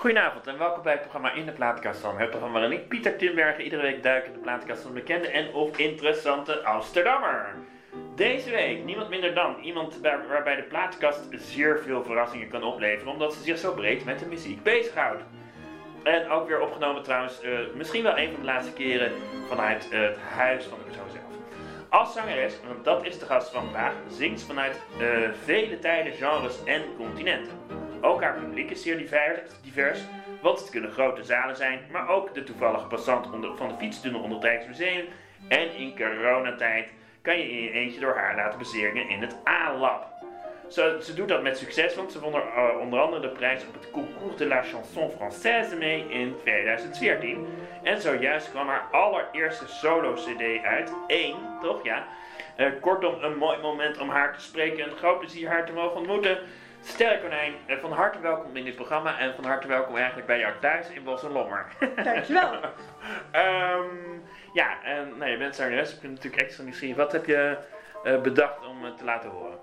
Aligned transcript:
Goedenavond 0.00 0.46
en 0.46 0.58
welkom 0.58 0.82
bij 0.82 0.92
het 0.92 1.00
programma 1.00 1.32
In 1.32 1.46
de 1.46 1.52
Platenkast 1.52 2.00
van 2.00 2.18
het 2.18 2.30
programma 2.30 2.58
waarin 2.60 2.78
ik, 2.78 2.88
Pieter 2.88 3.16
Timbergen, 3.16 3.64
iedere 3.64 3.82
week 3.82 4.02
duik 4.02 4.26
in 4.26 4.32
de 4.32 4.38
platenkast 4.38 4.82
van 4.82 4.92
bekende 4.92 5.28
en 5.28 5.52
of 5.52 5.78
interessante 5.78 6.62
Amsterdammer. 6.64 7.54
Deze 8.14 8.50
week 8.50 8.84
niemand 8.84 9.08
minder 9.08 9.34
dan 9.34 9.56
iemand 9.62 10.00
waar- 10.00 10.28
waarbij 10.28 10.56
de 10.56 10.62
platenkast 10.62 11.28
zeer 11.32 11.78
veel 11.78 12.04
verrassingen 12.04 12.48
kan 12.48 12.62
opleveren, 12.62 13.12
omdat 13.12 13.34
ze 13.34 13.42
zich 13.42 13.58
zo 13.58 13.72
breed 13.72 14.04
met 14.04 14.18
de 14.18 14.26
muziek 14.26 14.62
bezighoudt. 14.62 15.22
En 16.02 16.28
ook 16.28 16.48
weer 16.48 16.60
opgenomen 16.60 17.02
trouwens, 17.02 17.40
eh, 17.40 17.58
misschien 17.74 18.02
wel 18.02 18.18
een 18.18 18.30
van 18.30 18.40
de 18.40 18.46
laatste 18.46 18.72
keren 18.72 19.12
vanuit 19.48 19.90
het 19.90 20.18
huis 20.18 20.64
van 20.64 20.78
de 20.78 20.84
persoon 20.84 21.10
zelf. 21.10 21.24
Als 21.88 22.12
zangeres, 22.12 22.60
want 22.66 22.84
dat 22.84 23.04
is 23.06 23.18
de 23.18 23.26
gast 23.26 23.50
van 23.50 23.64
vandaag, 23.64 23.92
zingt 24.08 24.42
vanuit 24.42 24.80
eh, 25.00 25.06
vele 25.44 25.78
tijden, 25.78 26.12
genres 26.12 26.64
en 26.64 26.82
continenten. 26.96 27.57
Ook 28.00 28.22
haar 28.22 28.34
publiek 28.34 28.70
is 28.70 28.82
zeer 28.82 28.96
divers, 29.62 30.00
want 30.42 30.58
het 30.58 30.70
kunnen 30.70 30.90
grote 30.90 31.22
zalen 31.22 31.56
zijn, 31.56 31.80
maar 31.90 32.08
ook 32.08 32.34
de 32.34 32.44
toevallige 32.44 32.86
passant 32.86 33.32
onder, 33.32 33.56
van 33.56 33.68
de 33.68 33.74
fietstunnel 33.78 34.20
onder 34.20 34.38
het 34.38 34.46
Rijksmuseum. 34.46 35.04
En 35.48 35.74
in 35.76 35.96
coronatijd 35.96 36.92
kan 37.22 37.38
je 37.38 37.50
in 37.50 37.62
je 37.62 37.70
eentje 37.70 38.00
door 38.00 38.16
haar 38.16 38.36
laten 38.36 38.58
bezeringen 38.58 39.08
in 39.08 39.20
het 39.20 39.36
A-lab. 39.46 40.06
Ze, 40.68 40.98
ze 41.02 41.14
doet 41.14 41.28
dat 41.28 41.42
met 41.42 41.58
succes, 41.58 41.94
want 41.94 42.12
ze 42.12 42.20
won 42.20 42.34
er 42.34 42.42
eh, 42.56 42.80
onder 42.80 43.00
andere 43.00 43.20
de 43.20 43.28
prijs 43.28 43.66
op 43.66 43.74
het 43.74 43.90
Concours 43.90 44.36
de 44.36 44.46
la 44.46 44.62
Chanson 44.62 45.10
Française 45.10 45.78
mee 45.78 46.08
in 46.08 46.34
2014. 46.40 47.46
En 47.82 48.00
zojuist 48.00 48.50
kwam 48.50 48.68
haar 48.68 48.88
allereerste 48.90 49.68
solo-cd 49.68 50.64
uit. 50.64 50.92
Eén, 51.06 51.36
toch? 51.62 51.84
Ja. 51.84 52.06
Eh, 52.56 52.66
kortom, 52.80 53.22
een 53.22 53.36
mooi 53.36 53.58
moment 53.58 53.98
om 53.98 54.08
haar 54.08 54.34
te 54.34 54.40
spreken. 54.40 54.90
Een 54.90 54.96
groot 54.96 55.18
plezier 55.18 55.48
haar 55.48 55.66
te 55.66 55.72
mogen 55.72 55.96
ontmoeten. 55.96 56.38
Sterre 56.82 57.20
Konijn, 57.20 57.54
eh, 57.66 57.78
van 57.78 57.92
harte 57.92 58.20
welkom 58.20 58.56
in 58.56 58.64
dit 58.64 58.74
programma 58.74 59.18
en 59.18 59.34
van 59.34 59.44
harte 59.44 59.68
welkom 59.68 59.96
eigenlijk 59.96 60.26
bij 60.26 60.38
jou 60.38 60.52
thuis 60.60 60.88
in 60.88 61.04
Bos 61.04 61.22
en 61.22 61.30
Lommer. 61.30 61.66
Dankjewel. 62.04 62.60
Ehm 63.30 63.86
ja, 64.52 64.82
en 64.82 65.18
nou, 65.18 65.30
je 65.30 65.36
bent 65.36 65.56
zangeres, 65.56 65.94
ik 65.94 66.00
ben 66.00 66.12
natuurlijk 66.12 66.42
extra 66.42 66.64
nieuwsgierig. 66.64 66.96
Wat 66.96 67.12
heb 67.12 67.26
je 67.26 67.58
eh, 68.04 68.20
bedacht 68.20 68.66
om 68.66 68.96
te 68.96 69.04
laten 69.04 69.30
horen? 69.30 69.58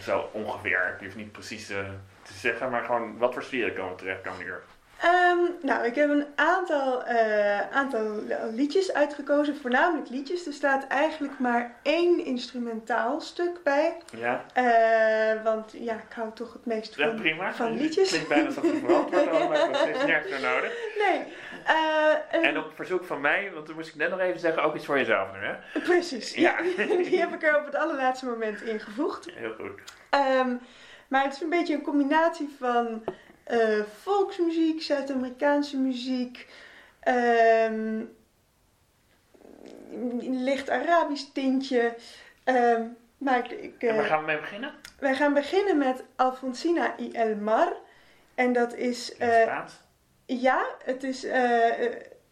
Zo 0.00 0.28
ongeveer, 0.32 0.96
je 0.98 1.04
hoeft 1.04 1.16
niet 1.16 1.32
precies 1.32 1.70
eh, 1.70 1.78
te 2.22 2.32
zeggen, 2.32 2.70
maar 2.70 2.84
gewoon 2.84 3.18
wat 3.18 3.32
voor 3.32 3.42
sferen 3.42 3.74
komen 3.74 3.96
terecht 3.96 4.22
komen 4.22 4.42
hier. 4.42 4.62
Ehm, 5.04 5.38
nou, 5.62 5.84
ik 5.86 5.94
heb 5.94 6.08
een 6.10 6.26
aantal, 6.34 7.04
eh, 7.04 7.70
aantal 7.70 8.20
liedjes 8.52 8.92
uitgekozen, 8.92 9.56
voornamelijk 9.56 10.08
liedjes. 10.08 10.46
Er 10.46 10.52
staat 10.52 10.86
eigenlijk 10.86 11.38
maar 11.38 11.74
één 11.82 12.24
instrumentaal 12.24 13.20
stuk 13.20 13.62
bij. 13.62 13.96
Ja, 14.16 14.44
Eh, 14.54 15.42
want 15.42 15.72
ja, 15.72 15.94
ik 15.94 16.12
hou 16.14 16.32
toch 16.34 16.52
het 16.52 16.66
meest 16.66 16.94
ja 16.96 17.06
van, 17.06 17.16
prima. 17.16 17.52
van 17.54 17.70
Het 17.72 17.80
liedjes. 17.80 18.08
Klinkt 18.08 18.28
bijna 18.28 18.46
alsof 18.46 18.62
het 18.62 18.78
verantwoord 18.84 19.30
wordt, 19.30 19.48
maar 19.48 19.68
het 19.86 19.96
is 19.96 20.04
nergens 20.04 20.32
zo 20.40 20.40
nodig. 20.48 20.72
Nee, 21.08 21.22
eh, 21.66 22.44
En 22.48 22.58
op 22.58 22.72
verzoek 22.74 23.04
van 23.04 23.20
mij, 23.20 23.50
want 23.54 23.66
toen 23.66 23.74
moest 23.74 23.88
ik 23.88 23.94
net 23.94 24.10
nog 24.10 24.20
even 24.20 24.40
zeggen, 24.40 24.62
ook 24.62 24.74
iets 24.74 24.86
voor 24.86 24.98
jezelf 24.98 25.28
doen, 25.32 25.42
hè? 25.42 25.80
precies. 25.80 26.34
Ja. 26.34 26.54
Ja. 26.76 26.84
Die 27.08 27.20
heb 27.20 27.32
ik 27.34 27.42
er 27.42 27.58
op 27.58 27.64
het 27.66 27.74
allerlaatste 27.74 28.26
moment 28.26 28.62
ingevoegd. 28.62 29.30
Heel 29.34 29.54
goed. 29.58 29.80
Ehm, 30.10 30.54
maar 31.08 31.22
het 31.24 31.32
is 31.34 31.40
een 31.40 31.48
beetje 31.50 31.74
een 31.74 31.82
combinatie 31.82 32.56
van 32.58 33.04
eh, 33.44 33.80
volksmuziek, 34.02 34.82
Zuid-Amerikaanse 34.82 35.76
muziek, 35.76 36.48
ehm, 37.00 38.00
een 40.20 40.42
licht 40.44 40.70
Arabisch 40.70 41.24
tintje. 41.32 41.94
Ehm, 42.44 42.82
maar 43.18 43.38
ik, 43.38 43.50
ik, 43.50 43.82
En 43.82 43.94
waar 43.94 44.04
eh, 44.04 44.10
gaan 44.10 44.20
we 44.20 44.26
mee 44.26 44.40
beginnen? 44.40 44.74
wij 44.98 45.14
gaan 45.14 45.34
beginnen 45.34 45.78
met 45.78 46.04
Alfonsina 46.16 46.94
y 46.98 47.10
El 47.12 47.36
Mar. 47.36 47.76
En 48.34 48.52
dat 48.52 48.74
is, 48.74 49.04
Spaans. 49.06 49.72
ja, 50.26 50.66
het 50.84 51.02
is 51.02 51.24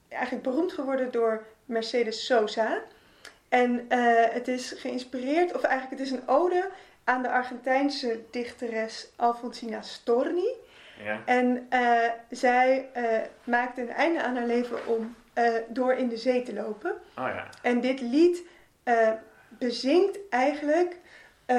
eigenlijk 0.08 0.42
beroemd 0.42 0.72
geworden 0.72 1.10
door 1.10 1.46
Mercedes 1.64 2.26
Sosa. 2.26 2.82
En 3.48 3.86
het 4.32 4.48
is 4.48 4.74
geïnspireerd, 4.76 5.54
of 5.54 5.62
eigenlijk 5.62 6.00
het 6.00 6.10
is 6.10 6.18
een 6.18 6.28
ode 6.28 6.70
aan 7.04 7.22
de 7.22 7.30
Argentijnse 7.30 8.20
dichteres 8.30 9.08
Alfonsina 9.16 9.82
Storni. 9.82 10.48
Ja. 11.04 11.22
En 11.24 11.66
eh, 11.68 12.08
zij 12.30 12.88
eh, 12.92 13.04
maakte 13.44 13.80
een 13.80 13.90
einde 13.90 14.22
aan 14.22 14.36
haar 14.36 14.46
leven 14.46 14.86
om 14.86 15.14
eh, 15.32 15.54
door 15.68 15.92
in 15.92 16.08
de 16.08 16.16
zee 16.16 16.42
te 16.42 16.54
lopen. 16.54 16.90
Oh 16.90 17.28
ja. 17.28 17.48
En 17.62 17.80
dit 17.80 18.00
lied 18.00 18.42
bezingt 19.48 20.18
eigenlijk, 20.30 20.96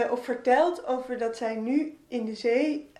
of 0.09 0.23
vertelt 0.23 0.85
over 0.85 1.17
dat 1.17 1.37
zij 1.37 1.55
nu 1.55 1.97
in 2.07 2.25
de 2.25 2.35
zee 2.35 2.91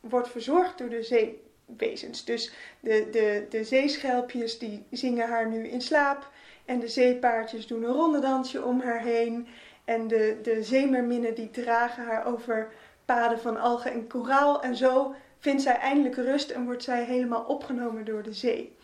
wordt 0.00 0.28
verzorgd 0.28 0.78
door 0.78 0.88
de 0.88 1.02
zeewezens. 1.02 2.24
Dus 2.24 2.52
de, 2.80 3.08
de, 3.10 3.46
de 3.48 3.64
zeeschelpjes 3.64 4.58
die 4.58 4.84
zingen 4.90 5.28
haar 5.28 5.48
nu 5.48 5.68
in 5.68 5.80
slaap. 5.80 6.30
En 6.64 6.78
de 6.78 6.88
zeepaardjes 6.88 7.66
doen 7.66 7.82
een 7.82 7.92
rondedansje 7.92 8.64
om 8.64 8.80
haar 8.80 9.00
heen. 9.00 9.46
En 9.84 10.08
de, 10.08 10.38
de 10.42 10.62
zeemerminnen 10.62 11.34
die 11.34 11.50
dragen 11.50 12.04
haar 12.04 12.26
over 12.26 12.72
paden 13.04 13.40
van 13.40 13.56
algen 13.60 13.92
en 13.92 14.06
koraal. 14.06 14.62
En 14.62 14.76
zo 14.76 15.14
vindt 15.44 15.62
zij 15.62 15.78
eindelijk 15.78 16.14
rust 16.16 16.50
en 16.50 16.64
wordt 16.64 16.82
zij 16.82 17.04
helemaal 17.04 17.42
opgenomen 17.42 18.04
door 18.04 18.22
de 18.22 18.32
zee. 18.32 18.76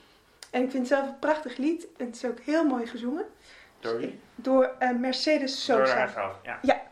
En 0.51 0.63
ik 0.63 0.71
vind 0.71 0.89
het 0.89 0.99
zelf 0.99 1.09
een 1.09 1.19
prachtig 1.19 1.57
lied. 1.57 1.87
En 1.97 2.07
het 2.07 2.15
is 2.15 2.25
ook 2.25 2.41
heel 2.41 2.65
mooi 2.65 2.87
gezongen. 2.87 3.25
Door 3.81 3.99
wie? 3.99 4.21
Door 4.35 4.75
eh, 4.79 4.91
Mercedes 4.91 5.67
Door 5.67 5.87
Sosa. 5.87 5.99
haarzelf, 5.99 6.41
ja. 6.43 6.59
Ja. 6.63 6.83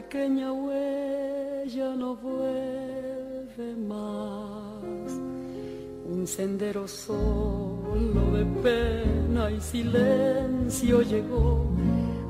Pequeña 0.00 0.50
huella 0.52 1.94
no 1.94 2.16
vuelve 2.16 3.76
más. 3.86 5.10
Un 6.14 6.26
sendero 6.26 6.88
solo 6.88 8.22
de 8.36 8.44
pena 8.62 9.50
y 9.50 9.60
silencio 9.60 11.02
llegó 11.02 11.66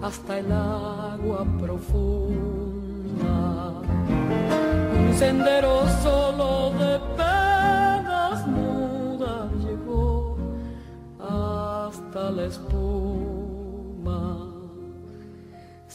hasta 0.03 0.41
el 0.41 0.51
agua 0.51 1.47
profunda. 1.61 3.37
Un 5.03 5.15
sendero 5.17 5.87
solo 6.03 6.73
de 6.83 6.99
penas 7.17 8.47
mudas 8.49 9.49
llegó 9.65 10.37
hasta 11.21 12.31
la 12.33 12.45
espuma. 12.47 13.30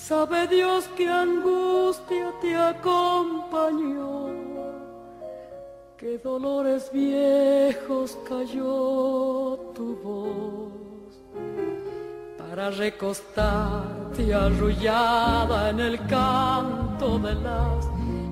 Sabe 0.07 0.47
Dios 0.47 0.87
que 0.95 1.09
angustia 1.09 2.31
te 2.39 2.55
acompañó, 2.55 4.27
que 5.97 6.19
dolores 6.19 6.91
viejos 6.93 8.15
cayó 8.29 9.57
tu 9.73 9.97
voz 10.03 11.09
para 12.37 12.69
recostarte 12.69 14.31
arrullada 14.31 15.71
en 15.71 15.79
el 15.79 15.97
canto 16.05 17.17
de 17.17 17.33
las 17.33 17.87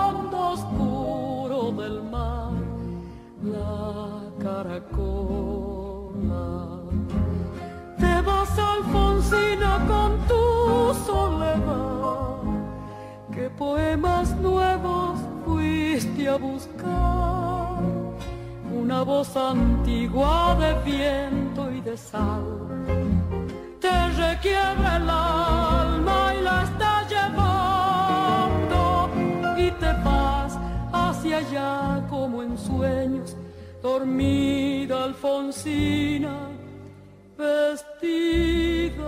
caracola. 4.63 6.47
Te 7.97 8.21
vas 8.21 8.59
Alfonsina 8.59 9.71
con 9.87 10.11
tu 10.27 10.93
soledad, 11.05 12.41
que 13.33 13.49
poemas 13.49 14.35
nuevos 14.37 15.19
fuiste 15.45 16.27
a 16.27 16.37
buscar, 16.37 17.79
una 18.83 19.03
voz 19.03 19.35
antigua 19.37 20.57
de 20.59 20.73
viento 20.91 21.71
y 21.71 21.81
de 21.81 21.95
sal. 21.97 22.43
Te 23.79 24.09
requiebra 24.25 24.97
el 24.97 25.09
alma 25.09 26.33
y 26.37 26.41
la 26.43 26.63
está 26.63 27.07
llevando 27.13 28.81
y 29.57 29.71
te 29.71 29.91
vas 30.03 30.57
hacia 30.91 31.37
allá 31.37 32.05
como 32.09 32.43
en 32.43 32.57
sueños, 32.57 33.37
dormida 33.81 35.03
Alfonsina, 35.05 36.49
vestida 37.37 39.03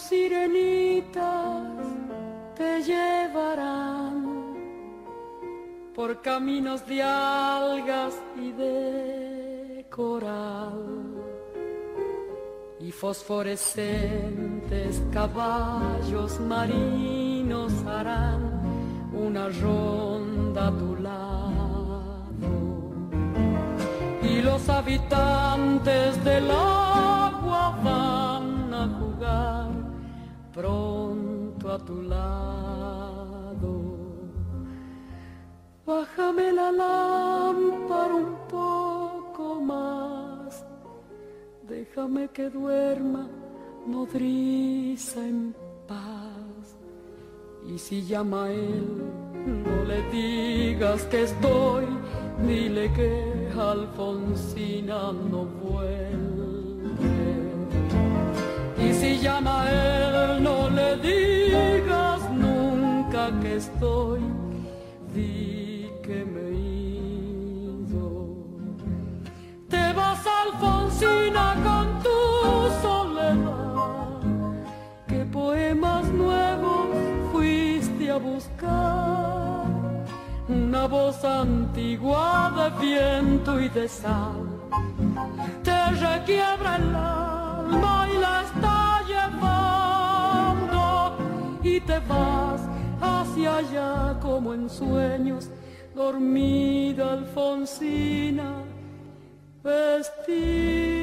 sirenitas 0.00 1.66
te 2.56 2.82
llevarán 2.82 4.24
por 5.94 6.22
caminos 6.22 6.86
de 6.86 7.02
algas 7.02 8.14
y 8.36 8.52
de 8.52 9.86
coral 9.90 11.10
y 12.80 12.90
fosforescentes 12.92 15.02
caballos 15.12 16.40
marinos 16.40 17.72
harán 17.86 18.60
una 19.12 19.48
ronda 19.48 20.68
a 20.68 20.70
tu 20.70 20.96
lado. 20.96 22.02
Y 24.22 24.40
los 24.42 24.68
habitantes 24.68 26.22
del 26.24 26.50
agua 26.50 26.89
pronto 30.52 31.72
a 31.72 31.78
tu 31.78 32.02
lado. 32.02 33.72
Bájame 35.86 36.52
la 36.52 36.70
lámpara 36.70 38.14
un 38.14 38.36
poco 38.48 39.60
más, 39.60 40.64
déjame 41.68 42.28
que 42.28 42.48
duerma 42.48 43.28
nodriza 43.86 45.20
en 45.26 45.54
paz. 45.88 46.76
Y 47.66 47.78
si 47.78 48.02
llama 48.04 48.44
a 48.44 48.52
él, 48.52 48.86
no 49.64 49.84
le 49.84 50.02
digas 50.10 51.04
que 51.04 51.22
estoy, 51.22 51.86
dile 52.46 52.92
que 52.92 53.50
Alfonsina 53.58 55.12
no 55.12 55.44
vuelve. 55.44 56.39
Si 59.00 59.18
llama 59.18 59.62
a 59.62 59.70
él, 59.70 60.42
no 60.42 60.68
le 60.68 60.98
digas 60.98 62.20
nunca 62.32 63.30
que 63.40 63.56
estoy, 63.56 64.20
di 65.14 65.90
que 66.02 66.22
me 66.22 66.50
ido. 66.50 68.10
Te 69.70 69.94
vas, 69.94 70.22
Alfonsina, 70.42 71.56
con 71.64 71.86
tu 72.04 72.18
soledad. 72.82 74.20
¿Qué 75.08 75.24
poemas 75.32 76.04
nuevos 76.08 76.88
fuiste 77.32 78.10
a 78.10 78.18
buscar? 78.18 79.64
Una 80.46 80.86
voz 80.86 81.24
antigua 81.24 82.52
de 82.58 82.86
viento 82.86 83.58
y 83.58 83.70
de 83.70 83.88
sal 83.88 84.50
te 85.62 85.90
requiebra 85.92 86.76
el 86.76 86.94
alma 86.94 88.08
y 88.12 88.18
la 88.18 88.42
está 88.42 88.89
llevando 89.12 90.82
y 91.62 91.80
te 91.80 91.98
vas 92.00 92.62
hacia 93.00 93.56
allá 93.56 94.18
como 94.20 94.54
en 94.54 94.68
sueños, 94.68 95.50
dormida 95.94 97.12
Alfonsina, 97.12 98.62
vestida. 99.62 101.00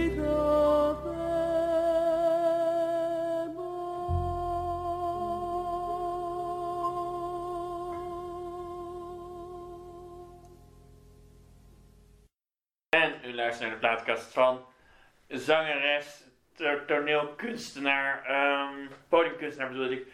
En 12.94 13.72
de 13.72 13.78
plaatkast 13.78 14.34
zangeres, 15.36 16.26
toneelkunstenaar, 16.88 18.24
ehm, 18.26 18.88
podiumkunstenaar 19.08 19.70
bedoel 19.70 19.92
ik, 19.92 20.08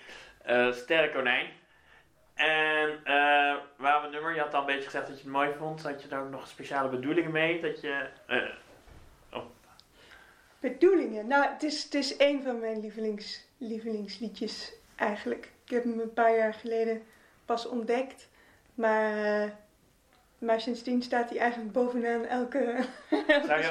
eh 0.44 0.72
Sterre 0.72 1.12
Konijn. 1.12 1.48
En 2.34 3.00
eh 3.04 3.56
waar 3.78 4.02
we 4.02 4.08
nummer, 4.12 4.34
je 4.34 4.42
had 4.42 4.54
al 4.54 4.60
een 4.60 4.66
beetje 4.66 4.84
gezegd 4.84 5.08
dat 5.08 5.18
je 5.18 5.24
het 5.24 5.34
mooi 5.34 5.54
vond. 5.58 5.84
Had 5.84 6.02
je 6.02 6.08
daar 6.08 6.22
ook 6.22 6.30
nog 6.30 6.48
speciale 6.48 6.90
bedoelingen 6.90 7.32
mee? 7.32 7.62
Dat 7.62 7.82
je, 7.82 8.08
eh, 8.28 8.42
Bedoelingen. 10.64 11.28
Nou, 11.28 11.46
het 11.52 11.64
is, 11.64 11.84
het 11.84 11.94
is 11.94 12.16
een 12.18 12.44
van 12.44 12.60
mijn 12.60 12.80
lievelings, 12.80 13.48
lievelingsliedjes 13.58 14.74
eigenlijk. 14.96 15.52
Ik 15.66 15.70
heb 15.70 15.84
hem 15.84 16.00
een 16.00 16.14
paar 16.14 16.36
jaar 16.36 16.54
geleden 16.54 17.04
pas 17.46 17.68
ontdekt. 17.68 18.30
Maar, 18.76 19.42
eh, 19.42 19.50
maar 20.46 20.62
sindsdien 20.62 21.02
staat 21.02 21.30
hij 21.30 21.40
eigenlijk 21.40 21.72
bovenaan 21.72 22.26
elke, 22.26 22.76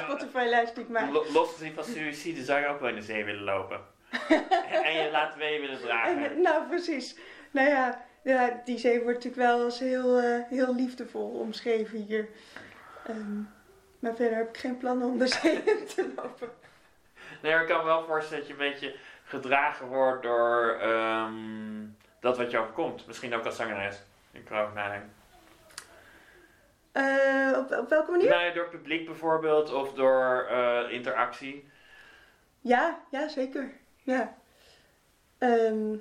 Spotify-lijst 0.03 0.75
die 0.75 0.83
ik 0.83 0.89
maak. 0.89 1.11
lo- 1.11 1.25
los 1.33 1.51
gezien 1.51 1.73
van 1.73 1.83
suïcide 1.83 2.43
zou 2.43 2.59
je 2.59 2.67
ook 2.67 2.79
wel 2.79 2.89
in 2.89 2.95
de 2.95 3.01
zee 3.01 3.23
willen 3.25 3.43
lopen. 3.43 3.81
en 4.83 4.93
je 5.03 5.09
laten 5.11 5.39
wee 5.39 5.59
willen 5.61 5.79
dragen. 5.79 6.31
En, 6.31 6.41
nou, 6.41 6.67
precies. 6.67 7.15
Nou 7.51 7.67
ja, 7.69 8.05
ja, 8.23 8.61
die 8.65 8.77
zee 8.77 9.01
wordt 9.01 9.23
natuurlijk 9.23 9.51
wel 9.51 9.63
als 9.63 9.79
heel, 9.79 10.17
eh, 10.19 10.39
heel 10.49 10.75
liefdevol 10.75 11.29
omschreven 11.29 11.97
hier. 11.99 12.27
Ehm, 13.07 13.37
maar 13.99 14.15
verder 14.15 14.37
heb 14.37 14.49
ik 14.49 14.57
geen 14.57 14.77
plan 14.77 15.03
om 15.03 15.17
de 15.17 15.27
zee 15.27 15.51
in 15.63 15.85
te 15.95 16.11
lopen. 16.15 16.49
Nee, 17.41 17.53
ik 17.53 17.67
kan 17.67 17.77
me 17.77 17.83
wel 17.85 18.03
voorstellen 18.05 18.39
dat 18.39 18.47
je 18.57 18.63
een 18.63 18.71
beetje 18.71 18.95
gedragen 19.23 19.87
wordt 19.87 20.23
door 20.23 20.77
ehm, 20.81 21.33
dat 22.19 22.37
wat 22.37 22.51
je 22.51 22.57
overkomt. 22.57 23.07
Misschien 23.07 23.33
ook 23.35 23.45
als 23.45 23.55
zangeres. 23.55 24.01
Ik 24.31 24.45
kan 24.45 24.57
ook 24.59 24.73
nadenken. 24.73 25.13
Eh, 26.93 27.51
op, 27.57 27.71
op 27.71 27.89
welke 27.89 28.11
manier? 28.11 28.45
Ja, 28.45 28.53
door 28.53 28.69
publiek 28.69 29.05
bijvoorbeeld 29.05 29.73
of 29.73 29.93
door 29.93 30.47
eh, 30.49 30.91
interactie. 30.91 31.69
Ja, 32.59 32.99
ja, 33.11 33.27
zeker. 33.27 33.71
Ja. 34.03 34.35
Ehm, 35.37 35.95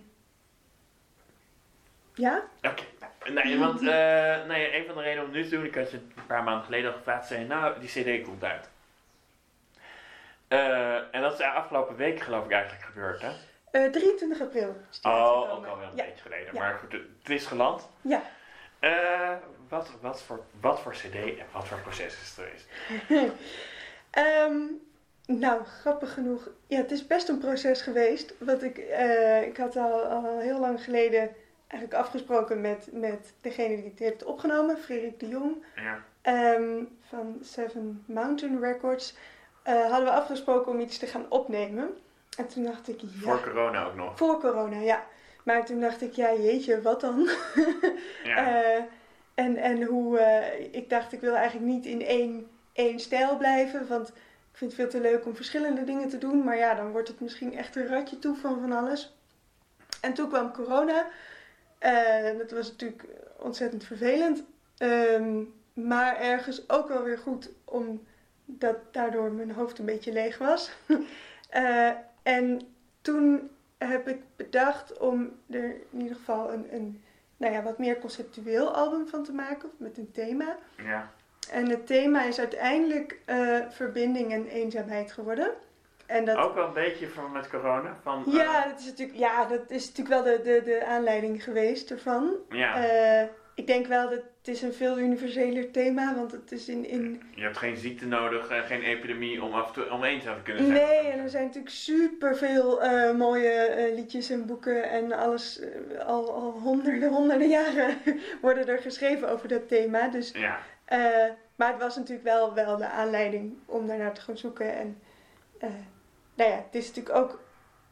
ja? 2.15 2.43
Oké. 2.63 2.83
Nee, 3.31 3.59
want 3.59 3.81
eh, 3.81 4.45
nee, 4.47 4.77
een 4.77 4.87
van 4.87 4.95
de 4.95 5.01
redenen 5.03 5.25
om 5.25 5.31
het 5.31 5.43
nu 5.43 5.43
te 5.49 5.57
doen, 5.57 5.65
ik 5.65 5.75
had 5.75 5.91
je 5.91 5.97
een 5.97 6.27
paar 6.27 6.43
maanden 6.43 6.65
geleden 6.65 6.91
al 6.91 6.97
gevraagd, 6.97 7.27
zei 7.27 7.45
nou, 7.45 7.81
die 7.81 7.89
CD 8.21 8.25
komt 8.25 8.45
uit. 8.45 8.71
En 11.13 11.23
dat 11.23 11.33
is 11.33 11.41
afgelopen 11.41 11.97
week 11.97 12.21
geloof 12.21 12.45
ik 12.45 12.51
eigenlijk 12.51 12.85
gebeurd, 12.85 13.23
hè? 13.23 13.31
Eh, 13.71 13.91
23 13.91 14.41
april. 14.41 14.77
is 14.91 15.01
die 15.01 15.13
Oh, 15.13 15.53
ook 15.53 15.67
alweer 15.67 15.87
een 15.87 15.97
ja. 15.97 16.05
beetje 16.05 16.23
geleden. 16.23 16.55
Ja. 16.55 16.61
Maar 16.61 16.79
goed, 16.79 16.93
het 16.93 17.31
is 17.31 17.47
geland. 17.47 17.89
Ja. 18.01 18.23
Eh, 18.83 19.31
wat, 19.69 19.91
wat, 20.01 20.23
voor, 20.23 20.45
wat 20.61 20.81
voor 20.81 20.93
CD 20.93 21.15
en 21.15 21.47
wat 21.53 21.69
voor 21.69 21.79
proces 21.79 22.07
is 22.21 22.35
het 22.37 22.47
geweest? 22.47 22.67
Ehm, 24.11 24.57
nou, 25.27 25.65
grappig 25.65 26.15
genoeg. 26.15 26.49
Ja, 26.67 26.77
het 26.77 26.91
is 26.91 27.07
best 27.07 27.29
een 27.29 27.39
proces 27.39 27.83
geweest. 27.83 28.35
Want 28.39 28.63
ik, 28.63 28.79
eh, 28.79 29.43
ik 29.47 29.57
had 29.57 29.77
al, 29.77 30.03
al 30.03 30.39
heel 30.39 30.61
lang 30.61 30.85
geleden 30.85 31.31
eigenlijk 31.67 32.03
afgesproken 32.03 32.61
met, 32.61 32.89
met 32.93 33.33
degene 33.41 33.77
die 33.77 33.91
het 33.91 33.99
heeft 33.99 34.25
opgenomen, 34.25 34.79
Frederik 34.79 35.21
de 35.21 35.29
Jong. 35.29 35.65
Ja. 35.77 36.03
ehm, 36.23 36.85
van 37.09 37.39
Seven 37.43 38.05
Mountain 38.07 38.61
Records. 38.61 39.15
eh, 39.63 39.81
hadden 39.91 40.05
we 40.05 40.11
afgesproken 40.15 40.73
om 40.73 40.81
iets 40.81 40.99
te 40.99 41.07
gaan 41.07 41.27
opnemen. 41.29 41.97
En 42.39 42.47
toen 42.49 42.65
dacht 42.65 42.89
ik, 42.89 43.01
ja. 43.01 43.09
Voor 43.21 43.43
corona 43.43 43.85
ook 43.85 43.95
nog. 43.95 44.19
Voor 44.19 44.41
corona, 44.41 44.77
ja. 44.81 45.05
Maar 45.43 45.65
toen 45.65 45.81
dacht 45.81 46.03
ik, 46.03 46.13
ja, 46.13 46.35
jeetje, 46.35 46.83
wat 46.83 47.01
dan? 47.01 47.29
Ja. 48.25 48.63
Eh, 48.63 48.83
en, 49.35 49.57
en 49.57 49.83
hoe, 49.83 50.19
eh, 50.19 50.75
ik 50.75 50.91
dacht, 50.91 51.13
ik 51.13 51.21
wil 51.21 51.35
eigenlijk 51.35 51.67
niet 51.73 51.87
in 51.87 52.03
één, 52.03 52.47
één 52.73 53.01
stijl 53.01 53.37
blijven, 53.37 53.89
want 53.89 54.09
ik 54.09 54.59
vind 54.59 54.73
het 54.73 54.81
veel 54.81 54.91
te 54.91 55.09
leuk 55.09 55.27
om 55.27 55.37
verschillende 55.37 55.85
dingen 55.85 56.09
te 56.09 56.19
doen. 56.19 56.45
Maar 56.45 56.57
ja, 56.57 56.75
dan 56.75 56.91
wordt 56.91 57.09
het 57.09 57.21
misschien 57.21 57.57
echt 57.57 57.77
een 57.77 57.87
ratje 57.87 58.19
toe 58.19 58.37
van 58.37 58.61
van 58.61 58.73
alles. 58.73 59.17
En 60.01 60.15
toen 60.15 60.29
kwam 60.29 60.53
corona. 60.53 61.07
Eh, 61.79 62.39
dat 62.39 62.51
was 62.51 62.71
natuurlijk 62.71 63.05
ontzettend 63.39 63.85
vervelend. 63.85 64.43
Ehm, 64.77 65.43
maar 65.73 66.21
ergens 66.21 66.69
ook 66.71 66.89
wel 66.89 67.03
weer 67.03 67.19
goed, 67.19 67.51
omdat 67.65 68.77
daardoor 68.91 69.33
mijn 69.33 69.51
hoofd 69.51 69.79
een 69.79 69.85
beetje 69.85 70.13
leeg 70.13 70.39
was. 70.39 70.71
En 72.23 72.61
toen 73.01 73.51
heb 73.89 74.09
ik 74.09 74.21
bedacht 74.37 74.99
om 74.99 75.31
er 75.51 75.75
in 75.91 76.01
ieder 76.01 76.17
geval 76.17 76.53
een, 76.53 76.67
een 76.75 77.03
nou 77.37 77.53
ja, 77.53 77.63
wat 77.63 77.79
meer 77.79 77.99
conceptueel 77.99 78.75
album 78.75 79.07
van 79.09 79.25
te 79.25 79.33
maken, 79.33 79.71
met 79.77 79.99
een 79.99 80.11
thema. 80.13 80.57
ja. 80.77 81.11
En 81.51 81.69
het 81.69 81.87
thema 81.87 82.25
is 82.25 82.39
uiteindelijk 82.39 83.21
eh, 83.25 83.59
verbinding 83.69 84.33
en 84.33 84.47
eenzaamheid 84.47 85.13
geworden. 85.13 85.51
En 86.07 86.25
dat, 86.25 86.37
Ook 86.37 86.55
wel 86.55 86.67
een 86.67 86.73
beetje 86.73 87.09
van 87.09 87.33
met 87.33 87.49
corona. 87.49 87.97
Van, 88.03 88.25
eh, 88.27 88.33
ja, 88.33 88.69
dat 88.69 88.79
is 88.79 88.87
natuurlijk, 88.87 89.19
ja, 89.19 89.45
dat 89.45 89.71
is 89.71 89.87
natuurlijk 89.89 90.25
wel 90.25 90.37
de, 90.37 90.43
de, 90.43 90.63
de 90.65 90.87
aanleiding 90.87 91.45
geweest 91.45 91.91
ervan. 91.91 92.35
ja. 92.51 92.85
Eh, 92.85 93.29
ik 93.55 93.67
denk 93.67 93.87
wel 93.87 94.09
dat 94.11 94.23
het 94.39 94.49
is 94.55 94.63
een 94.63 94.73
veel 94.73 94.99
universeler 94.99 95.71
thema, 95.71 96.15
want 96.15 96.33
het 96.33 96.53
is 96.53 96.69
in, 96.69 96.85
in 96.89 97.23
Je 97.35 97.43
hebt 97.43 97.57
geen 97.59 97.77
ziekte 97.77 98.07
nodig, 98.07 98.49
eh, 98.49 98.67
geen 98.67 98.83
epidemie 98.83 99.43
om 99.43 99.53
af 99.55 99.67
en 99.69 99.73
toe 99.73 99.91
om 99.91 100.05
eenzaam 100.05 100.37
te 100.37 100.43
kunnen 100.43 100.67
zijn. 100.67 100.79
Nee, 100.79 100.99
en 101.13 101.19
er 101.19 101.29
zijn 101.29 101.45
natuurlijk 101.45 101.75
superveel 101.75 102.83
eh 102.83 103.15
mooie 103.17 103.49
eh, 103.51 103.95
liedjes 103.95 104.31
en 104.31 104.47
boeken 104.47 104.91
en 104.91 105.13
alles. 105.13 105.61
eh, 105.61 106.07
al, 106.07 106.33
al 106.35 106.51
honderden, 106.51 107.09
honderden 107.11 107.49
jaren 107.49 107.99
worden 108.43 108.67
er 108.69 108.79
geschreven 108.79 109.29
over 109.31 109.49
dat 109.49 109.69
thema. 109.69 110.09
Dus, 110.09 110.31
Ja. 110.33 110.59
maar 111.57 111.73
het 111.73 111.81
was 111.83 111.97
natuurlijk 111.97 112.27
wel, 112.27 112.55
wel 112.55 112.77
de 112.77 112.89
aanleiding 112.89 113.55
om 113.67 113.87
daarnaar 113.87 114.15
te 114.15 114.21
gaan 114.21 114.39
zoeken. 114.39 114.75
En 114.77 114.99
nou 116.35 116.51
ja, 116.51 116.57
het 116.57 116.75
is 116.75 116.87
natuurlijk 116.87 117.17
ook 117.17 117.41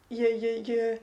je, 0.07 0.39
je, 0.39 0.65
je, 0.65 0.97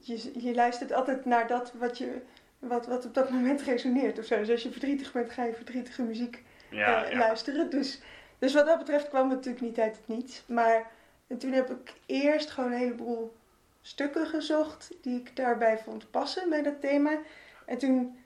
je, 0.00 0.30
je 0.44 0.54
luistert 0.54 0.92
altijd 0.92 1.24
naar 1.24 1.46
dat 1.46 1.72
wat, 1.78 1.98
je, 1.98 2.20
wat, 2.68 2.86
wat 2.86 3.06
op 3.06 3.14
dat 3.14 3.30
moment 3.30 3.62
resoneert 3.62 4.18
of 4.18 4.24
zo. 4.24 4.38
Dus 4.38 4.50
als 4.50 4.62
je 4.62 4.70
verdrietig 4.70 5.12
bent, 5.12 5.30
ga 5.30 5.44
je 5.44 5.54
verdrietige 5.54 6.02
muziek 6.02 6.42
Ja, 6.70 7.04
eh, 7.04 7.12
ja. 7.12 7.18
luisteren. 7.18 7.70
Dus, 7.70 8.00
dus 8.38 8.54
wat 8.54 8.66
dat 8.66 8.78
betreft 8.78 9.08
kwam 9.08 9.28
het 9.28 9.36
natuurlijk 9.36 9.64
niet 9.64 9.78
uit 9.78 9.96
het 9.96 10.08
niets. 10.08 10.42
Maar 10.46 10.90
en 11.26 11.38
toen 11.38 11.52
heb 11.52 11.70
ik 11.70 11.94
eerst 12.06 12.50
gewoon 12.50 12.72
een 12.72 12.78
heleboel 12.78 13.32
stukken 13.80 14.26
gezocht 14.26 14.90
die 15.00 15.18
ik 15.18 15.36
daarbij 15.36 15.78
vond 15.78 16.10
passen 16.10 16.48
bij 16.48 16.62
dat 16.62 16.80
thema. 16.80 17.18
En 17.66 17.78
toen 17.78 18.16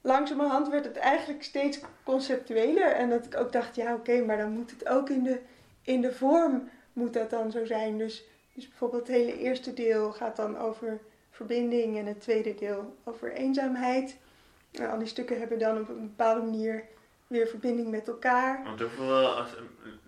langzamerhand 0.00 0.68
werd 0.68 0.84
het 0.84 0.96
eigenlijk 0.96 1.42
steeds 1.42 1.80
conceptueler. 2.04 2.92
En 2.92 3.10
dat 3.10 3.24
ik 3.26 3.36
ook 3.36 3.52
dacht, 3.52 3.76
ja 3.76 3.94
oké, 3.94 4.24
maar 4.24 4.36
dan 4.36 4.52
moet 4.52 4.70
het 4.70 4.88
ook 4.88 5.08
in 5.08 5.22
de, 5.22 5.40
in 5.82 6.00
de 6.00 6.12
vorm 6.12 6.70
moet 6.92 7.12
dat 7.12 7.30
dan 7.30 7.50
zo 7.50 7.64
zijn. 7.64 7.98
Dus, 7.98 8.24
dus 8.54 8.68
bijvoorbeeld 8.68 9.06
het 9.06 9.16
hele 9.16 9.38
eerste 9.38 9.74
deel 9.74 10.12
gaat 10.12 10.36
dan 10.36 10.58
over 10.58 11.00
verbinding 11.32 11.98
en 11.98 12.06
het 12.06 12.20
tweede 12.20 12.54
deel 12.54 12.96
over 13.04 13.32
eenzaamheid. 13.32 14.18
En 14.72 14.90
al 14.90 14.98
die 14.98 15.06
stukken 15.06 15.38
hebben 15.38 15.58
dan 15.58 15.80
op 15.80 15.88
een 15.88 16.00
bepaalde 16.16 16.40
manier 16.40 16.84
weer 17.26 17.46
verbinding 17.46 17.90
met 17.90 18.08
elkaar. 18.08 18.64
Want 18.64 18.80
hoeveel 18.80 19.26
als, 19.26 19.56
eh, 19.56 19.62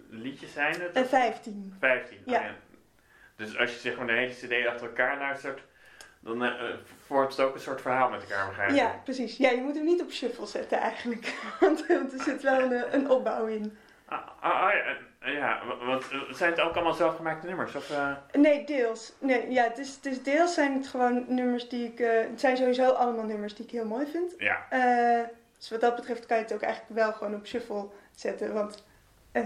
liedjes 0.09 0.53
zijn 0.53 0.81
het? 0.81 0.93
En 0.93 1.09
15. 1.09 1.77
15. 1.79 2.19
Ja. 2.27 2.41
oh 2.41 2.47
Dus 3.37 3.59
als 3.59 3.73
je 3.73 3.79
zeg 3.79 3.97
maar 3.97 4.07
de 4.07 4.13
hele 4.13 4.33
cd 4.33 4.67
achter 4.67 4.87
elkaar 4.87 5.19
luistert, 5.19 5.63
dan 6.21 6.45
eh, 6.45 6.71
eh, 6.71 6.77
vormt 7.07 7.37
het 7.37 7.47
ook 7.47 7.55
een 7.55 7.61
soort 7.61 7.81
verhaal 7.81 8.11
met 8.11 8.23
elkaar, 8.23 8.47
begrijp? 8.47 8.71
Ja, 8.71 9.01
precies. 9.05 9.37
Ja, 9.37 9.51
je 9.51 9.61
moet 9.61 9.75
hem 9.75 9.85
niet 9.85 10.03
op 10.03 10.11
shuffle 10.11 10.47
zetten 10.47 10.79
eigenlijk. 10.79 11.35
Want 11.61 11.89
er 11.91 12.23
zit 12.23 12.43
wel 12.43 12.61
een, 12.61 12.95
een 12.95 13.11
opbouw 13.11 13.47
in. 13.47 13.77
Ah, 14.05 14.29
ah, 14.41 14.63
ah, 14.63 14.73
ja, 14.75 14.97
ja, 15.25 15.61
wa- 15.67 15.85
want 15.87 16.09
eh, 16.11 16.21
zijn 16.33 16.51
het 16.51 16.61
ook 16.61 16.75
allemaal 16.75 16.93
zelfgemaakte 16.95 17.47
nummers? 17.47 17.75
Of, 17.75 17.91
eh, 17.91 18.13
Nee, 18.33 18.65
deels. 18.67 19.13
Nee, 19.19 19.51
ja, 19.51 19.63
het 19.65 19.79
is, 19.79 19.95
het 19.95 20.07
is 20.07 20.23
deels 20.23 20.55
zijn 20.55 20.73
het 20.75 20.87
gewoon 20.87 21.25
nummers 21.29 21.69
die 21.69 21.87
ik... 21.87 22.01
eh, 22.01 22.21
het 22.31 22.41
zijn 22.41 22.57
sowieso 22.57 22.91
allemaal 22.91 23.25
nummers 23.25 23.55
die 23.55 23.65
ik 23.65 23.71
heel 23.71 23.87
mooi 23.87 24.07
vind. 24.07 24.35
ja, 24.39 24.67
Eh, 24.71 25.27
dus 25.59 25.71
wat 25.71 25.81
dat 25.81 25.97
betreft 25.97 26.27
kan 26.27 26.37
je 26.37 26.43
het 26.43 26.53
ook 26.53 26.61
eigenlijk 26.63 26.95
wel 27.01 27.13
gewoon 27.13 27.35
op 27.35 27.47
shuffle 27.47 27.89
zetten. 28.15 28.53
Want, 28.55 28.85
eh, 29.33 29.43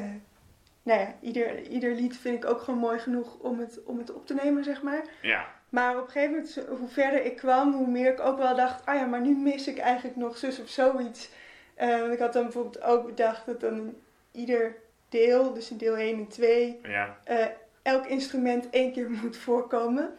nou 0.83 1.01
ja, 1.01 1.15
ieder, 1.21 1.61
ieder 1.63 1.93
lied 1.95 2.17
vind 2.19 2.45
ik 2.45 2.51
ook 2.51 2.61
gewoon 2.61 2.81
mooi 2.81 2.99
genoeg 2.99 3.39
om 3.39 3.59
het, 3.61 3.85
om 3.85 3.99
het 3.99 4.13
op 4.13 4.27
te 4.27 4.35
nemen, 4.35 4.65
zeg 4.65 4.83
maar. 4.83 5.03
ja. 5.23 5.45
Maar 5.69 5.97
op 5.99 6.05
een 6.05 6.11
gegeven 6.11 6.31
moment, 6.35 6.61
hoe 6.79 6.89
verder 6.89 7.25
ik 7.25 7.37
kwam, 7.37 7.73
hoe 7.73 7.87
meer 7.87 8.13
ik 8.13 8.21
ook 8.21 8.39
wel 8.39 8.57
dacht, 8.57 8.87
ah 8.87 8.95
ja, 8.95 9.05
maar 9.07 9.21
nu 9.21 9.37
mis 9.37 9.67
ik 9.69 9.79
eigenlijk 9.79 10.17
nog 10.17 10.37
zus 10.37 10.61
of 10.61 10.69
zoiets. 10.69 11.31
Eh, 11.75 12.01
want 12.01 12.13
ik 12.13 12.19
had 12.19 12.33
dan 12.33 12.43
bijvoorbeeld 12.43 12.83
ook 12.83 13.07
bedacht 13.07 13.47
dat 13.47 13.61
dan 13.61 13.95
ieder 14.33 14.77
deel, 15.09 15.55
dus 15.55 15.71
in 15.71 15.77
deel 15.77 15.97
1 15.97 16.19
en 16.19 16.29
2, 16.29 16.81
ja. 16.83 17.19
eh, 17.25 17.47
elk 17.83 18.07
instrument 18.07 18.71
één 18.71 18.93
keer 18.93 19.11
moet 19.23 19.37
voorkomen. 19.37 20.19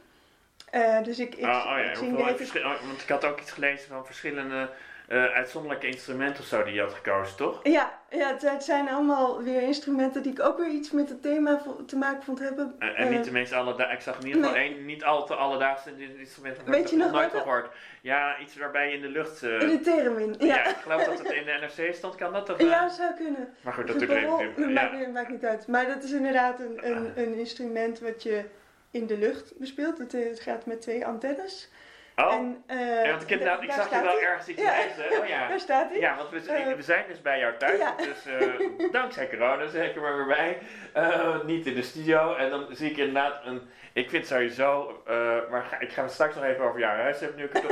Eh, 0.69 1.03
dus 1.03 1.19
ik, 1.19 1.35
ik, 1.35 1.45
oh, 1.45 1.65
oh 1.71 1.77
ik 1.79 1.93
ja, 1.93 1.99
hoeveel 1.99 2.37
verschil- 2.37 2.61
oh, 2.63 2.81
want 2.81 3.01
ik 3.01 3.09
had 3.09 3.25
ook 3.25 3.39
iets 3.39 3.51
gelezen 3.51 3.87
van 3.87 4.05
verschillende 4.05 4.69
eh, 5.09 5.23
uitzonderlijke 5.25 5.87
instrumenten 5.87 6.39
of 6.41 6.45
zo 6.49 6.63
die 6.63 6.73
je 6.73 6.81
had 6.81 6.93
gekozen, 6.93 7.35
toch? 7.37 7.59
Ja, 7.63 7.99
ja 8.09 8.35
het, 8.39 8.63
zijn 8.63 8.89
allemaal 8.89 9.43
weer 9.43 9.61
instrumenten 9.61 10.23
die 10.23 10.31
ik 10.31 10.39
ook 10.41 10.57
weer 10.57 10.69
iets 10.69 10.91
met 10.91 11.09
het 11.09 11.21
thema 11.21 11.61
te 11.87 11.95
maken 11.97 12.23
vond 12.23 12.39
hebben. 12.39 12.75
En, 12.79 12.95
en 12.95 13.05
Eh, 13.07 13.09
niet 13.15 13.23
de 13.23 13.31
meest 13.31 13.53
alledaagse, 13.53 13.93
ik 13.93 14.01
zag 14.01 14.19
in 14.19 14.25
ieder 14.27 14.41
geval 14.43 14.57
nee. 14.57 14.69
één 14.75 14.85
niet 14.85 15.03
al 15.03 15.25
te 15.25 15.35
alledaagse 15.35 15.91
instrument. 16.17 16.55
dat 16.55 16.65
Weet 16.65 16.83
ik 16.83 16.87
je 16.89 16.95
nog 16.97 17.11
nooit 17.11 17.31
gehoord. 17.31 17.69
Ja, 18.01 18.39
iets 18.39 18.57
waarbij 18.57 18.87
je 18.89 18.95
in 18.95 19.01
de 19.01 19.07
lucht... 19.09 19.43
eh, 19.43 19.59
in 19.61 19.67
de 19.67 19.79
theremin. 19.79 20.35
ja. 20.39 20.45
Ja. 20.45 20.67
ik 20.69 20.75
geloof 20.75 21.03
dat 21.03 21.17
het 21.19 21.31
in 21.31 21.45
de 21.45 21.57
NRC 21.77 21.93
stond, 21.93 22.15
kan 22.15 22.33
dat 22.33 22.45
toch? 22.45 22.61
Ja, 22.61 22.83
eh? 22.85 22.89
zou 22.91 23.13
kunnen. 23.13 23.53
Maar 23.61 23.73
goed, 23.73 23.87
dat 23.87 23.95
Of 23.95 24.01
doet 24.01 24.09
even 24.11 24.73
maakt, 24.73 24.91
Ja. 24.91 24.97
niet- 24.97 25.13
maakt 25.13 25.29
niet 25.29 25.45
uit. 25.45 25.67
Maar 25.67 25.87
dat 25.87 26.03
is 26.03 26.11
inderdaad 26.11 26.59
een, 26.59 26.79
een, 26.89 27.11
een 27.15 27.33
instrument 27.33 27.99
wat 27.99 28.23
je 28.23 28.43
in 28.91 29.07
de 29.07 29.17
lucht 29.17 29.53
bespeelt. 29.57 29.97
Het, 29.97 30.13
eh, 30.13 30.27
het 30.29 30.39
gaat 30.39 30.65
met 30.65 30.81
twee 30.81 31.05
antennes. 31.05 31.69
Oh, 32.25 32.33
En, 32.33 32.63
eh, 32.67 33.03
ja, 33.03 33.09
want 33.09 33.21
ik, 33.21 33.29
inderdaad, 33.29 33.61
ik 33.63 33.71
zag 33.71 33.89
je 33.89 34.01
wel 34.01 34.19
ergens 34.21 34.47
iets 34.47 34.61
Ja. 34.61 34.73
lezen. 34.75 35.21
Oh 35.21 35.27
ja. 35.27 35.47
Daar 35.49 35.59
staat 35.59 35.89
hij. 35.89 35.99
Ja, 35.99 36.15
want 36.15 36.29
we, 36.29 36.51
Eh, 36.53 36.75
we 36.75 36.81
zijn 36.81 37.03
dus 37.07 37.21
bij 37.21 37.39
jou 37.39 37.57
thuis, 37.57 37.79
ja. 37.79 37.95
dus 37.97 38.25
eh, 38.25 38.91
dankzij 38.91 39.29
corona 39.29 39.67
zeker 39.67 40.01
maar 40.01 40.15
weer 40.15 40.25
bij. 40.27 40.57
Niet 41.45 41.65
in 41.65 41.73
de 41.75 41.81
studio. 41.81 42.35
En 42.35 42.49
dan 42.49 42.65
zie 42.71 42.89
ik 42.91 42.97
inderdaad 42.97 43.45
een. 43.45 43.61
Ik 43.93 44.09
vind 44.09 44.25
sowieso, 44.27 45.01
maar 45.49 45.63
ga, 45.69 45.79
ik 45.79 45.91
ga 45.91 46.01
het 46.03 46.11
straks 46.11 46.35
nog 46.35 46.43
even 46.43 46.63
over 46.65 46.79
jouw 46.79 46.95
huis 46.95 47.19
hebben. 47.19 47.37
Nu 47.37 47.43
ik 47.43 47.53
het 47.53 47.63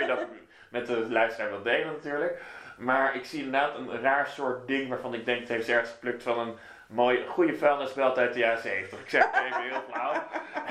je 0.00 0.06
dat 0.14 0.26
met 0.70 0.86
de 0.86 1.06
luisteraar 1.10 1.50
wil 1.50 1.62
delen 1.62 1.92
natuurlijk. 1.92 2.42
Maar 2.78 3.14
ik 3.14 3.24
zie 3.24 3.42
inderdaad 3.42 3.76
een 3.76 4.00
raar 4.00 4.26
soort 4.26 4.66
ding 4.66 4.88
waarvan 4.88 5.14
ik 5.14 5.24
denk 5.24 5.40
het 5.40 5.48
heeft 5.48 5.64
ze 5.64 5.72
ergens 5.72 5.90
geplukt 5.90 6.22
van 6.22 6.38
een 6.38 6.54
mooie, 6.90 7.26
goede 7.26 7.56
vuilnisbelt 7.56 8.18
uit 8.18 8.32
de 8.32 8.38
jaren 8.38 8.62
70. 8.62 9.00
Ik 9.00 9.08
zeg 9.08 9.24
het 9.30 9.44
even 9.44 9.62
heel 9.62 9.82
flauw. 9.90 10.12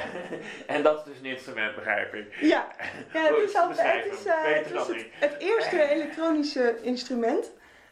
en 0.75 0.83
dat 0.83 0.97
is 0.97 1.03
dus 1.03 1.19
een 1.19 1.25
instrument, 1.25 1.75
begrijp 1.75 2.13
ik. 2.13 2.35
Ja, 2.39 2.67
ja 3.13 3.23
het 3.33 3.37
is, 3.37 3.55
al, 3.55 3.67
beschrijf 3.67 4.03
het, 4.03 4.13
is, 4.13 4.25
eh, 4.25 4.33
het, 4.43 4.71
is 4.71 5.05
het, 5.19 5.35
eerste 5.39 5.81
elektronische 5.93 6.79
instrument. 6.81 7.51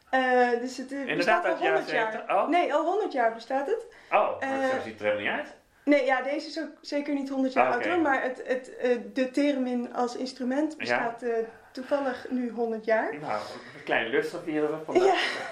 Eh, 0.09 0.49
dus 0.59 0.77
het 0.77 0.91
eh, 0.91 0.99
Inderdaad, 0.99 1.43
bestaat 1.43 1.61
al 1.61 1.67
uit 1.67 1.87
de 1.87 1.91
jaren 1.91 1.91
100 1.91 1.91
jaar. 1.91 2.11
70. 2.11 2.35
Oh, 2.35 2.47
Nee, 2.49 2.73
al 2.73 2.85
100 2.85 3.11
jaar 3.11 3.33
bestaat 3.33 3.67
het. 3.67 3.85
oh 4.11 4.39
maar 4.39 4.61
Eh, 4.61 4.69
zo 4.69 4.81
ziet 4.83 4.91
het 4.91 5.01
er 5.01 5.05
helemaal 5.05 5.33
niet 5.33 5.45
uit. 5.45 5.55
Nee, 5.87 6.05
ja, 6.05 6.21
deze 6.21 6.47
is 6.47 6.59
ook 6.59 6.69
zeker 6.81 7.13
niet 7.13 7.29
100 7.29 7.53
jaar 7.53 7.67
Ah, 7.67 7.73
oud 7.73 7.85
hoor, 7.85 7.99
maar 7.99 8.23
het, 8.23 8.41
het, 8.45 8.75
eh, 8.75 8.97
de 9.13 9.31
theremin 9.31 9.93
als 9.93 10.15
instrument 10.15 10.77
bestaat 10.77 11.21
eh, 11.21 11.33
toevallig 11.81 12.25
nu 12.29 12.49
100 12.49 12.85
jaar. 12.85 13.15
Nou, 13.21 13.41
een 13.75 13.83
kleine 13.83 14.09
lust 14.09 14.35
vieren 14.43 14.69
we 14.71 14.85
vandaag. 14.85 15.49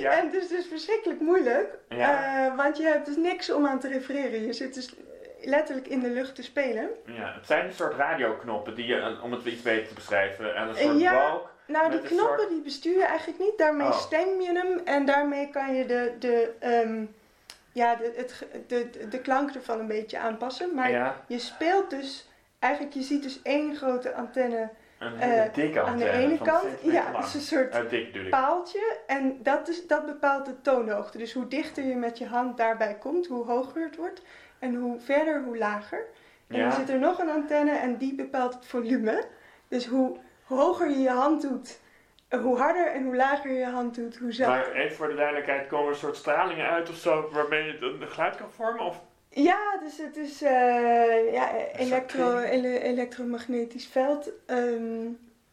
Ja. 0.00 0.10
En 0.10 0.24
het 0.26 0.34
is 0.34 0.48
dus 0.48 0.66
verschrikkelijk 0.66 1.20
moeilijk, 1.20 1.78
Ja. 1.88 2.46
eh, 2.46 2.56
want 2.56 2.76
je 2.76 2.82
hebt 2.84 3.06
dus 3.06 3.16
niks 3.16 3.50
om 3.52 3.66
aan 3.66 3.78
te 3.80 3.88
refereren. 3.88 4.46
Je 4.46 4.52
zit 4.52 4.74
dus 4.74 4.94
letterlijk 5.42 5.86
in 5.88 6.00
de 6.00 6.10
lucht 6.10 6.34
te 6.34 6.42
spelen. 6.42 6.88
Ja, 7.04 7.32
het 7.34 7.46
zijn 7.46 7.64
een 7.66 7.72
soort 7.72 7.94
radioknoppen 7.94 8.74
die 8.74 8.86
je, 8.86 8.96
eh, 8.96 9.24
om 9.24 9.32
het 9.32 9.44
iets 9.44 9.62
beter 9.62 9.88
te 9.88 9.94
beschrijven, 9.94 10.54
en 10.54 10.68
een 10.68 10.74
soort 10.76 11.00
Ja. 11.00 11.12
balk. 11.28 11.48
Nou, 11.66 11.90
die 11.90 12.00
knoppen 12.00 12.38
soort- 12.38 12.48
die 12.48 12.60
bestuur 12.62 12.98
je 12.98 13.04
eigenlijk 13.04 13.38
niet. 13.38 13.58
Daarmee 13.58 13.86
Oh. 13.86 13.98
stem 13.98 14.40
je 14.40 14.52
hem 14.52 14.80
en 14.84 15.04
daarmee 15.04 15.50
kan 15.50 15.74
je 15.74 15.86
de, 15.86 16.12
de, 16.18 16.52
ehm, 16.58 17.04
ja, 17.72 17.94
de, 17.94 18.12
het, 18.16 18.46
de, 18.66 18.90
de, 18.90 19.08
de 19.08 19.20
klank 19.20 19.54
ervan 19.54 19.78
een 19.80 19.86
beetje 19.86 20.18
aanpassen. 20.18 20.74
Maar 20.74 20.90
ja, 20.90 21.24
je 21.26 21.38
speelt 21.38 21.90
dus, 21.90 22.28
eigenlijk 22.58 22.94
je 22.94 23.02
ziet 23.02 23.22
dus 23.22 23.40
één 23.42 23.76
grote 23.76 24.14
antenne 24.14 24.70
een 25.00 25.16
hele 25.16 25.40
eh, 25.42 25.54
dikke 25.54 25.82
aan 25.82 25.96
de 25.98 26.10
ene 26.10 26.38
kant. 26.38 26.60
7 26.62 26.70
meter 26.82 26.92
Ja, 26.92 27.16
het 27.16 27.26
is 27.26 27.34
een 27.34 27.40
soort 27.40 27.74
Eh, 27.74 27.88
dik 27.88 28.30
paaltje 28.30 28.96
en 29.06 29.38
dat, 29.42 29.68
is, 29.68 29.86
dat 29.86 30.06
bepaalt 30.06 30.46
de 30.46 30.60
toonhoogte. 30.60 31.18
Dus 31.18 31.32
hoe 31.32 31.48
dichter 31.48 31.84
je 31.84 31.94
met 31.96 32.18
je 32.18 32.26
hand 32.26 32.56
daarbij 32.56 32.94
komt, 32.94 33.26
hoe 33.26 33.44
hoger 33.44 33.82
het 33.82 33.96
wordt. 33.96 34.22
En 34.58 34.74
hoe 34.74 35.00
verder, 35.00 35.42
hoe 35.42 35.58
lager. 35.58 36.04
En 36.48 36.56
Ja. 36.56 36.62
dan 36.68 36.72
zit 36.72 36.88
er 36.88 36.98
nog 36.98 37.18
een 37.18 37.30
antenne 37.30 37.76
en 37.76 37.96
die 37.96 38.14
bepaalt 38.14 38.54
het 38.54 38.66
volume. 38.66 39.24
Dus 39.68 39.86
hoe 39.86 40.16
hoger 40.44 40.90
je 40.90 40.98
je 40.98 41.10
hand 41.10 41.42
doet, 41.42 41.80
eh, 42.28 42.40
hoe 42.40 42.58
harder 42.58 42.86
en 42.86 43.04
hoe 43.04 43.16
lager 43.16 43.50
je 43.50 43.58
je 43.58 43.66
hand 43.66 43.94
doet, 43.94 44.16
hoe 44.18 44.32
zacht. 44.32 44.50
Maar 44.50 44.72
even 44.72 44.96
voor 44.96 45.08
de 45.08 45.14
duidelijkheid, 45.14 45.66
komen 45.66 45.86
er 45.86 45.92
een 45.92 45.98
soort 45.98 46.16
stralingen 46.16 46.68
uit 46.68 46.88
of 46.88 46.94
zo 46.96 47.28
waarmee 47.32 47.64
je 47.64 47.78
een 47.80 48.08
geluid 48.08 48.36
kan 48.36 48.50
vormen? 48.50 48.84
Of? 48.84 49.02
Ja, 49.30 49.76
dus 49.82 49.96
het 49.98 50.16
is 50.16 50.42
eh, 50.42 51.32
ja, 51.32 51.54
elektro, 51.76 52.38
ele- 52.38 52.78
elektromagnetisch 52.80 53.86
veld. 53.86 54.30
ehm, 54.46 55.08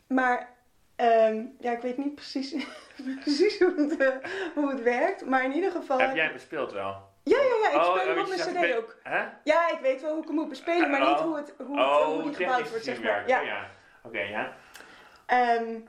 maar 0.07 0.49
ehm, 0.95 1.45
ja, 1.59 1.71
ik 1.71 1.81
weet 1.81 1.97
niet 1.97 2.15
precies, 2.15 2.55
precies 3.23 3.59
hoe, 3.59 3.73
het, 3.77 3.97
eh, 3.97 4.29
hoe 4.55 4.69
het 4.69 4.81
werkt. 4.81 5.25
Maar 5.25 5.43
in 5.43 5.53
ieder 5.53 5.71
geval. 5.71 5.99
Heb 5.99 6.15
jij 6.15 6.31
bespeeld 6.33 6.71
wel? 6.71 7.05
Ja, 7.23 7.37
ja, 7.37 7.53
ja, 7.63 7.69
ik 7.69 7.75
Oh, 7.75 7.95
speel 7.97 8.07
hem 8.07 8.17
oh, 8.17 8.23
op 8.23 8.27
mijn 8.27 8.39
cd 8.39 8.53
ben- 8.59 8.77
ook. 8.77 8.97
Hè? 9.03 9.25
Ja, 9.43 9.71
ik 9.71 9.79
weet 9.81 10.01
wel 10.01 10.11
hoe 10.11 10.21
ik 10.21 10.27
hem 10.27 10.35
moet 10.35 10.49
bespelen, 10.49 10.89
maar 10.89 11.01
Oh. 11.01 11.09
niet 11.09 11.19
hoe, 11.19 11.35
het, 11.37 11.53
hoe, 11.57 11.77
het, 11.79 11.85
Oh, 11.87 12.05
hoe 12.05 12.23
die 12.23 12.33
gebouwd 12.33 12.69
wordt, 12.69 12.83
zeg 12.85 13.01
maar. 13.01 13.21
Oh, 13.21 13.27
ja. 13.27 13.69
Oké, 14.03 14.19
ja. 14.19 14.53
Ehm, 15.25 15.79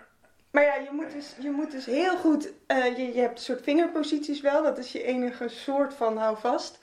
maar 0.51 0.63
ja, 0.65 0.75
je 0.75 0.89
moet 0.93 1.13
dus, 1.13 1.35
je 1.41 1.51
moet 1.51 1.71
dus 1.71 1.87
heel 1.87 2.17
goed. 2.17 2.53
eh, 2.67 2.97
je, 2.97 3.15
je 3.15 3.21
hebt 3.21 3.39
een 3.39 3.45
soort 3.45 3.63
vingerposities 3.63 4.41
wel, 4.41 4.63
dat 4.63 4.79
is 4.79 4.93
je 4.93 5.03
enige 5.03 5.49
soort 5.49 5.95
van 5.95 6.17
houvast. 6.17 6.79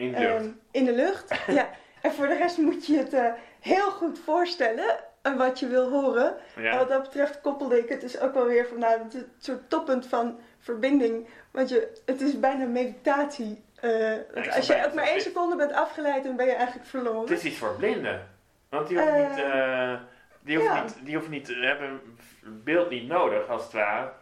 In 0.00 0.12
de 0.12 0.18
lucht. 0.18 0.34
Ehm, 0.34 0.50
in 0.70 0.84
de 0.84 0.92
lucht. 0.92 1.34
ja. 1.46 1.68
En 2.02 2.12
voor 2.12 2.26
de 2.26 2.36
rest 2.36 2.58
moet 2.58 2.86
je 2.86 2.96
het 2.96 3.12
eh, 3.12 3.32
heel 3.60 3.90
goed 3.90 4.18
voorstellen 4.18 4.96
eh, 5.22 5.36
wat 5.36 5.58
je 5.58 5.66
wil 5.66 5.90
horen. 5.90 6.34
En 6.54 6.76
wat 6.76 6.88
dat 6.88 7.02
betreft 7.02 7.40
koppelde 7.40 7.78
ik 7.78 7.88
het 7.88 8.00
dus 8.00 8.20
ook 8.20 8.34
wel 8.34 8.46
weer 8.46 8.66
van 8.66 8.78
nou, 8.78 9.00
het 9.02 9.26
soort 9.38 9.70
toppunt 9.70 10.06
van 10.06 10.38
verbinding. 10.58 11.28
Want 11.50 11.68
je, 11.68 12.00
het 12.06 12.20
is 12.20 12.40
bijna 12.40 12.64
meditatie. 12.64 13.62
Eh, 13.80 14.16
als 14.56 14.66
je 14.66 14.72
het. 14.72 14.86
ook 14.86 14.94
maar 14.94 15.06
één 15.06 15.20
seconde 15.20 15.56
bent 15.56 15.72
afgeleid, 15.72 16.24
dan 16.24 16.36
ben 16.36 16.46
je 16.46 16.52
eigenlijk 16.52 16.88
verloren. 16.88 17.20
Het 17.20 17.30
is 17.30 17.44
iets 17.44 17.58
voor 17.58 17.74
blinden. 17.78 18.28
Want 18.68 18.88
die 18.88 18.98
hoeft 18.98 19.28
niet, 19.28 19.38
eh, 19.38 19.94
die 20.40 20.56
hoeft 20.56 20.68
ja. 20.68 20.82
niet, 20.82 20.96
die 21.02 21.16
hoeft 21.16 21.28
niet, 21.28 21.48
hebben 21.48 22.00
beeld 22.42 22.90
niet 22.90 23.08
nodig 23.08 23.48
als 23.48 23.62
het 23.62 23.72
ware 23.72 24.12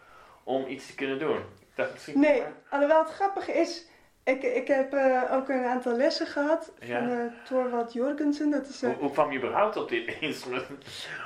om 0.44 0.66
iets 0.66 0.86
te 0.86 0.94
kunnen 0.94 1.18
doen. 1.18 1.36
Ik 1.36 1.74
dacht 1.74 1.92
misschien. 1.92 2.20
Nee, 2.20 2.42
alhoewel 2.68 3.02
het 3.02 3.12
grappige 3.12 3.52
is, 3.52 3.86
ik, 4.28 4.42
ik 4.42 4.68
heb 4.68 4.92
eh, 4.94 5.22
ook 5.32 5.48
een 5.48 5.64
aantal 5.64 5.92
lessen 5.96 6.26
gehad 6.26 6.72
Ja. 6.80 6.98
van 6.98 7.10
uh, 7.10 7.22
Thorwald 7.44 7.92
Jorgensen. 7.92 8.50
Dat 8.50 8.68
is, 8.68 8.82
eh, 8.82 8.90
Hoe, 8.90 8.98
hoe 8.98 9.10
kwam 9.10 9.30
je 9.32 9.38
überhaupt 9.38 9.76
op 9.76 9.88
dit 9.88 10.16
instrument? 10.20 10.66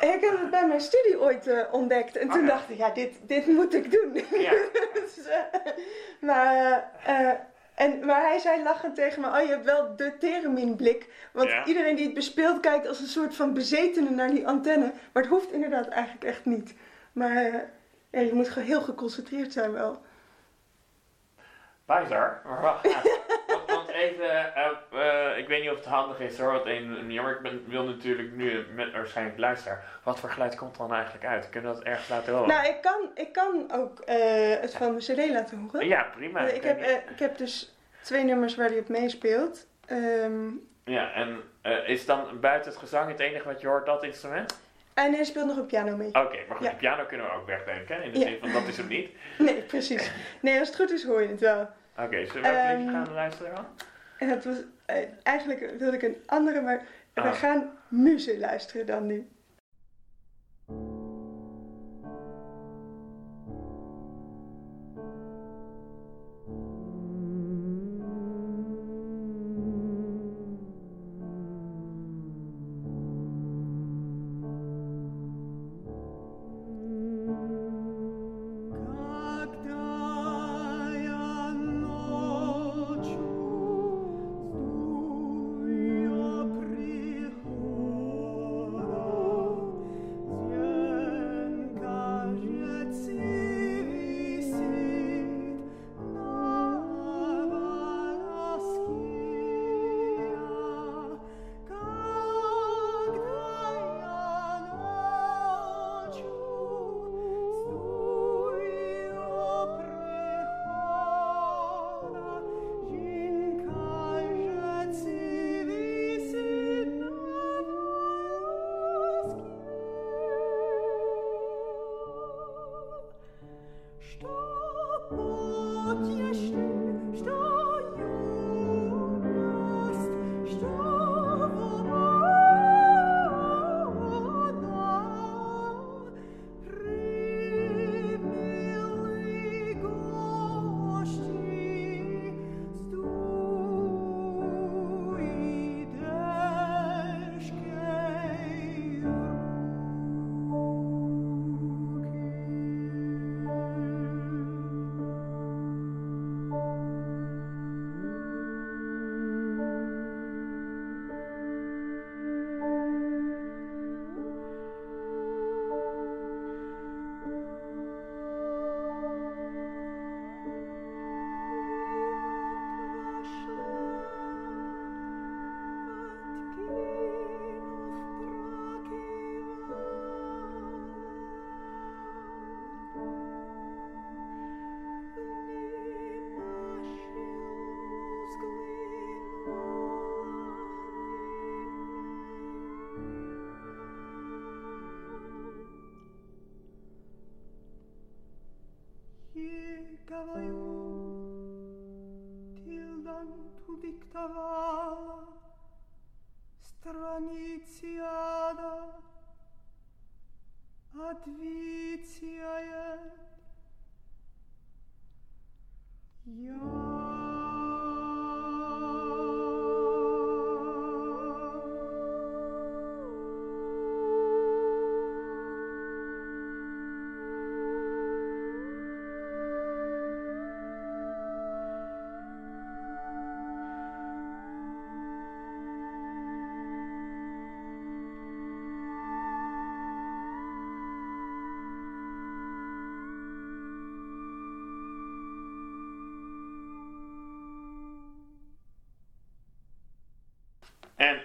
ik 0.01 0.21
heb 0.21 0.39
het 0.41 0.51
bij 0.51 0.67
mijn 0.67 0.81
studie 0.81 1.21
ooit 1.21 1.47
eh, 1.47 1.73
ontdekt 1.73 2.17
en 2.17 2.29
Ah, 2.29 2.35
toen 2.35 2.43
ja. 2.45 2.49
dacht 2.49 2.71
ik, 2.71 2.77
ja, 2.77 2.91
dit, 2.91 3.13
dit 3.27 3.47
moet 3.47 3.75
ik 3.75 3.91
doen. 3.91 4.15
Ja. 4.41 4.53
Dus, 4.95 5.27
eh, 5.27 5.39
maar 6.21 6.91
eh, 7.05 7.31
En, 7.75 8.05
maar 8.07 8.23
hij 8.23 8.39
zei 8.39 8.63
lachend 8.63 8.95
tegen 8.95 9.21
me, 9.21 9.27
oh 9.29 9.41
je 9.41 9.47
hebt 9.49 9.65
wel 9.65 9.97
de 9.97 10.13
tereminblik. 10.19 11.09
Want 11.33 11.51
iedereen 11.65 11.97
die 11.97 12.05
het 12.05 12.15
bespeelt 12.15 12.61
kijkt 12.61 12.87
als 12.89 13.01
een 13.01 13.07
soort 13.07 13.35
van 13.37 13.55
bezetene 13.55 14.11
naar 14.11 14.31
die 14.31 14.47
antenne. 14.47 14.93
Maar 15.13 15.23
het 15.23 15.33
hoeft 15.33 15.53
inderdaad 15.53 15.89
eigenlijk 15.89 16.25
echt 16.25 16.45
niet. 16.45 16.75
Maar 17.13 17.37
eh, 17.37 17.55
ja, 18.11 18.21
je 18.21 18.33
moet 18.35 18.55
heel 18.55 18.81
geconcentreerd 18.81 19.53
zijn 19.53 19.73
wel. 19.73 20.01
Gaaf. 21.87 22.83
want, 23.47 23.71
want 23.71 23.89
even, 23.89 24.55
eh, 24.55 24.67
eh, 24.93 25.39
ik 25.39 25.49
weet 25.49 25.63
niet 25.63 25.71
of 25.71 25.77
het 25.77 25.85
handig 25.87 26.21
is 26.21 26.39
hoor, 26.39 26.53
want 26.53 26.67
een, 26.67 27.13
jammer, 27.13 27.35
ik 27.35 27.41
ben, 27.43 27.65
wil 27.69 27.85
natuurlijk 27.85 28.33
nu 28.33 28.67
met 28.75 28.93
waarschijnlijk 28.93 29.39
luisteraar. 29.39 29.85
Wat 30.03 30.19
voor 30.21 30.31
geluid 30.31 30.55
komt 30.55 30.73
er 30.77 30.79
dan 30.79 30.95
eigenlijk 30.95 31.25
uit? 31.25 31.51
Kunnen 31.51 31.71
we 31.71 31.77
dat 31.77 31.87
ergens 31.87 32.09
laten 32.09 32.33
horen? 32.33 32.49
Nou, 32.49 32.67
ik 32.67 32.81
kan, 32.83 33.11
ik 33.15 33.33
kan 33.33 33.73
ook 33.73 34.01
eh, 34.01 34.61
het 34.61 34.75
van 34.75 34.87
mijn 34.87 34.99
cd 35.01 35.31
laten 35.31 35.59
horen. 35.59 35.87
ja, 35.87 36.07
prima. 36.17 36.41
Ik, 36.41 36.63
heb, 36.63 36.81
ik 37.11 37.19
heb 37.19 37.37
dus 37.37 37.75
twee 38.01 38.25
nummers 38.25 38.57
waar 38.57 38.69
hij 38.69 38.79
op 38.79 38.89
meespeelt. 38.89 39.67
Ehm, 39.87 40.49
Ja, 40.85 41.13
en 41.13 41.41
eh, 41.63 41.89
is 41.89 42.07
dan 42.07 42.41
buiten 42.41 42.71
het 42.71 42.81
gezang 42.81 43.09
het 43.09 43.21
enige 43.21 43.49
wat 43.49 43.61
je 43.61 43.67
hoort 43.67 43.87
dat 43.87 44.05
instrument? 44.05 44.61
En 44.95 45.15
hij 45.15 45.25
speelt 45.25 45.47
nog 45.47 45.59
op 45.59 45.69
piano 45.69 45.97
mee. 45.97 46.09
Oké, 46.09 46.39
maar 46.49 46.57
goed, 46.57 46.67
Ja. 46.67 46.71
de 46.71 46.77
piano 46.77 47.05
kunnen 47.07 47.27
we 47.27 47.33
ook 47.33 47.47
wegdenken, 47.47 48.03
in 48.03 48.13
de 48.13 48.19
Ja. 48.19 48.27
zin 48.27 48.39
van 48.41 48.53
dat 48.53 48.69
is 48.69 48.77
hem 48.77 48.89
niet. 48.89 49.11
Nee, 49.39 49.55
precies. 49.63 50.13
Nee, 50.41 50.59
als 50.59 50.69
het 50.69 50.77
goed 50.77 50.91
is 50.91 51.05
hoor 51.05 51.23
je 51.23 51.29
het 51.29 51.41
wel. 51.41 51.61
Oké, 51.99 52.27
zullen 52.27 52.43
we 52.43 52.75
liedje 52.77 52.91
gaan 52.93 53.13
luisteren 53.13 53.55
dan? 53.55 53.65
En 54.19 54.29
het 54.29 54.45
was, 54.45 54.57
eh, 54.87 54.97
eigenlijk 55.23 55.75
wilde 55.79 55.97
ik 55.97 56.03
een 56.03 56.17
andere, 56.27 56.61
maar 56.61 56.83
we 57.15 57.21
Ah. 57.21 57.33
gaan 57.33 57.71
muze 57.89 58.39
luisteren 58.39 58.87
dan 58.87 59.07
nu. 59.07 59.29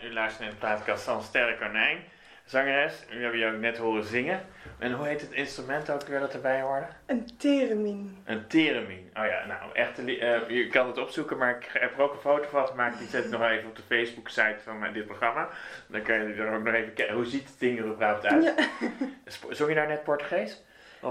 U 0.08 0.14
luistert 0.14 0.42
naar 0.44 0.50
de 0.50 0.60
plaatkast 0.60 1.04
van 1.04 1.24
Sterre 1.24 1.58
Konijn, 1.58 2.04
zangeres. 2.46 3.06
U 3.12 3.22
hebben 3.22 3.40
je 3.40 3.46
ook 3.46 3.60
net 3.60 3.78
horen 3.78 4.04
zingen. 4.04 4.46
En 4.80 4.92
hoe 4.92 5.08
heet 5.08 5.22
het 5.22 5.32
instrument 5.32 5.90
ook 5.90 6.02
weer 6.02 6.20
dat 6.20 6.34
erbij 6.34 6.62
hoorde? 6.62 6.86
Een 7.06 7.38
theremin. 7.38 8.18
Een 8.26 8.48
theremin. 8.48 9.10
Oh 9.14 9.26
ja, 9.26 9.46
nou, 9.46 9.74
echt, 9.74 10.00
eh, 10.00 10.50
je 10.50 10.68
kan 10.68 10.88
het 10.88 10.98
opzoeken, 10.98 11.38
maar 11.38 11.58
ik 11.58 11.70
heb 11.74 11.98
er 11.98 12.04
ook 12.04 12.14
een 12.14 12.20
foto 12.20 12.50
van 12.50 12.68
gemaakt. 12.68 13.00
Die 13.00 13.08
zet 13.08 13.26
ik 13.26 13.32
nog 13.32 13.42
even 13.42 13.70
op 13.70 13.76
de 13.76 13.82
Facebook-site 13.88 14.58
van 14.64 14.80
mijn, 14.80 14.94
dit 14.94 15.06
programma. 15.06 15.50
Dan 15.88 16.02
kan 16.02 16.16
je 16.16 16.34
er 16.34 16.54
ook 16.54 16.64
nog 16.64 16.74
even 16.74 16.94
kijken. 16.94 17.16
Hoe 17.16 17.26
ziet 17.26 17.48
het 17.48 17.60
ding 17.60 17.80
er 17.80 17.86
überhaupt 17.86 18.26
uit? 18.26 18.44
Ja. 18.44 18.54
Zong 19.50 19.70
je 19.70 19.76
daar 19.76 19.88
net 19.88 20.04
Portugees? 20.04 20.64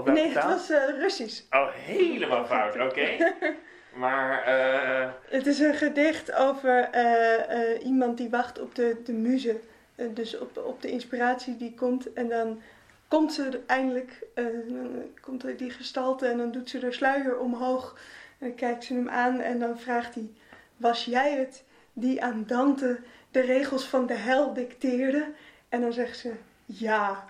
Nee, 0.05 0.27
het 0.27 0.43
was 0.43 0.69
eh, 0.69 0.99
Russisch. 0.99 1.41
Oh, 1.49 1.67
helemaal 1.73 2.45
fout, 2.45 2.79
oké. 2.79 3.07
Maar, 3.97 4.43
eh, 4.43 5.09
Het 5.29 5.47
is 5.47 5.59
een 5.59 5.75
gedicht 5.75 6.33
over 6.33 6.89
eh, 6.91 7.73
eh, 7.73 7.85
iemand 7.85 8.17
die 8.17 8.29
wacht 8.29 8.59
op 8.59 8.75
de, 8.75 9.01
de 9.05 9.13
muze. 9.13 9.59
Dus 10.13 10.37
op, 10.37 10.57
op 10.57 10.81
de 10.81 10.91
inspiratie 10.91 11.57
die 11.57 11.73
komt. 11.73 12.13
En 12.13 12.29
dan 12.29 12.61
komt 13.07 13.33
ze 13.33 13.59
eindelijk, 13.65 14.27
komt 15.21 15.57
die 15.57 15.69
gestalte 15.69 16.27
en 16.27 16.37
dan 16.37 16.51
doet 16.51 16.69
ze 16.69 16.79
de 16.79 16.91
sluier 16.91 17.37
omhoog. 17.37 17.99
En 18.39 18.47
dan 18.47 18.55
kijkt 18.55 18.83
ze 18.83 18.93
hem 18.93 19.09
aan 19.09 19.39
en 19.39 19.59
dan 19.59 19.79
vraagt 19.79 20.15
hij, 20.15 20.29
was 20.77 21.05
jij 21.05 21.31
het 21.31 21.63
die 21.93 22.23
aan 22.23 22.43
Dante 22.47 22.99
de 23.31 23.41
regels 23.41 23.87
van 23.87 24.05
de 24.05 24.13
hel 24.13 24.53
dicteerde? 24.53 25.25
En 25.69 25.81
dan 25.81 25.93
zegt 25.93 26.17
ze, 26.17 26.31
ja. 26.65 27.25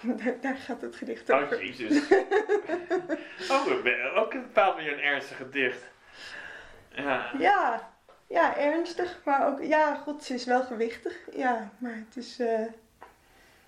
Daar, 0.00 0.34
daar 0.40 0.56
gaat 0.56 0.80
het 0.80 0.96
gedicht 0.96 1.30
oh 1.30 1.42
over. 1.42 1.64
jezus. 1.64 2.02
oh, 3.50 3.82
ben- 3.82 4.14
ook 4.14 4.32
een 4.34 4.42
bepaald 4.42 4.76
manier 4.76 4.92
een 4.92 5.00
ernstig 5.02 5.36
gedicht. 5.36 5.82
Ja. 6.88 7.30
Ja, 7.38 7.90
ja, 8.26 8.56
ernstig, 8.56 9.20
maar 9.24 9.46
ook, 9.46 9.62
ja, 9.62 9.94
god, 9.94 10.24
ze 10.24 10.34
is 10.34 10.44
wel 10.44 10.62
gewichtig. 10.62 11.16
Ja, 11.32 11.70
maar 11.78 11.94
het 11.94 12.16
is, 12.16 12.38
eh, 12.38 12.58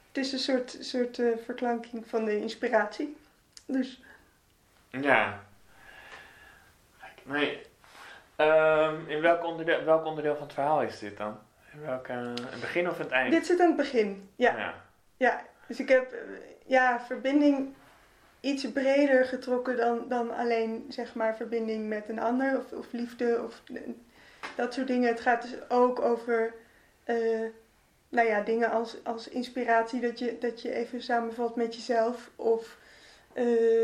het 0.08 0.16
is 0.24 0.32
een 0.32 0.38
soort, 0.38 0.76
soort 0.80 1.18
eh, 1.18 1.26
verklanking 1.44 2.04
van 2.08 2.24
de 2.24 2.40
inspiratie. 2.40 3.16
Dus, 3.66 4.02
Ja. 4.90 5.40
Nee. 7.22 7.62
Ehm, 8.36 9.08
in 9.08 9.20
welk 9.20 9.44
onderdeel, 9.44 9.84
welk 9.84 10.04
onderdeel 10.04 10.34
van 10.36 10.42
het 10.44 10.52
verhaal 10.54 10.82
is 10.82 10.98
dit 10.98 11.16
dan? 11.16 11.38
In 11.72 11.80
welk, 11.80 12.08
eh, 12.08 12.16
het 12.50 12.60
begin 12.60 12.88
of 12.88 12.98
het 12.98 13.10
eind? 13.10 13.32
dit 13.32 13.46
zit 13.46 13.60
aan 13.60 13.66
het 13.66 13.76
begin, 13.76 14.30
ja. 14.36 14.56
ja. 14.56 14.74
Ja, 15.16 15.42
dus 15.66 15.80
ik 15.80 15.88
heb, 15.88 16.12
eh, 16.12 16.18
ja, 16.66 17.00
verbinding 17.00 17.74
iets 18.40 18.72
breder 18.72 19.24
getrokken 19.24 19.76
dan, 19.76 20.08
dan 20.08 20.30
alleen, 20.30 20.84
zeg 20.88 21.14
maar, 21.14 21.36
verbinding 21.36 21.88
met 21.88 22.08
een 22.08 22.18
ander 22.18 22.58
of, 22.58 22.72
of 22.72 22.92
liefde 22.92 23.42
of 23.44 23.62
eh, 23.74 23.80
dat 24.56 24.74
soort 24.74 24.86
dingen. 24.86 25.08
Het 25.08 25.20
gaat 25.20 25.42
dus 25.42 25.70
ook 25.70 26.00
over, 26.00 26.54
eh, 27.04 27.16
nou 28.08 28.28
ja, 28.28 28.40
dingen 28.40 28.70
als, 28.70 28.96
als 29.04 29.28
inspiratie, 29.28 30.00
dat 30.00 30.18
je, 30.18 30.38
dat 30.38 30.62
je 30.62 30.72
even 30.74 31.02
samenvalt 31.02 31.56
met 31.56 31.74
jezelf 31.74 32.30
of 32.36 32.80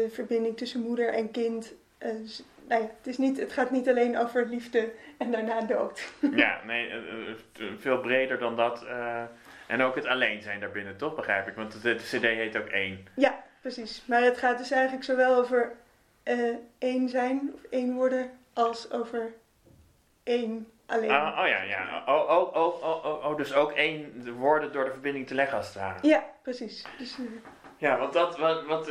verbinding 0.08 0.56
tussen 0.56 0.80
moeder 0.80 1.08
en 1.08 1.30
kind. 1.30 1.74
Dus, 1.98 2.42
nou 2.68 2.82
ja, 2.82 2.88
het, 2.96 3.06
is 3.06 3.18
niet, 3.18 3.38
het 3.38 3.52
gaat 3.52 3.70
niet 3.70 3.88
alleen 3.88 4.18
over 4.18 4.46
liefde 4.46 4.92
en 5.18 5.30
daarna 5.30 5.60
dood. 5.60 6.12
Ja, 6.34 6.60
nee, 6.64 6.90
veel 7.78 8.00
breder 8.00 8.38
dan 8.38 8.56
dat. 8.56 8.84
En 9.68 9.82
ook 9.82 9.94
het 9.94 10.06
alleen 10.06 10.42
zijn 10.42 10.60
daarbinnen, 10.60 10.96
toch? 10.96 11.14
Begrijp 11.14 11.48
ik? 11.48 11.54
Want 11.54 11.82
de, 11.82 11.94
de 11.94 12.18
CD 12.18 12.22
heet 12.22 12.56
ook 12.56 12.66
één. 12.66 13.06
Ja, 13.16 13.44
precies. 13.60 14.02
Maar 14.06 14.22
het 14.22 14.38
gaat 14.38 14.58
dus 14.58 14.70
eigenlijk 14.70 15.04
zowel 15.04 15.34
over 15.34 15.72
eh, 16.22 16.54
één 16.78 17.08
zijn 17.08 17.50
of 17.54 17.60
één 17.70 17.94
worden 17.94 18.30
als 18.52 18.90
over 18.90 19.32
één 20.22 20.68
alleen. 20.86 21.10
Ah, 21.10 21.38
oh 21.38 21.48
ja, 21.48 21.62
ja. 21.62 22.02
Oh, 22.06 22.30
oh, 22.30 22.56
oh, 22.56 22.82
oh, 22.82 23.04
oh, 23.04 23.24
oh, 23.24 23.36
dus 23.36 23.54
ook 23.54 23.72
één 23.72 24.32
woorden 24.36 24.72
door 24.72 24.84
de 24.84 24.90
verbinding 24.90 25.26
te 25.26 25.34
leggen 25.34 25.56
als 25.56 25.66
het 25.66 25.76
ware. 25.76 26.08
Ja, 26.08 26.24
precies. 26.42 26.84
Dus, 26.98 27.18
eh, 27.18 27.24
Ja, 27.76 27.98
want 27.98 28.12
dat, 28.12 28.38
wat, 28.38 28.66
wat, 28.66 28.90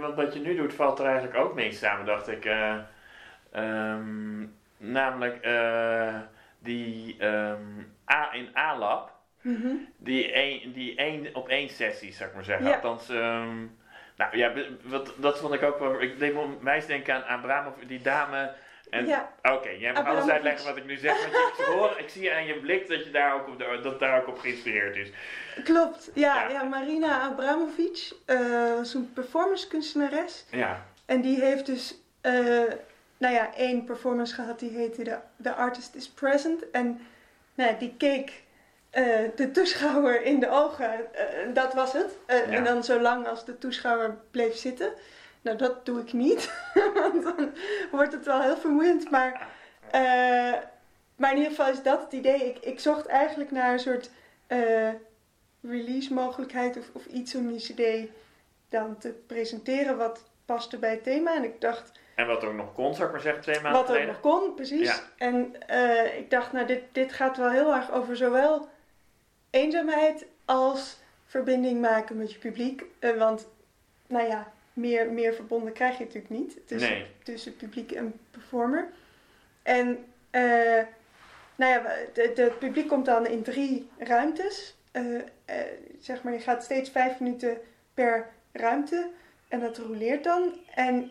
wat, 0.00 0.14
wat 0.14 0.34
je 0.34 0.40
nu 0.40 0.56
doet 0.56 0.74
valt 0.74 0.98
er 0.98 1.06
eigenlijk 1.06 1.36
ook 1.36 1.54
mee 1.54 1.72
samen, 1.72 2.06
dacht 2.06 2.28
ik. 2.28 2.44
Eh, 2.44 2.76
ehm, 3.52 4.46
namelijk 4.76 5.48
die 6.58 7.16
ehm, 7.18 7.62
A 8.12 8.32
in 8.32 8.56
A-lab, 8.56 9.17
mhm. 9.40 9.74
die 9.96 10.32
één, 10.32 10.72
die 10.72 10.96
één 10.96 11.34
op 11.34 11.48
één 11.48 11.68
sessie, 11.68 12.12
zou 12.12 12.28
ik 12.28 12.34
maar 12.34 12.44
zeggen. 12.44 12.66
Ja. 12.66 12.74
Althans, 12.74 13.08
ehm, 13.08 13.66
nou 14.16 14.36
ja, 14.36 14.52
wat, 14.82 15.14
dat 15.16 15.38
vond 15.38 15.54
ik 15.54 15.62
ook 15.62 15.78
wel. 15.78 16.00
Ik 16.00 16.18
deed 16.18 16.34
me 16.34 16.46
wijs 16.60 16.86
denken 16.86 17.14
aan 17.14 17.24
Abramov, 17.24 17.74
die 17.86 18.02
dame. 18.02 18.52
En, 18.90 19.06
Ja. 19.06 19.32
Oké, 19.42 19.68
jij 19.68 19.92
mag 19.92 20.06
alles 20.06 20.28
uitleggen 20.28 20.66
wat 20.66 20.76
ik 20.76 20.84
nu 20.84 20.96
zeg, 20.96 21.20
want 21.20 21.32
je, 21.32 21.54
ik, 21.58 21.64
hoor, 21.64 21.94
ik 21.98 22.08
zie 22.08 22.34
aan 22.34 22.46
je 22.46 22.58
blik 22.58 22.88
dat 22.88 23.04
je 23.04 23.10
daar 23.10 23.34
ook 23.34 23.48
op, 23.48 23.82
dat 23.82 24.00
daar 24.00 24.20
ook 24.20 24.28
op 24.28 24.38
geïnspireerd 24.38 24.96
is. 24.96 25.10
Klopt. 25.64 26.10
Ja, 26.14 26.42
Ja. 26.42 26.48
ja. 26.48 26.62
Marina 26.62 27.20
Abramovic 27.20 28.12
was 28.76 28.94
een 28.94 29.12
performancekunstenares. 29.12 30.44
Ja, 30.50 30.86
En 31.06 31.20
die 31.20 31.40
heeft 31.40 31.66
dus, 31.66 31.94
eh, 32.20 32.32
nou 33.18 33.34
ja, 33.34 33.54
één 33.54 33.84
performance 33.84 34.34
gehad 34.34 34.58
die 34.58 34.70
heette 34.70 35.02
The, 35.02 35.18
The 35.42 35.54
Artist 35.54 35.94
is 35.94 36.08
Present. 36.08 36.70
En 36.70 37.00
nou, 37.54 37.78
die 37.78 37.94
keek 37.98 38.42
eh, 38.90 39.04
de 39.36 39.50
toeschouwer 39.50 40.22
in 40.22 40.40
de 40.40 40.50
ogen. 40.50 41.14
eh, 41.14 41.54
dat 41.54 41.74
was 41.74 41.92
het. 41.92 42.16
Eh, 42.26 42.36
Ja. 42.50 42.56
En 42.56 42.64
dan 42.64 42.84
zolang 42.84 43.26
als 43.26 43.44
de 43.44 43.58
toeschouwer 43.58 44.16
bleef 44.30 44.56
zitten. 44.56 44.92
Nou, 45.40 45.56
dat 45.56 45.86
doe 45.86 46.00
ik 46.00 46.12
niet. 46.12 46.52
Want 46.94 47.22
dan 47.22 47.50
wordt 47.90 48.12
het 48.12 48.24
wel 48.24 48.40
heel 48.42 48.56
vermoeiend. 48.56 49.10
Maar, 49.10 49.46
maar 51.16 51.30
in 51.30 51.36
ieder 51.36 51.50
geval 51.50 51.68
is 51.72 51.82
dat 51.82 52.00
het 52.02 52.12
idee. 52.12 52.44
Ik, 52.48 52.58
ik 52.58 52.80
zocht 52.80 53.06
eigenlijk 53.06 53.50
naar 53.50 53.72
een 53.72 53.78
soort 53.78 54.10
release 55.62 56.12
mogelijkheid 56.14 56.76
of, 56.76 56.84
of 56.92 57.06
iets 57.06 57.34
om 57.34 57.48
die 57.52 57.58
cd 57.74 58.10
dan 58.68 58.98
te 58.98 59.08
presenteren 59.26 59.96
wat 59.96 60.24
paste 60.44 60.76
bij 60.78 60.90
het 60.90 61.02
thema. 61.04 61.34
En 61.34 61.44
ik 61.44 61.60
dacht, 61.60 61.92
en 62.14 62.26
wat 62.26 62.44
ook 62.44 62.52
nog 62.54 62.72
kon, 62.74 62.94
zou 62.94 63.06
ik 63.06 63.12
maar 63.12 63.20
zeggen, 63.22 63.42
twee 63.42 63.54
maanden 63.60 63.72
wat 63.72 63.90
ook 63.90 63.96
geleden. 63.96 64.08
nog 64.08 64.20
kon, 64.20 64.54
precies. 64.54 64.88
Ja. 64.88 64.98
En 65.16 65.54
ik 66.18 66.30
dacht, 66.30 66.52
nou, 66.52 66.66
dit, 66.66 66.82
dit 66.92 67.12
gaat 67.12 67.36
wel 67.36 67.50
heel 67.50 67.74
erg 67.74 67.92
over 67.92 68.16
zowel 68.16 68.68
eenzaamheid 69.50 70.26
als 70.44 70.98
verbinding 71.26 71.80
maken 71.80 72.16
met 72.16 72.32
je 72.32 72.38
publiek. 72.38 72.84
Eh, 72.98 73.16
want, 73.16 73.48
nou 74.06 74.26
ja, 74.28 74.52
meer, 74.72 75.12
meer 75.12 75.34
verbonden 75.34 75.72
krijg 75.72 75.98
je 75.98 76.04
natuurlijk 76.04 76.30
niet 76.34 76.58
tussen, 76.66 76.90
Nee. 76.90 77.06
tussen 77.22 77.56
publiek 77.56 77.92
en 77.92 78.20
performer. 78.30 78.88
En, 79.62 80.04
eh, 80.30 80.82
nou 81.56 81.72
ja, 81.72 81.82
het 82.14 82.58
publiek 82.58 82.88
komt 82.88 83.04
dan 83.06 83.26
in 83.26 83.42
drie 83.42 83.88
ruimtes. 83.98 84.76
Eh, 84.90 85.04
zeg 86.00 86.22
maar, 86.22 86.32
je 86.32 86.40
gaat 86.40 86.64
steeds 86.64 86.90
vijf 86.90 87.20
minuten 87.20 87.58
per 87.94 88.26
ruimte. 88.52 89.10
En 89.48 89.60
dat 89.60 89.78
roleert 89.78 90.24
dan. 90.24 90.52
En 90.74 91.10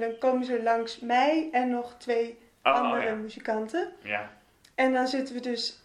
dan 0.00 0.18
komen 0.18 0.44
ze 0.44 0.62
langs 0.62 1.00
mij 1.00 1.48
en 1.52 1.70
nog 1.70 1.94
twee 1.98 2.38
Oh, 2.64 2.72
oh, 2.72 2.80
andere 2.80 3.04
ja. 3.04 3.14
muzikanten. 3.14 3.92
ja. 4.02 4.32
En 4.74 4.92
dan 4.92 5.08
zitten 5.08 5.34
we 5.34 5.40
dus 5.40 5.82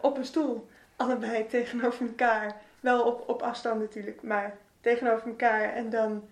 op 0.00 0.16
een 0.16 0.24
stoel, 0.24 0.68
allebei 1.00 1.46
tegenover 1.46 2.06
elkaar. 2.06 2.56
Wel 2.80 3.02
op, 3.02 3.28
op 3.28 3.42
afstand 3.42 3.80
natuurlijk, 3.80 4.22
maar 4.22 4.56
tegenover 4.80 5.28
elkaar. 5.28 5.74
En 5.74 5.90
dan 5.90 6.28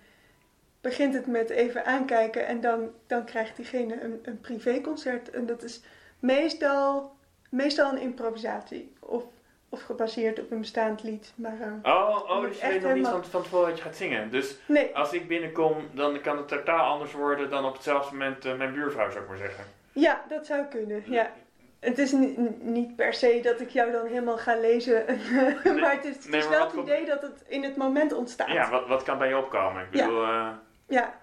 begint 0.81 1.15
het 1.15 1.27
met 1.27 1.51
even 1.51 1.85
aankijken 1.85 2.47
en 2.47 2.61
dan, 2.61 2.91
dan 3.07 3.25
krijgt 3.25 3.57
diegene 3.57 4.01
een, 4.01 4.21
een 4.23 4.41
privéconcert. 4.41 5.31
En 5.31 5.47
dat 5.47 5.63
is 5.63 5.83
meestal, 6.19 7.13
meestal 7.51 7.93
een 7.93 8.01
improvisatie 8.01 8.93
of, 9.01 9.25
of 9.69 9.83
gebaseerd 9.83 10.41
op 10.41 10.51
een 10.51 10.61
bestaand 10.61 11.03
lied. 11.03 11.33
Maar 11.35 11.61
eh, 11.61 11.93
Oh, 11.95 12.31
oh 12.31 12.43
dus 12.43 12.61
je 12.61 12.67
weet 12.67 12.83
nog 12.83 12.95
niet 12.95 13.07
van, 13.07 13.25
van 13.25 13.43
tevoren 13.43 13.69
wat 13.69 13.79
je 13.79 13.85
gaat 13.85 13.97
zingen. 13.97 14.31
Dus 14.31 14.57
nee, 14.67 14.97
als 14.97 15.13
ik 15.13 15.29
binnenkom, 15.29 15.89
dan 15.95 16.21
kan 16.21 16.37
het 16.37 16.49
totaal 16.49 16.93
anders 16.93 17.13
worden 17.13 17.51
dan 17.51 17.65
op 17.65 17.73
hetzelfde 17.75 18.17
moment 18.17 18.45
eh, 18.45 18.57
mijn 18.57 18.73
buurvrouw, 18.73 19.11
zou 19.11 19.23
ik 19.23 19.29
maar 19.29 19.39
zeggen. 19.39 19.65
ja, 19.93 20.25
dat 20.29 20.47
zou 20.47 20.65
kunnen. 20.65 21.03
Ja. 21.07 21.33
Het 21.81 21.99
is 21.99 22.13
ni- 22.13 22.35
ni- 22.37 22.57
niet 22.61 22.97
per 22.97 23.15
se 23.15 23.41
dat 23.43 23.61
ik 23.61 23.69
jou 23.69 23.93
dan 23.93 24.07
helemaal 24.07 24.37
ga 24.39 24.57
lezen, 24.57 25.05
maar 25.81 25.93
het 25.95 26.05
is, 26.05 26.15
het 26.17 26.29
nee, 26.29 26.41
is 26.41 26.49
maar 26.49 26.59
wel 26.59 26.67
het 26.67 26.77
idee 26.77 27.05
dat 27.07 27.23
het 27.23 27.45
in 27.47 27.63
het 27.63 27.77
moment 27.77 28.13
ontstaat. 28.13 28.49
Ja, 28.49 28.71
wat, 28.71 28.87
wat 28.87 29.03
kan 29.03 29.19
bij 29.19 29.29
je 29.29 29.37
opkomen? 29.39 29.83
Ik 29.83 29.95
Ja. 29.95 30.05
bedoel, 30.07 30.23
eh, 30.25 30.49
Ja, 30.89 31.15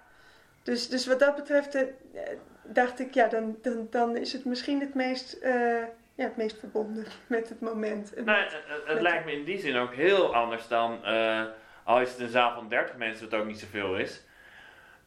dus, 0.64 0.90
dus 0.90 1.08
wat 1.08 1.20
dat 1.20 1.36
betreft 1.36 1.76
eh, 1.76 1.82
dacht 2.64 3.00
ik, 3.00 3.14
ja, 3.14 3.28
dan, 3.28 3.58
dan, 3.62 3.88
dan 3.90 4.18
is 4.18 4.34
het 4.34 4.46
misschien 4.46 4.80
het 4.80 4.94
meest, 4.94 5.34
eh, 5.34 5.82
ja, 6.16 6.24
het 6.24 6.38
meest 6.38 6.60
verbonden 6.60 7.06
met 7.28 7.50
het 7.50 7.62
moment. 7.62 8.14
En 8.14 8.24
nou, 8.26 8.44
het, 8.86 9.02
lijkt 9.02 9.26
me 9.26 9.32
in 9.32 9.44
die 9.44 9.60
zin 9.60 9.76
ook 9.78 9.94
heel 9.94 10.36
anders 10.36 10.68
dan, 10.68 11.04
al 11.84 12.02
is 12.02 12.10
het 12.12 12.20
een 12.20 12.30
zaal 12.30 12.54
van 12.54 12.70
30 12.70 12.96
mensen, 12.96 13.30
wat 13.30 13.40
ook 13.40 13.46
niet 13.46 13.60
zoveel 13.60 13.98
is. 13.98 14.24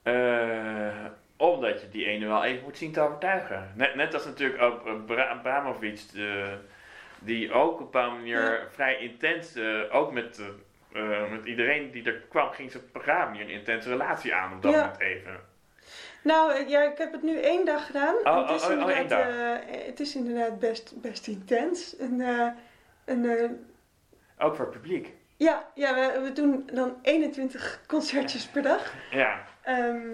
Eh, 0.03 1.05
omdat 1.39 1.81
je 1.81 1.89
die 1.89 2.07
ene 2.07 2.27
wel 2.27 2.45
even 2.45 2.65
moet 2.65 2.79
zien 2.79 2.93
te 2.93 3.01
overtuigen. 3.01 3.73
Net, 3.75 3.95
net 3.95 4.15
als 4.15 4.25
natuurlijk 4.25 4.63
ook 4.63 4.87
eh, 4.87 4.93
Bra 5.07 5.27
Abramovic, 5.29 6.01
de- 6.13 6.57
die 7.19 7.53
ook 7.53 7.73
op 7.73 7.79
een 7.81 7.85
bepaalde 7.85 8.17
manier 8.17 8.41
Ja. 8.53 8.59
vrij 8.71 8.97
intens, 8.99 9.55
eh, 9.55 9.81
ook 9.95 10.13
met, 10.13 10.41
eh, 10.93 11.31
met 11.31 11.45
iedereen 11.45 11.91
die 11.91 12.05
er 12.05 12.23
kwam, 12.29 12.51
ging 12.51 12.71
ze 12.71 12.79
op 12.79 12.85
een 12.85 12.91
bepaalde 12.93 13.25
manier 13.31 13.43
een 13.43 13.51
intense 13.59 13.89
relatie 13.89 14.35
aan 14.35 14.53
op 14.53 14.63
dat 14.63 14.73
Ja. 14.73 14.79
moment 14.81 15.01
even. 15.01 15.41
Nou, 16.23 16.69
ja, 16.69 16.83
ik 16.83 16.99
heb 16.99 17.13
het 17.13 17.23
nu 17.23 17.41
één 17.41 17.65
dag 17.65 17.87
gedaan. 17.87 18.15
Oh, 18.15 18.27
En 18.27 18.47
het, 18.47 18.51
is 18.63 18.67
oh, 18.69 18.77
oh, 18.77 18.83
oh, 18.85 18.91
één 18.91 19.01
inderdaad, 19.03 19.63
eh, 19.69 19.87
het 19.87 20.01
is 20.01 20.15
inderdaad 20.17 20.59
best, 20.59 21.01
best 21.01 21.27
intens. 21.27 21.97
En, 21.97 22.21
en, 23.05 23.67
Ook 24.39 24.57
voor 24.57 24.65
het 24.65 24.75
publiek. 24.75 25.13
ja, 25.37 25.69
ja 25.75 25.95
we, 25.95 26.21
we 26.23 26.33
doen 26.33 26.69
dan 26.73 26.97
21 27.03 27.81
concertjes 27.87 28.47
per 28.47 28.63
dag. 28.63 28.95
Ja, 29.11 29.45
Ehm, 29.63 30.07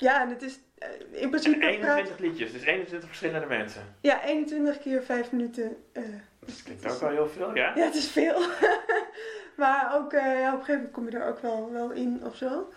ja, 0.00 0.22
en 0.22 0.28
het 0.28 0.42
is 0.42 0.58
eh, 0.78 0.88
in 1.10 1.28
principe... 1.30 1.58
praat- 1.58 1.70
21 1.72 2.18
liedjes, 2.18 2.52
dus 2.52 2.62
21 2.62 3.08
verschillende 3.08 3.46
mensen. 3.46 3.82
ja, 4.00 4.22
21 4.24 4.78
keer 4.78 5.02
5 5.02 5.32
minuten. 5.32 5.76
eh, 5.92 6.02
Dat 6.40 6.62
klinkt 6.62 6.92
ook 6.92 7.00
wel 7.00 7.10
heel 7.10 7.28
veel, 7.28 7.54
ja? 7.56 7.72
Ja, 7.76 7.84
het 7.84 7.94
is 7.94 8.08
veel. 8.10 8.40
maar 9.56 9.94
ook, 9.96 10.12
eh, 10.12 10.40
ja, 10.40 10.52
op 10.54 10.58
een 10.58 10.64
gegeven 10.64 10.74
moment 10.74 10.92
kom 10.92 11.10
je 11.10 11.18
er 11.18 11.28
ook 11.28 11.38
wel, 11.38 11.72
wel 11.72 11.90
in 11.90 12.20
of 12.24 12.36
zo. 12.36 12.72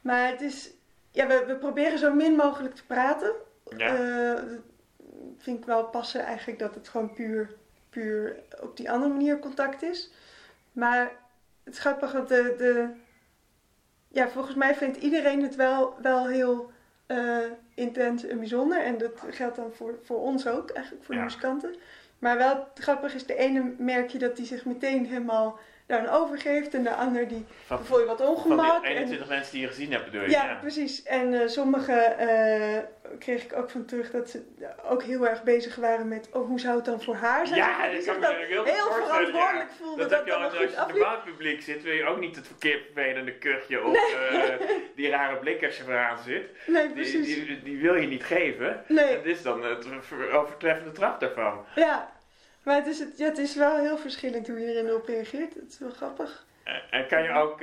Maar 0.00 0.28
het 0.28 0.40
is, 0.40 0.70
ja, 1.10 1.26
we, 1.26 1.44
we 1.46 1.56
proberen 1.56 1.98
zo 1.98 2.14
min 2.14 2.32
mogelijk 2.36 2.74
te 2.74 2.86
praten. 2.86 3.32
Ja. 3.76 3.96
Dat 4.34 4.42
vind 5.38 5.58
ik 5.58 5.64
wel 5.64 5.84
passen 5.84 6.20
eigenlijk 6.20 6.58
dat 6.58 6.74
het 6.74 6.88
gewoon 6.88 7.12
puur, 7.12 7.54
puur 7.90 8.36
op 8.60 8.76
die 8.76 8.90
andere 8.90 9.12
manier 9.12 9.38
contact 9.38 9.82
is. 9.82 10.10
Maar 10.72 11.10
het 11.64 11.74
is 11.74 11.80
grappig, 11.80 12.12
want 12.12 12.28
de, 12.28 12.54
de, 12.58 12.88
ja, 14.16 14.28
volgens 14.28 14.54
mij 14.54 14.74
vindt 14.74 14.96
iedereen 14.96 15.42
het 15.42 15.56
wel, 15.56 15.94
wel 16.02 16.26
heel 16.26 16.70
eh, 17.06 17.38
intens 17.74 18.26
en 18.26 18.38
bijzonder. 18.38 18.82
En 18.82 18.98
dat 18.98 19.22
geldt 19.30 19.56
dan 19.56 19.72
voor, 19.72 19.98
voor 20.02 20.20
ons 20.20 20.46
ook, 20.46 20.70
eigenlijk 20.70 21.04
voor 21.04 21.14
de 21.14 21.20
muzikanten. 21.20 21.74
Maar 22.18 22.36
wel 22.36 22.68
grappig 22.74 23.14
is, 23.14 23.26
de 23.26 23.36
ene 23.36 23.72
merk 23.78 24.10
je 24.10 24.18
dat 24.18 24.36
die 24.36 24.46
zich 24.46 24.64
meteen 24.64 25.06
helemaal 25.06 25.58
dan 25.86 26.08
overgeeft 26.08 26.74
en 26.74 26.82
de 26.82 26.94
ander 26.94 27.28
die 27.28 27.44
Van, 27.66 27.84
voel 27.84 28.00
je 28.00 28.06
wat 28.06 28.16
van 28.20 28.26
ongemak. 28.26 28.80
die 28.82 28.90
en- 28.90 28.96
21 28.96 29.28
mensen 29.28 29.52
die 29.52 29.60
je 29.60 29.66
gezien 29.66 29.92
hebt, 29.92 30.04
bedoel 30.04 30.22
je? 30.22 30.30
ja, 30.30 30.58
precies. 30.60 31.02
En 31.02 31.34
eh, 31.40 31.48
sommige 31.48 31.92
eh, 31.92 32.78
kreeg 33.18 33.44
ik 33.44 33.56
ook 33.56 33.70
van 33.70 33.84
terug 33.84 34.10
dat 34.10 34.30
ze 34.30 34.42
ook 34.88 35.02
heel 35.02 35.28
erg 35.28 35.42
bezig 35.42 35.76
waren 35.76 36.08
met 36.08 36.28
oh, 36.32 36.46
hoe 36.46 36.60
zou 36.60 36.76
het 36.76 36.84
dan 36.84 37.02
voor 37.02 37.14
haar 37.14 37.46
zijn? 37.46 37.58
Ja, 37.58 37.90
dat 37.90 38.04
kan 38.04 38.20
dan 38.20 38.34
me 38.36 38.44
heel 38.44 38.64
heel 38.64 38.92
verantwoordelijk 38.92 39.68
ja. 39.70 39.76
voelde 39.78 40.00
Dat 40.00 40.10
dat 40.10 40.18
heb 40.18 40.26
je 40.26 40.30
dat 40.32 40.40
al 40.40 40.46
als 40.48 40.58
je 40.58 40.64
in 40.66 40.78
het 40.78 40.88
normaal 40.88 41.20
publiek 41.24 41.62
zit, 41.62 41.82
wil 41.82 41.92
je 41.94 42.04
ook 42.04 42.20
niet 42.20 42.36
het 42.36 42.46
verkeerd 42.46 42.82
vervelende 42.92 43.32
kuchje 43.32 43.84
of 43.84 44.14
eh, 44.14 44.42
die 44.96 45.08
rare 45.10 45.36
blik 45.36 45.64
als 45.64 45.76
je 45.76 45.82
eraan 45.88 46.18
zit. 46.24 46.42
Nee, 46.66 46.82
Die, 46.86 46.92
precies. 46.94 47.26
die, 47.26 47.62
die 47.62 47.78
wil 47.80 47.94
je 47.94 48.06
niet 48.06 48.24
geven. 48.24 48.84
Nee, 48.88 49.04
Het 49.16 49.24
is 49.26 49.42
dan 49.42 49.64
het 49.64 49.86
ver- 50.00 50.32
overtreffende 50.32 50.92
trap 50.92 51.20
daarvan. 51.20 51.64
ja. 51.74 52.14
Maar 52.66 52.76
het 52.76 52.86
is, 52.86 52.98
het, 52.98 53.18
ja, 53.18 53.24
het 53.24 53.38
is 53.38 53.54
wel 53.56 53.76
heel 53.78 53.98
verschillend 53.98 54.48
hoe 54.48 54.58
je 54.60 54.66
erin 54.66 54.94
op 54.94 55.06
reageert. 55.06 55.54
Het 55.54 55.68
is 55.68 55.78
wel 55.78 55.90
grappig. 55.90 56.46
En- 56.64 56.82
En 56.90 57.06
kan 57.06 57.22
je 57.22 57.30
ook, 57.32 57.60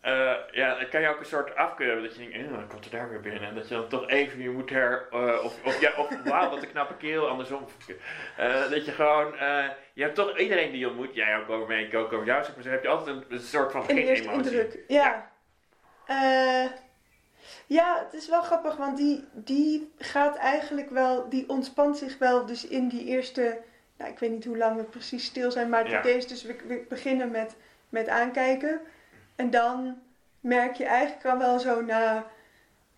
eh, 0.00 0.34
ja, 0.52 0.84
kan 0.90 1.00
je 1.00 1.08
ook 1.08 1.18
een 1.20 1.26
soort 1.26 1.54
afkeuren 1.56 1.94
hebben 1.94 2.10
dat 2.10 2.20
je 2.24 2.28
denkt, 2.30 2.46
eh, 2.48 2.52
dan 2.58 2.68
komt 2.68 2.84
er 2.84 2.90
daar 2.90 3.08
weer 3.10 3.20
binnen. 3.20 3.42
En 3.42 3.54
dat 3.54 3.68
je 3.68 3.74
dan 3.74 3.88
toch 3.88 4.08
even 4.08 4.40
je 4.42 4.50
moet 4.50 4.70
her, 4.70 5.06
eh, 5.10 5.44
of, 5.44 5.64
of, 5.64 5.80
ja, 5.80 5.92
of 5.96 6.08
wauw, 6.24 6.50
wat 6.50 6.62
een 6.62 6.70
knappe 6.70 6.96
keel, 6.96 7.28
andersom. 7.28 7.66
Eh, 8.36 8.70
dat 8.70 8.84
je 8.86 8.92
gewoon, 8.92 9.36
eh, 9.36 9.64
je 9.92 10.02
hebt 10.02 10.14
toch 10.14 10.38
iedereen 10.38 10.70
die 10.70 10.80
je 10.80 10.88
ontmoet, 10.88 11.14
jij 11.14 11.36
ook 11.36 11.48
over 11.50 11.68
mij, 11.68 11.82
ik 11.82 11.94
ook 11.94 12.12
over 12.12 12.26
jou, 12.26 12.44
zeg 12.44 12.54
maar, 12.54 12.64
zo 12.64 12.70
heb 12.70 12.82
je 12.82 12.88
altijd 12.88 13.16
een, 13.16 13.24
een 13.28 13.40
soort 13.40 13.72
van 13.72 13.84
geen 13.84 13.96
emotie. 13.98 14.30
indruk. 14.32 14.78
Ja. 14.88 15.30
Ja. 16.06 16.72
Ja, 17.68 18.02
het 18.04 18.14
is 18.14 18.28
wel 18.28 18.42
grappig, 18.42 18.76
want 18.76 18.96
die, 18.96 19.24
die 19.32 19.92
gaat 19.98 20.36
eigenlijk 20.36 20.90
wel, 20.90 21.28
die 21.28 21.48
ontspant 21.48 21.96
zich 21.96 22.18
wel 22.18 22.46
dus 22.46 22.66
in 22.66 22.88
die 22.88 23.04
eerste, 23.04 23.58
nou 23.96 24.10
ik 24.10 24.18
weet 24.18 24.30
niet 24.30 24.44
hoe 24.44 24.56
lang 24.56 24.76
we 24.76 24.82
precies 24.82 25.24
stil 25.24 25.50
zijn, 25.50 25.68
maar 25.68 25.82
het 25.82 25.90
Ja. 25.90 26.00
idee 26.00 26.16
is 26.16 26.26
dus 26.26 26.42
we, 26.42 26.56
we 26.66 26.84
beginnen 26.88 27.30
met, 27.30 27.56
met 27.88 28.08
aankijken. 28.08 28.80
En 29.36 29.50
dan 29.50 29.98
merk 30.40 30.74
je 30.76 30.84
eigenlijk 30.84 31.26
al 31.26 31.38
wel 31.38 31.58
zo 31.58 31.80
na, 31.82 32.26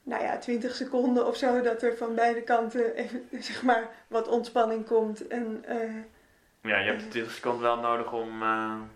nou 0.03 0.23
ja, 0.23 0.39
20 0.39 0.75
seconden 0.75 1.27
of 1.27 1.37
zo, 1.37 1.61
dat 1.61 1.83
er 1.83 1.97
van 1.97 2.15
beide 2.15 2.43
kanten 2.43 2.95
even, 2.95 3.29
zeg 3.49 3.63
maar, 3.63 3.89
wat 4.09 4.29
ontspanning 4.29 4.87
komt. 4.87 5.27
En 5.27 5.65
eh, 5.67 6.71
Ja, 6.71 6.79
je 6.79 6.91
hebt 6.91 7.11
20 7.11 7.33
seconden 7.33 7.63
wel 7.63 7.77
nodig 7.79 8.13
om 8.13 8.43
eh, 8.43 8.49
aan 8.49 8.89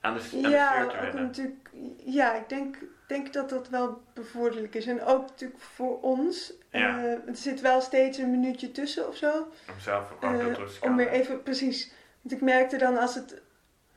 de, 0.00 0.06
aan 0.06 0.14
de 0.18 0.38
Ja, 0.38 0.88
sfeer 0.90 1.10
te 1.12 1.18
natuurlijk, 1.18 1.70
ja, 2.04 2.34
ik 2.34 2.48
denk, 2.48 2.76
denk 3.10 3.32
dat 3.32 3.48
dat 3.48 3.68
wel 3.68 4.02
bevorderlijk 4.14 4.74
is. 4.74 4.86
En 4.86 5.02
ook 5.04 5.26
natuurlijk 5.26 5.60
voor 5.60 6.00
ons. 6.00 6.52
Ja. 6.70 6.98
Eh, 6.98 7.12
er 7.12 7.36
zit 7.36 7.60
wel 7.60 7.80
steeds 7.80 8.18
een 8.18 8.30
minuutje 8.30 8.70
tussen 8.70 9.08
of 9.08 9.16
zo. 9.16 9.38
Om 9.68 9.80
zelf 9.80 10.12
ook 10.12 10.22
Eh, 10.22 10.38
tot 10.46 10.56
rust 10.56 10.80
te 10.80 10.86
om 10.88 10.96
weer 10.96 11.08
even, 11.08 11.42
precies. 11.42 11.92
Want 12.22 12.34
ik 12.34 12.40
merkte 12.40 12.76
dan 12.76 12.98
als, 12.98 13.14
het, 13.14 13.42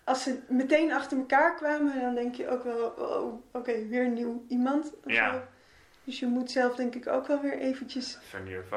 als 0.04 0.24
ze 0.24 0.40
meteen 0.48 0.92
achter 0.94 1.18
elkaar 1.18 1.56
kwamen, 1.56 2.02
dan 2.02 2.16
denk 2.16 2.36
je 2.36 2.48
ook 2.50 2.64
wel, 2.64 2.88
oh, 2.98 3.44
oké, 3.52 3.88
weer 3.88 4.06
een 4.06 4.14
nieuw 4.14 4.46
iemand. 4.48 4.94
Of 5.06 5.12
Ja. 5.12 5.34
zo. 5.34 5.42
Dus 6.04 6.20
je 6.20 6.26
moet 6.28 6.52
zelf 6.52 6.76
denk 6.76 6.96
ik 6.96 7.08
ook 7.08 7.28
wel 7.28 7.42
weer 7.42 7.58
eventjes 7.58 8.18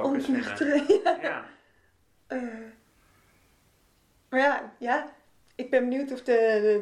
ontnuchteren. 0.03 0.85
Ja. 1.05 1.19
Ja. 1.23 1.45
Eh, 2.27 2.43
maar 4.29 4.41
ja, 4.41 4.73
ja, 4.79 5.13
ik 5.55 5.71
ben 5.71 5.89
benieuwd 5.89 6.13
of 6.13 6.23
de, 6.23 6.33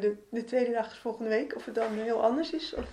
de, 0.01 0.07
de, 0.07 0.17
de 0.29 0.43
tweede 0.43 0.71
dag 0.71 0.91
is 0.91 0.97
volgende 0.97 1.29
week, 1.29 1.55
of 1.55 1.65
het 1.65 1.75
dan 1.75 1.93
heel 1.93 2.23
anders 2.23 2.51
is. 2.51 2.73
Of, 2.73 2.85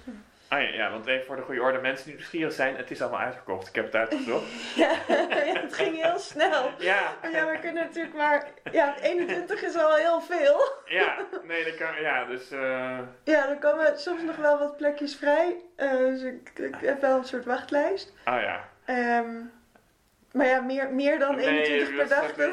Ah 0.52 0.60
ja, 0.62 0.68
ja, 0.68 0.90
want 0.90 1.06
even 1.06 1.26
voor 1.26 1.36
de 1.36 1.42
goede 1.42 1.60
orde, 1.62 1.78
mensen 1.78 2.04
die 2.06 2.14
nieuwsgierig 2.14 2.52
zijn, 2.52 2.76
het 2.76 2.90
is 2.90 3.02
allemaal 3.02 3.20
uitverkocht. 3.20 3.68
Ik 3.68 3.74
heb 3.74 3.84
het 3.84 3.94
uitgezocht. 3.94 4.44
ja, 4.76 4.90
ja, 5.08 5.60
het 5.60 5.74
ging 5.74 6.02
heel 6.02 6.18
snel. 6.18 6.70
Ja, 6.78 7.16
Maar 7.22 7.30
ja, 7.30 7.46
we 7.46 7.58
kunnen 7.58 7.84
natuurlijk 7.84 8.14
maar, 8.16 8.46
ja, 8.72 8.94
21 9.02 9.62
is 9.62 9.76
al 9.76 9.94
heel 9.94 10.20
veel. 10.20 10.72
ja, 10.84 11.16
nee, 11.42 11.64
dat 11.64 11.74
kan, 11.76 12.00
ja, 12.02 12.24
dus, 12.24 12.50
eh, 12.50 12.98
Ja, 13.24 13.48
er 13.48 13.56
komen 13.60 13.98
soms 13.98 14.22
nog 14.22 14.36
wel 14.36 14.58
wat 14.58 14.76
plekjes 14.76 15.16
vrij. 15.16 15.56
eh, 15.76 15.90
dus 15.90 16.22
ik, 16.22 16.50
ik 16.54 16.74
heb 16.80 17.00
wel 17.00 17.18
een 17.18 17.24
soort 17.24 17.44
wachtlijst. 17.44 18.12
ah 18.24 18.40
ja. 18.40 18.68
Ehm, 18.84 19.36
maar 20.32 20.46
ja, 20.46 20.60
meer, 20.60 20.90
meer 20.92 21.18
dan 21.18 21.36
Nee, 21.36 21.46
21 21.46 21.96
per 21.96 22.08
dag, 22.08 22.32
dat 22.34 22.50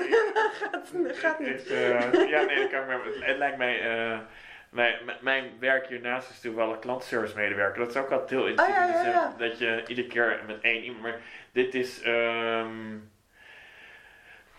gaat, 0.59 1.17
gaat 1.17 1.39
niet. 1.39 1.67
eh, 1.67 2.29
ja, 2.29 2.41
nee, 2.41 2.55
dat 2.57 2.69
kan 2.69 2.81
ik 2.81 2.88
me, 2.88 3.01
het, 3.13 3.25
het 3.25 3.38
lijkt 3.38 3.57
mij, 3.57 3.81
mijn, 4.69 4.95
mijn- 5.21 5.51
werk 5.60 5.88
hiernaast 5.88 6.29
is 6.29 6.39
toevallig 6.39 6.79
klantenservice 6.79 7.36
medewerker. 7.36 7.79
Dat 7.79 7.89
is 7.89 8.01
ook 8.01 8.12
altijd 8.12 8.29
heel 8.29 8.47
intensief. 8.47 8.75
Ja, 8.75 8.82
in 8.86 8.91
de 8.91 8.97
ja, 8.97 9.03
zin 9.03 9.12
ja. 9.12 9.36
Dat 9.38 9.60
je 9.60 9.84
iedere 9.88 10.08
keer 10.08 10.39
met 10.47 10.62
één 10.62 10.84
iemand, 10.84 11.01
maar 11.01 11.19
dit 11.51 11.73
is, 11.75 12.01
ehm 12.01 12.97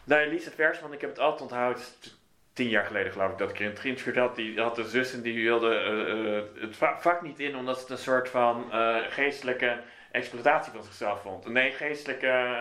nou, 0.05 0.29
Lisa 0.29 0.51
Versman, 0.51 0.93
ik 0.93 1.01
heb 1.01 1.11
het 1.11 1.19
altijd 1.19 1.41
onthouden, 1.43 1.83
het 1.83 2.15
tien 2.53 2.69
jaar 2.69 2.85
geleden 2.85 3.13
geloof 3.13 3.31
ik 3.31 3.39
dat 3.39 3.51
ik 3.51 3.59
in 3.59 3.67
het 3.67 3.79
geïnterviewd 3.79 4.17
had. 4.17 4.37
Die 4.37 4.61
had 4.61 4.79
een 4.79 4.85
zus 4.85 5.13
en 5.13 5.23
die 5.23 5.45
wilde 5.45 5.75
eh, 5.75 6.37
eh, 6.39 6.43
het 6.61 6.77
va- 6.77 7.01
vak 7.01 7.23
niet 7.23 7.39
in 7.39 7.57
omdat 7.57 7.81
het 7.81 7.91
een 7.91 7.99
soort 7.99 8.29
van 8.29 8.73
eh, 8.73 8.97
geestelijke 9.09 9.77
exploitatie 10.11 10.73
van 10.73 10.83
zichzelf 10.83 11.21
vond. 11.23 11.47
Nee, 11.49 11.73
geestelijke 11.73 12.57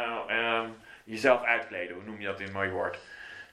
jezelf 1.04 1.44
uitkleden, 1.44 1.96
hoe 1.96 2.04
noem 2.04 2.20
je 2.20 2.26
dat 2.28 2.40
in 2.40 2.46
een 2.48 2.54
mooi 2.54 2.70
woord? 2.70 2.98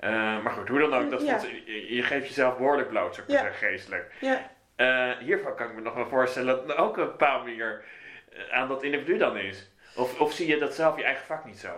Eh, 0.01 0.11
maar 0.43 0.53
goed, 0.53 0.69
hoe 0.69 0.79
dan 0.79 0.95
ook, 0.95 1.11
dat 1.11 1.23
Ja. 1.23 1.41
je, 1.65 1.95
je 1.95 2.03
geeft 2.03 2.27
jezelf 2.29 2.57
behoorlijk 2.57 2.89
bloot, 2.89 3.15
zou 3.15 3.27
ik 3.27 3.33
Ja. 3.33 3.41
zeggen, 3.41 3.69
geestelijk. 3.69 4.13
Ja, 4.21 4.55
Eh, 4.77 5.11
hiervan 5.19 5.55
kan 5.57 5.69
ik 5.69 5.75
me 5.75 5.81
nog 5.81 5.95
wel 5.95 6.09
voorstellen 6.09 6.67
dat 6.67 6.77
ook 6.77 6.97
een 6.97 7.05
bepaalde 7.05 7.45
manier 7.45 7.85
eh, 8.33 8.53
aan 8.59 8.69
dat 8.69 8.83
individu 8.83 9.17
dan 9.19 9.37
is. 9.37 9.71
Of, 9.97 10.21
of 10.21 10.33
zie 10.33 10.47
je 10.47 10.59
dat 10.59 10.75
zelf 10.75 10.97
je 10.97 11.05
eigen 11.05 11.27
vak 11.27 11.45
niet 11.45 11.59
zo? 11.59 11.69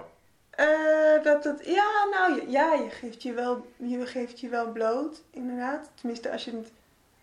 Dat 1.23 1.61
ja, 1.65 1.85
nou 2.11 2.35
je- 2.35 2.51
ja, 2.51 2.73
je 2.75 2.91
geeft 2.91 3.23
je, 3.23 3.33
wel, 3.33 3.67
je 3.77 4.07
geeft 4.07 4.41
je 4.41 4.49
wel 4.49 4.73
bloot, 4.73 5.23
inderdaad. 5.33 5.91
Tenminste, 5.95 6.31
als 6.31 6.45
je, 6.45 6.51
het, 6.51 6.73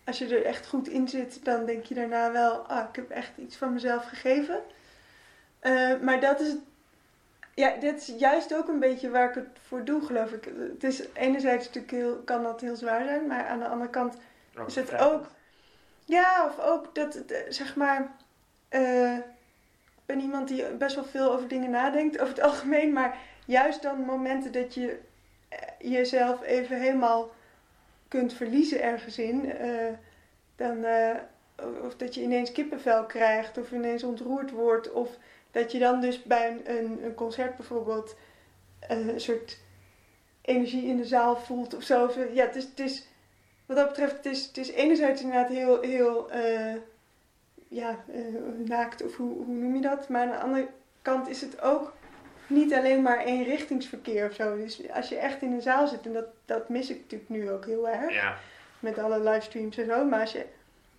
als 0.04 0.18
je 0.18 0.36
er 0.36 0.44
echt 0.44 0.66
goed 0.66 0.88
in 0.88 1.08
zit, 1.08 1.44
dan 1.44 1.64
denk 1.66 1.84
je 1.84 1.94
daarna 1.94 2.32
wel, 2.32 2.52
ah, 2.58 2.88
ik 2.88 2.96
heb 2.96 3.10
echt 3.10 3.30
iets 3.36 3.56
van 3.56 3.72
mezelf 3.72 4.04
gegeven. 4.08 4.60
Maar 6.02 6.20
dat 6.20 6.40
is, 6.40 6.54
ja, 7.56 7.76
dit 7.80 8.00
is 8.00 8.14
juist 8.18 8.54
ook 8.54 8.68
een 8.68 8.78
beetje 8.78 9.10
waar 9.10 9.28
ik 9.28 9.34
het 9.34 9.58
voor 9.66 9.84
doe, 9.84 10.06
geloof 10.06 10.32
ik. 10.32 10.44
Het 10.72 10.84
is 10.84 11.12
enerzijds 11.12 11.66
natuurlijk 11.66 11.92
heel, 11.92 12.16
kan 12.16 12.42
dat 12.42 12.60
heel 12.60 12.76
zwaar 12.76 13.04
zijn, 13.04 13.26
maar 13.26 13.46
aan 13.46 13.58
de 13.58 13.68
andere 13.68 13.90
kant 13.90 14.16
is 14.66 14.74
het 14.74 14.96
ook, 14.96 15.26
ja, 16.04 16.46
of 16.46 16.58
ook 16.60 16.94
dat, 16.94 17.14
het, 17.14 17.32
eh, 17.32 17.40
zeg 17.48 17.76
maar, 17.76 18.16
eh, 18.68 19.16
ik 19.16 20.06
ben 20.06 20.20
iemand 20.20 20.48
die 20.48 20.74
best 20.74 20.94
wel 20.94 21.04
veel 21.04 21.32
over 21.32 21.48
dingen 21.48 21.70
nadenkt, 21.70 22.18
over 22.18 22.34
het 22.34 22.44
algemeen, 22.44 22.92
maar 22.92 23.18
juist 23.46 23.82
dan 23.82 24.00
momenten 24.00 24.52
dat 24.52 24.74
je 24.74 24.98
eh, 25.48 25.58
jezelf 25.78 26.42
even 26.42 26.80
helemaal 26.80 27.30
kunt 28.08 28.32
verliezen 28.32 28.82
ergens 28.82 29.18
in, 29.18 29.52
dan, 30.56 30.84
of 31.82 31.96
dat 31.96 32.14
je 32.14 32.22
ineens 32.22 32.52
kippenvel 32.52 33.04
krijgt, 33.04 33.58
of 33.58 33.72
ineens 33.72 34.02
ontroerd 34.04 34.50
wordt, 34.50 34.92
of 34.92 35.18
dat 35.56 35.72
je 35.72 35.78
dan 35.78 36.00
dus 36.00 36.22
bij 36.22 36.50
een, 36.50 36.76
een, 36.76 37.04
een 37.04 37.14
concert 37.14 37.56
bijvoorbeeld 37.56 38.16
eh, 38.78 39.06
een 39.06 39.20
soort 39.20 39.58
energie 40.42 40.86
in 40.86 40.96
de 40.96 41.04
zaal 41.04 41.36
voelt 41.36 41.74
of 41.74 41.82
zo. 41.82 42.04
Of, 42.04 42.16
Ja, 42.32 42.44
het 42.44 42.56
is, 42.56 42.64
het 42.64 42.78
is, 42.78 43.06
wat 43.66 43.76
dat 43.76 43.88
betreft, 43.88 44.16
het 44.16 44.26
is, 44.26 44.46
het 44.46 44.56
is 44.56 44.70
enerzijds 44.70 45.22
inderdaad 45.22 45.48
heel, 45.48 45.80
heel 45.80 46.30
eh, 46.30 46.74
ja, 47.68 48.04
eh, 48.12 48.20
naakt, 48.64 49.04
of 49.04 49.16
hoe, 49.16 49.44
hoe 49.44 49.54
noem 49.54 49.74
je 49.74 49.80
dat? 49.80 50.08
Maar 50.08 50.22
aan 50.22 50.30
de 50.30 50.38
andere 50.38 50.68
kant 51.02 51.28
is 51.28 51.40
het 51.40 51.60
ook 51.60 51.92
niet 52.46 52.74
alleen 52.74 53.02
maar 53.02 53.24
eenrichtingsverkeer 53.24 54.28
of 54.28 54.34
zo. 54.34 54.56
Dus 54.56 54.90
als 54.90 55.08
je 55.08 55.16
echt 55.16 55.42
in 55.42 55.52
een 55.52 55.62
zaal 55.62 55.86
zit, 55.86 56.06
en 56.06 56.12
dat, 56.12 56.26
dat 56.44 56.68
mis 56.68 56.90
ik 56.90 57.00
natuurlijk 57.00 57.30
nu 57.30 57.50
ook 57.50 57.64
heel 57.64 57.88
erg, 57.88 58.12
Ja, 58.12 58.38
met 58.80 58.98
alle 58.98 59.20
livestreams 59.20 59.76
en 59.76 59.86
zo, 59.86 60.04
maar 60.04 60.20
als 60.20 60.32
je 60.32 60.46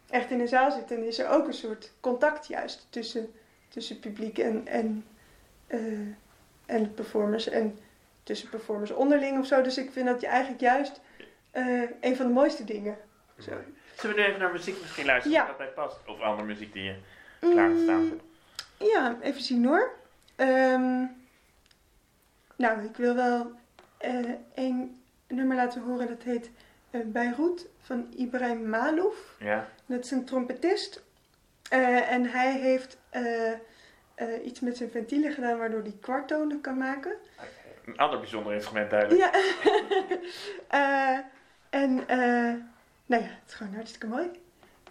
echt 0.09 0.31
in 0.31 0.39
een 0.39 0.47
zaal 0.47 0.71
zit, 0.71 0.89
dan 0.89 1.03
is 1.03 1.19
er 1.19 1.29
ook 1.29 1.47
een 1.47 1.53
soort 1.53 1.91
contact 1.99 2.47
juist 2.47 2.87
tussen, 2.89 3.33
tussen 3.77 3.99
publiek 3.99 4.37
en, 4.37 4.67
en, 4.67 5.05
eh, 5.67 5.79
en 6.65 6.93
performers 6.93 7.49
en 7.49 7.79
tussen 8.23 8.49
performers 8.49 8.91
onderling 8.91 9.39
of 9.39 9.45
zo. 9.45 9.61
Dus 9.61 9.77
ik 9.77 9.91
vind 9.91 10.07
dat 10.07 10.21
je 10.21 10.27
eigenlijk 10.27 10.61
juist 10.61 11.01
eh, 11.51 11.81
een 12.01 12.15
van 12.15 12.27
de 12.27 12.33
mooiste 12.33 12.63
dingen. 12.63 12.97
Zo. 13.39 13.51
Zullen 13.95 14.15
we 14.15 14.21
nu 14.21 14.27
even 14.27 14.39
naar 14.39 14.51
muziek 14.51 14.81
misschien 14.81 15.05
luisteren, 15.05 15.37
Ja. 15.37 15.47
dat 15.47 15.57
bij 15.57 15.67
past? 15.67 15.97
Of 16.07 16.21
andere 16.21 16.47
muziek 16.47 16.73
die 16.73 16.83
je 16.83 16.95
klaar 17.39 17.67
hebt 17.69 17.79
staan? 17.81 18.03
Mm, 18.03 18.19
ja, 18.77 19.17
even 19.21 19.41
zien 19.41 19.65
hoor. 19.65 19.91
Ehm, 20.35 21.05
nou, 22.55 22.83
ik 22.83 22.95
wil 22.97 23.15
wel 23.15 23.51
eh 23.97 24.31
een 24.55 25.01
nummer 25.27 25.55
laten 25.55 25.81
horen 25.81 26.07
dat 26.07 26.23
heet 26.23 26.49
eh 26.91 27.01
Beirut 27.05 27.67
van 27.81 28.13
Ibrahim 28.15 28.69
Malouf. 28.69 29.35
Ja? 29.39 29.69
Dat 29.85 30.03
is 30.05 30.11
een 30.11 30.25
trompetist. 30.25 31.03
Eh, 31.69 32.11
en 32.11 32.25
hij 32.25 32.51
heeft 32.59 32.97
eh, 34.17 34.45
iets 34.45 34.59
met 34.59 34.77
zijn 34.77 34.89
ventielen 34.89 35.31
gedaan 35.33 35.57
waardoor 35.57 35.81
hij 35.81 35.97
kwarttonen 36.01 36.61
kan 36.61 36.77
maken. 36.77 37.15
Een 37.85 37.97
ander 37.97 38.19
bijzonder 38.19 38.53
instrument 38.53 38.89
duidelijk. 38.89 39.21
Ja. 39.21 39.31
Eh, 40.67 41.19
en 41.69 42.07
eh, 42.07 42.53
nou 43.05 43.23
ja, 43.23 43.29
het 43.29 43.47
is 43.47 43.53
gewoon 43.53 43.73
hartstikke 43.73 44.07
mooi. 44.07 44.29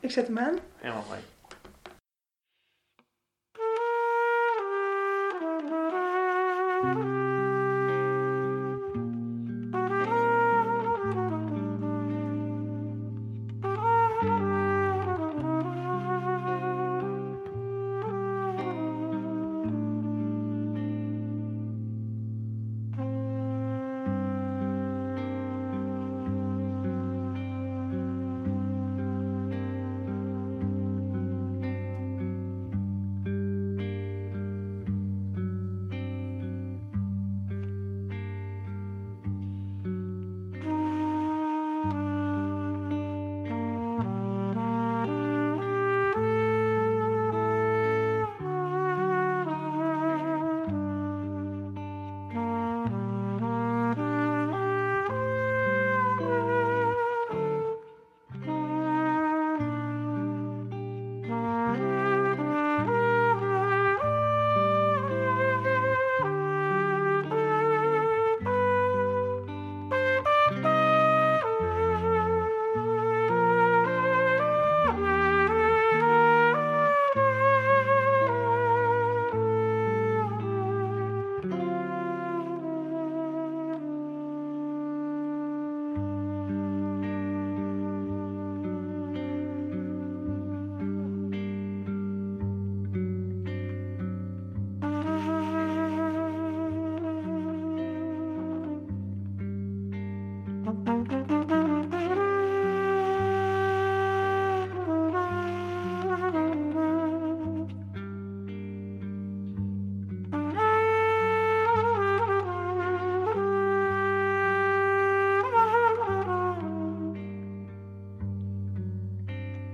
Ik 0.00 0.10
zet 0.10 0.26
hem 0.26 0.38
aan. 0.38 0.58
Helemaal 0.76 1.04
mooi. 1.08 1.20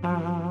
Uh-huh. 0.03 0.42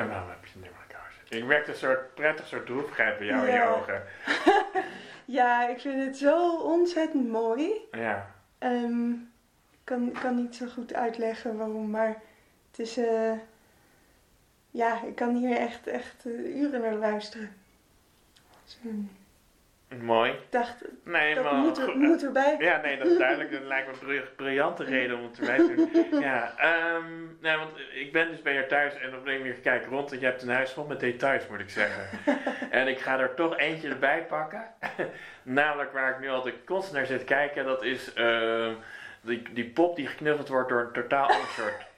En 0.00 0.08
waarom 0.08 0.28
heb 0.28 0.44
je 0.44 0.58
nummer 0.58 0.78
gekozen? 0.88 1.38
Ik 1.38 1.44
merk 1.44 1.66
een 1.66 1.74
soort 1.74 2.14
prettig 2.14 2.46
soort 2.46 2.66
droefheid 2.66 3.18
bij 3.18 3.26
jou 3.26 3.46
in 3.48 3.54
je 3.54 3.62
ogen. 3.64 4.02
Ja, 5.24 5.68
ik 5.68 5.80
vind 5.80 6.04
het 6.04 6.16
zo 6.16 6.56
ontzettend 6.56 7.28
mooi. 7.28 7.70
Ja. 7.92 8.34
Ehm, 8.58 9.10
ik 9.70 9.78
kan, 9.84 10.12
kan 10.20 10.36
niet 10.36 10.56
zo 10.56 10.66
goed 10.66 10.94
uitleggen 10.94 11.56
waarom, 11.56 11.90
maar 11.90 12.16
het 12.70 12.78
is... 12.78 12.96
eh, 12.96 13.32
ja, 14.70 15.02
ik 15.02 15.14
kan 15.14 15.36
hier 15.36 15.56
echt, 15.56 15.86
echt 15.86 16.26
eh, 16.26 16.56
uren 16.56 16.80
naar 16.80 16.94
luisteren. 16.94 17.56
Ehm, 18.84 19.00
Mooi. 19.98 20.30
ik 20.30 20.38
dacht, 20.50 20.84
Nee, 21.04 21.34
dat 21.34 21.44
maar... 21.44 21.54
moet, 21.54 21.78
er, 21.78 21.96
moet 21.96 22.24
erbij. 22.24 22.56
Ja, 22.58 22.80
nee, 22.80 22.98
dat 22.98 23.06
is 23.06 23.18
duidelijk. 23.18 23.50
Dat 23.52 23.62
lijkt 23.62 23.86
me 23.86 23.92
een 23.92 23.98
bri- 23.98 24.30
briljante 24.36 24.84
reden 24.84 25.16
om 25.18 25.24
het 25.24 25.38
erbij 25.38 25.56
te 25.56 25.74
doen. 25.74 26.20
Ja, 26.22 26.54
ehm 26.56 27.04
nee, 27.40 27.56
want 27.56 27.70
ik 27.92 28.12
ben 28.12 28.30
dus 28.30 28.42
bij 28.42 28.54
jou 28.54 28.66
thuis 28.66 28.94
en 28.98 29.08
op 29.16 29.26
een 29.26 29.38
manier 29.38 29.54
kijk 29.54 29.86
rond 29.86 30.12
en 30.12 30.20
je 30.20 30.24
hebt 30.26 30.42
een 30.42 30.48
huis 30.48 30.72
vol 30.72 30.84
met 30.84 31.00
details, 31.00 31.46
moet 31.46 31.60
ik 31.60 31.70
zeggen. 31.70 32.08
En 32.70 32.88
ik 32.88 32.98
ga 32.98 33.18
er 33.18 33.34
toch 33.34 33.58
eentje 33.58 33.88
erbij 33.88 34.24
pakken. 34.28 34.64
Namelijk 35.42 35.92
waar 35.92 36.10
ik 36.10 36.20
nu 36.20 36.28
altijd 36.28 36.54
constant 36.66 36.96
naar 36.96 37.06
zit 37.06 37.24
kijken, 37.24 37.64
dat 37.64 37.82
is 37.82 38.12
ehm, 38.12 38.72
die, 39.20 39.42
die 39.52 39.68
pop 39.70 39.96
die 39.96 40.06
geknuffeld 40.06 40.48
wordt 40.48 40.68
door 40.68 40.80
een 40.80 40.92
totaal 40.92 41.28
ander 41.28 41.48
soort 41.48 41.88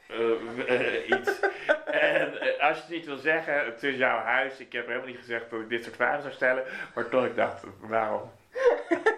iets. 1.07 1.41
En 1.93 2.41
eh, 2.41 2.69
als 2.69 2.77
je 2.77 2.83
het 2.83 2.89
niet 2.91 3.07
wil 3.07 3.17
zeggen, 3.17 3.65
het 3.65 3.83
is 3.83 3.97
jouw 3.97 4.19
huis. 4.19 4.59
Ik 4.59 4.73
heb 4.73 4.87
helemaal 4.87 5.07
niet 5.07 5.17
gezegd 5.19 5.51
dat 5.51 5.61
ik 5.61 5.69
dit 5.69 5.83
soort 5.85 5.97
vragen 5.97 6.23
zou 6.23 6.35
stellen, 6.35 6.65
maar 6.95 7.09
toch 7.09 7.25
ik 7.25 7.37
dacht, 7.37 7.63
waarom? 7.81 8.31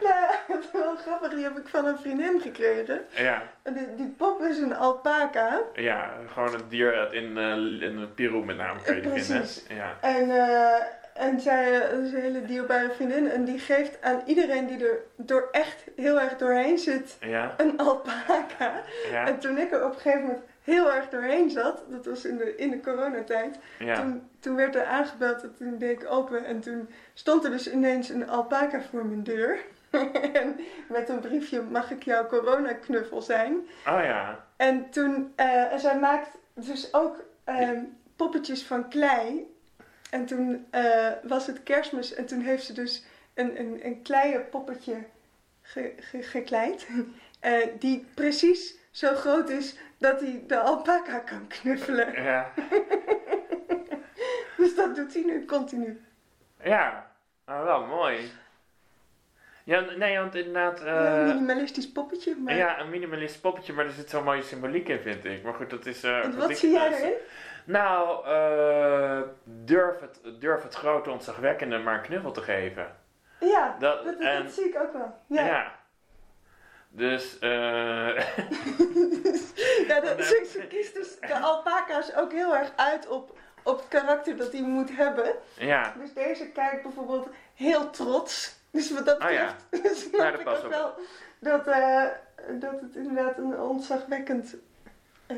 Nou, 0.00 0.34
het 0.46 0.64
is 0.64 0.70
wel 0.72 0.96
grappig, 0.96 1.30
die 1.30 1.42
heb 1.44 1.56
ik 1.58 1.68
van 1.68 1.86
een 1.86 1.98
vriendin 1.98 2.40
gekregen. 2.40 3.04
Ja. 3.10 3.42
En 3.62 3.74
Die, 3.74 3.94
die 3.94 4.14
pop 4.18 4.40
is 4.42 4.58
een 4.58 4.74
alpaca. 4.76 5.60
Ja, 5.74 6.10
gewoon 6.32 6.54
een 6.54 6.68
dier 6.68 6.92
dat 6.94 7.12
in, 7.12 7.38
eh 7.38 7.88
in 7.88 8.12
Peru 8.14 8.44
met 8.44 8.56
name 8.56 8.80
kun 8.82 8.94
je 8.94 9.00
die 9.00 9.10
Precies. 9.10 9.62
vinden. 9.66 9.84
Ja. 9.84 9.96
En, 10.00 10.30
eh, 10.30 10.84
en 11.14 11.40
zij 11.40 11.80
eh, 11.82 11.98
is 11.98 12.12
een 12.12 12.20
hele 12.20 12.44
dierbare 12.44 12.90
vriendin. 12.90 13.30
En 13.30 13.44
die 13.44 13.58
geeft 13.58 14.02
aan 14.02 14.22
iedereen 14.26 14.66
die 14.66 14.86
er 14.88 14.98
door 15.16 15.48
echt 15.52 15.84
heel 15.96 16.20
erg 16.20 16.36
doorheen 16.36 16.78
zit, 16.78 17.16
Ja, 17.20 17.54
een 17.56 17.78
alpaca. 17.78 18.72
ja, 19.10 19.26
En 19.26 19.38
toen 19.38 19.58
ik 19.58 19.72
er 19.72 19.84
op 19.84 19.94
een 19.94 20.00
gegeven 20.00 20.20
moment 20.26 20.42
heel 20.62 20.92
erg 20.92 21.08
doorheen 21.08 21.50
zat, 21.50 21.84
dat 21.88 22.06
was 22.06 22.24
in 22.24 22.36
de, 22.36 22.56
in 22.56 22.70
de 22.70 22.80
coronatijd, 22.80 23.58
ja. 23.78 23.94
toen, 23.94 24.28
toen 24.40 24.56
werd 24.56 24.74
er 24.74 24.84
aangebeld 24.84 25.42
en 25.42 25.54
toen 25.58 25.78
deed 25.78 26.02
ik 26.02 26.10
open 26.10 26.44
en 26.44 26.60
toen 26.60 26.88
stond 27.14 27.44
er 27.44 27.50
dus 27.50 27.72
ineens 27.72 28.08
een 28.08 28.28
alpaca 28.28 28.80
voor 28.90 29.06
mijn 29.06 29.22
deur. 29.22 29.58
en 30.32 30.60
met 30.88 31.08
een 31.08 31.20
briefje, 31.20 31.62
mag 31.62 31.90
ik 31.90 32.02
jouw 32.02 32.26
coronaknuffel 32.26 33.22
zijn? 33.22 33.52
Oh 33.88 34.00
ja, 34.02 34.44
En 34.56 34.90
toen, 34.90 35.32
en 35.36 35.80
zij 35.80 35.98
maakt 35.98 36.28
dus 36.54 36.94
ook 36.94 37.24
ehm, 37.44 37.78
poppetjes 38.16 38.64
van 38.66 38.88
klei. 38.88 39.52
En 40.14 40.26
toen 40.26 40.66
eh, 40.70 41.10
was 41.22 41.46
het 41.46 41.62
kerstmis 41.62 42.14
en 42.14 42.26
toen 42.26 42.40
heeft 42.40 42.64
ze 42.64 42.72
dus 42.72 43.04
een, 43.34 43.58
een, 43.60 43.80
een 43.86 44.02
kleine 44.02 44.40
poppetje 44.40 44.96
ge, 45.62 45.92
ge- 45.98 46.22
gekleid. 46.22 46.86
eh, 47.40 47.66
die 47.78 48.06
precies 48.14 48.74
zo 48.90 49.14
groot 49.14 49.48
is 49.48 49.76
dat 49.98 50.20
hij 50.20 50.44
de 50.46 50.58
alpaca 50.58 51.18
kan 51.18 51.46
knuffelen. 51.46 52.22
ja, 52.22 52.52
Dus 54.56 54.74
dat 54.74 54.96
doet 54.96 55.14
hij 55.14 55.22
nu 55.22 55.44
continu. 55.44 56.00
ja. 56.62 57.12
Oh, 57.46 57.62
wel 57.64 57.84
mooi. 57.86 58.30
Ja, 59.64 59.80
nee, 59.80 60.18
want 60.18 60.34
inderdaad... 60.34 60.80
eh, 60.80 60.86
Ja, 60.86 61.18
een 61.20 61.26
minimalistisch 61.26 61.92
poppetje. 61.92 62.34
Maar... 62.36 62.54
ja, 62.56 62.80
een 62.80 62.90
minimalist 62.90 63.40
poppetje, 63.40 63.72
maar 63.72 63.84
er 63.84 63.90
zit 63.92 64.10
zo'n 64.10 64.24
mooie 64.24 64.42
symboliek 64.42 64.88
in, 64.88 65.00
vind 65.00 65.24
ik. 65.24 65.42
Maar 65.42 65.54
goed, 65.54 65.70
dat 65.70 65.86
is... 65.86 66.02
eh, 66.02 66.20
goed, 66.22 66.34
wat 66.34 66.50
ik- 66.50 66.56
zie 66.56 66.70
jij 66.72 66.92
erin? 66.92 67.12
Nou, 67.64 68.26
eh, 68.26 69.20
durf, 69.44 70.00
het, 70.00 70.20
durf 70.40 70.62
het 70.62 70.74
grote 70.74 71.10
ontzagwekkende 71.10 71.78
maar 71.78 71.94
een 71.94 72.00
knuffel 72.02 72.32
te 72.32 72.40
geven. 72.42 72.96
Ja, 73.40 73.76
Dat, 73.78 74.04
dat, 74.04 74.18
dat, 74.18 74.28
en, 74.28 74.42
dat 74.42 74.52
zie 74.52 74.64
ik 74.68 74.80
ook 74.80 74.92
wel. 74.92 75.18
ja. 75.26 75.46
Ja, 75.46 75.72
Dus, 76.88 77.38
eh 77.38 77.50
ja 79.88 80.00
dat, 80.00 80.24
ze, 80.24 80.46
ze 80.52 80.66
kiest 80.68 80.94
dus 80.94 81.20
de 81.20 81.38
alpaca's 81.38 82.14
ook 82.16 82.32
heel 82.32 82.56
erg 82.56 82.72
uit 82.76 83.08
op, 83.08 83.38
op 83.62 83.76
het 83.78 83.88
karakter 83.88 84.36
dat 84.36 84.52
hij 84.52 84.62
moet 84.62 84.96
hebben. 84.96 85.34
ja. 85.58 85.94
Dus 85.98 86.12
deze 86.14 86.48
kijkt 86.50 86.82
bijvoorbeeld 86.82 87.28
heel 87.54 87.90
trots. 87.90 88.56
Dus 88.70 88.90
wat 88.92 89.06
dat 89.06 89.18
Ah, 89.18 89.32
ja. 89.32 89.54
betreft 89.70 89.96
snap 90.08 90.20
Nou, 90.20 90.30
dat 90.32 90.40
ik 90.40 90.48
ook 90.48 90.64
ook. 90.64 90.70
wel 90.70 90.94
dat, 91.38 91.66
eh, 91.66 92.04
dat 92.60 92.80
het 92.80 92.94
inderdaad 92.94 93.38
een 93.38 93.60
ontzagwekkend, 93.60 94.54
eh 95.26 95.36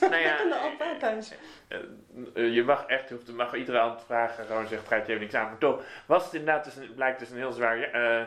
Nou 0.00 0.16
ja, 0.16 0.36
alpaca 0.62 1.08
is. 1.08 1.34
Eh, 1.68 1.78
eh, 2.34 2.54
je 2.54 2.64
mag 2.64 2.86
echt, 2.86 3.08
je 3.08 3.14
hoeft, 3.14 3.32
mag 3.32 3.54
iedere 3.54 3.80
aanvrager 3.80 4.44
gewoon 4.44 4.66
zeggen, 4.66 4.88
het 4.88 4.88
gaat 4.88 5.06
je 5.06 5.12
even 5.12 5.20
niks 5.20 5.34
aan. 5.34 5.48
Maar 5.48 5.58
toch, 5.58 5.82
was 6.06 6.24
het 6.24 6.34
inderdaad, 6.34 6.64
dus 6.64 6.76
een, 6.76 6.94
blijkt 6.94 7.18
dus 7.18 7.30
een 7.30 7.36
heel 7.36 7.52
zwaar, 7.52 7.82
eh, 7.82 8.24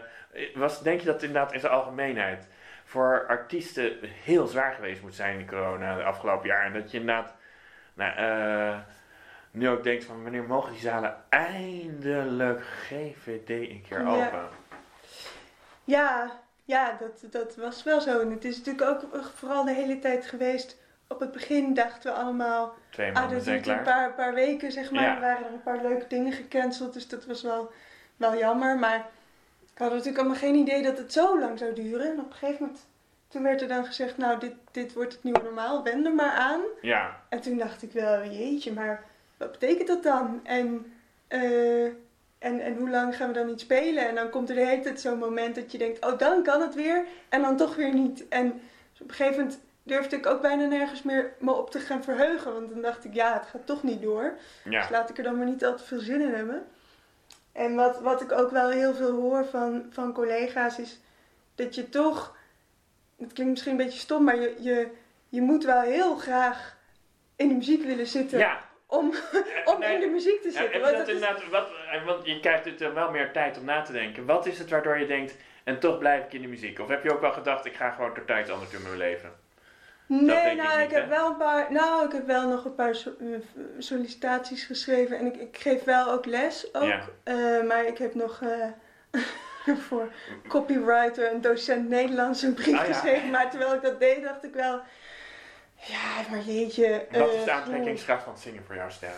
was, 0.55 0.81
denk 0.81 0.99
je 0.99 1.05
dat 1.05 1.15
het 1.15 1.23
inderdaad 1.23 1.53
in 1.53 1.59
zijn 1.59 1.71
algemeenheid 1.71 2.47
voor 2.84 3.25
artiesten 3.27 3.97
heel 4.01 4.47
zwaar 4.47 4.73
geweest 4.73 5.01
moet 5.01 5.15
zijn 5.15 5.39
in 5.39 5.47
corona 5.47 5.95
de 5.95 6.03
afgelopen 6.03 6.47
jaar? 6.47 6.65
En 6.65 6.73
dat 6.73 6.91
je 6.91 6.99
inderdaad, 6.99 7.36
nou, 7.93 8.79
nu 9.51 9.69
ook 9.69 9.84
denkt 9.84 10.03
van, 10.03 10.23
wanneer 10.23 10.43
mogen 10.43 10.71
die 10.71 10.81
zalen 10.81 11.15
eindelijk 11.29 12.61
GVD 12.61 13.49
een 13.49 13.86
keer 13.89 14.01
Ja. 14.01 14.25
open? 14.25 14.47
Ja, 15.84 16.31
ja 16.65 16.97
dat, 16.99 17.31
dat 17.31 17.55
was 17.55 17.84
wel 17.84 18.01
zo. 18.01 18.19
En 18.19 18.31
het 18.31 18.45
is 18.45 18.57
natuurlijk 18.57 18.89
ook 18.89 19.25
vooral 19.36 19.65
de 19.65 19.73
hele 19.73 19.99
tijd 19.99 20.25
geweest. 20.25 20.81
Op 21.14 21.20
het 21.20 21.32
begin 21.32 21.74
dachten 21.74 22.14
we 22.14 22.20
allemaal, 22.20 22.74
Twee 22.89 23.16
ah, 23.16 23.30
dat 23.30 23.43
duurt 23.43 23.68
een 23.68 23.82
paar, 23.82 24.14
paar 24.14 24.34
weken, 24.34 24.72
zeg 24.72 24.91
maar. 24.91 25.03
Ja. 25.03 25.16
Er 25.16 25.22
waren 25.22 25.45
er 25.45 25.53
een 25.53 25.64
paar 25.64 25.82
leuke 25.82 26.07
dingen 26.07 26.32
gecanceld, 26.32 26.93
dus 26.93 27.07
dat 27.07 27.26
was 27.26 27.41
wel, 27.41 27.72
wel 28.18 28.38
jammer. 28.38 28.78
Maar 28.78 28.97
ik 29.74 29.78
had 29.78 29.89
natuurlijk 29.89 30.18
allemaal 30.18 30.38
geen 30.38 30.55
idee 30.55 30.82
dat 30.82 30.97
het 30.97 31.14
zo 31.14 31.39
lang 31.39 31.59
zou 31.59 31.74
duren. 31.74 32.11
En 32.11 32.20
op 32.20 32.26
een 32.26 32.34
gegeven 32.34 32.66
moment, 32.66 32.86
toen 33.28 33.43
werd 33.43 33.61
er 33.61 33.68
dan 33.68 33.86
gezegd, 33.86 34.18
nou, 34.18 34.39
dit, 34.39 34.53
dit 34.72 34.93
wordt 34.93 35.14
het 35.14 35.24
nieuwe 35.24 35.43
normaal, 35.43 35.84
wend 35.84 36.05
er 36.05 36.14
maar 36.14 36.32
aan. 36.32 36.61
Ja, 36.82 37.22
En 37.30 37.41
toen 37.41 37.57
dacht 37.57 37.84
ik 37.84 37.91
wel, 37.91 38.26
jeetje, 38.26 38.74
maar 38.74 39.03
wat 39.38 39.51
betekent 39.51 39.88
dat 39.88 40.03
dan? 40.03 40.39
En, 40.43 40.93
eh, 41.28 41.86
en, 42.39 42.59
en 42.59 42.76
hoe 42.78 42.89
lang 42.89 43.16
gaan 43.16 43.28
we 43.28 43.34
dan 43.34 43.47
niet 43.47 43.59
spelen? 43.59 44.07
En 44.07 44.16
dan 44.16 44.30
komt 44.30 44.49
er 44.49 44.55
de 44.55 44.66
hele 44.66 44.82
tijd 44.82 44.99
zo'n 44.99 45.18
moment 45.18 45.55
dat 45.55 45.72
je 45.72 45.78
denkt, 45.78 46.05
oh 46.05 46.18
dan 46.18 46.43
kan 46.43 46.61
het 46.61 46.76
weer. 46.76 47.05
En 47.30 47.41
dan 47.41 47.57
toch 47.57 47.76
weer 47.76 47.93
niet. 47.93 48.28
En 48.28 48.61
dus 48.91 49.01
op 49.01 49.09
een 49.09 49.16
gegeven 49.16 49.39
moment 49.39 49.59
durfde 49.84 50.15
ik 50.15 50.25
ook 50.25 50.41
bijna 50.41 50.65
nergens 50.65 51.01
meer 51.03 51.34
me 51.39 51.51
op 51.51 51.71
te 51.71 51.79
gaan 51.79 52.03
verheugen. 52.03 52.53
Want 52.53 52.69
dan 52.69 52.81
dacht 52.81 53.05
ik, 53.05 53.13
ja, 53.13 53.34
het 53.34 53.45
gaat 53.45 53.65
toch 53.65 53.84
niet 53.84 54.01
door. 54.01 54.38
ja, 54.63 54.81
Dus 54.81 54.89
laat 54.89 55.09
ik 55.09 55.17
er 55.17 55.23
dan 55.23 55.38
maar 55.38 55.45
niet 55.45 55.65
al 55.65 55.75
te 55.75 55.84
veel 55.84 55.99
zin 55.99 56.21
in 56.21 56.34
hebben. 56.34 56.67
En 57.51 57.75
wat, 57.75 58.01
wat 58.01 58.21
ik 58.21 58.31
ook 58.31 58.51
wel 58.51 58.69
heel 58.69 58.93
veel 58.93 59.11
hoor 59.11 59.45
van, 59.45 59.86
van 59.89 60.13
collega's 60.13 60.79
is 60.79 60.99
dat 61.55 61.75
je 61.75 61.89
toch, 61.89 62.36
het 63.19 63.34
klinkt 63.34 63.51
misschien 63.51 63.71
een 63.71 63.86
beetje 63.86 63.99
stom, 63.99 64.23
maar 64.23 64.39
je, 64.39 64.55
je, 64.59 64.88
je 65.29 65.41
moet 65.41 65.63
wel 65.63 65.81
heel 65.81 66.15
graag 66.15 66.77
in 67.36 67.47
de 67.47 67.53
muziek 67.53 67.84
willen 67.84 68.07
zitten 68.07 68.39
ja. 68.39 68.59
om, 68.86 69.13
om 69.73 69.79
nee. 69.79 69.93
in 69.93 69.99
de 69.99 70.07
muziek 70.07 70.41
te 70.41 70.51
zitten. 70.51 70.81
dat 70.81 70.91
dat 70.91 71.07
is- 71.07 71.49
wat, 71.49 71.67
eh, 71.91 72.05
want 72.05 72.25
je 72.25 72.39
krijgt 72.39 72.65
natuurlijk 72.65 72.93
wel 72.93 73.11
meer 73.11 73.31
tijd 73.31 73.57
om 73.57 73.65
na 73.65 73.81
te 73.81 73.91
denken. 73.91 74.25
Wat 74.25 74.45
is 74.45 74.59
het 74.59 74.69
waardoor 74.69 74.99
je 74.99 75.05
denkt, 75.05 75.38
en 75.63 75.79
toch 75.79 75.97
blijf 75.97 76.25
ik 76.25 76.34
in 76.34 76.41
de 76.41 76.47
muziek? 76.47 76.79
Of 76.79 76.88
heb 76.88 77.03
je 77.03 77.13
ook 77.13 77.21
wel 77.21 77.31
gedacht, 77.34 77.65
ik 77.65 77.75
ga 77.75 77.89
gewoon 77.91 78.13
totaal 78.13 78.39
iets 78.39 78.49
anders 78.51 78.71
doen 78.71 78.81
in 78.81 78.88
mijn 78.88 78.97
leven? 78.97 79.31
Nee, 80.06 80.51
ik 80.51 80.58
nou, 80.58 80.78
niet, 80.80 80.86
ik 80.88 80.91
heb 80.95 81.04
hè? 81.04 81.10
wel 81.10 81.28
een 81.30 81.38
paar, 81.38 81.72
nou, 81.72 82.06
ik 82.06 82.12
heb 82.12 82.26
wel 82.28 82.47
nog 82.47 82.66
een 82.66 82.76
paar 82.76 82.95
so- 82.95 83.16
eh, 83.20 83.28
sollicitaties 83.78 84.64
geschreven 84.64 85.18
en 85.18 85.26
ik, 85.26 85.36
ik 85.36 85.58
geef 85.58 85.84
wel 85.84 86.12
ook 86.12 86.26
les 86.26 86.74
ook. 86.74 86.84
Ja. 86.84 87.01
Eh, 87.24 87.64
maar 87.68 87.86
ik 87.86 87.97
heb 87.97 88.16
nog 88.16 88.41
eh, 88.41 88.68
voor 89.88 90.12
copywriter 90.47 91.26
en 91.32 91.41
docent 91.41 91.89
Nederlands 91.89 92.41
een 92.41 92.54
brief 92.54 92.80
Ah, 92.80 92.88
ja. 92.88 92.93
geschreven. 92.93 93.30
Maar 93.30 93.49
terwijl 93.49 93.74
ik 93.74 93.82
dat 93.82 93.99
deed, 93.99 94.24
dacht 94.24 94.43
ik 94.43 94.54
wel, 94.54 94.82
ja, 95.76 96.30
maar 96.30 96.39
jeetje. 96.41 97.06
Wat 97.12 97.34
is 97.34 97.43
de 97.43 97.51
aantrekkingskracht 97.51 98.24
van 98.24 98.34
het 98.34 98.41
zingen 98.41 98.64
voor 98.66 98.76
jou, 98.76 98.91
Sterren? 98.91 99.18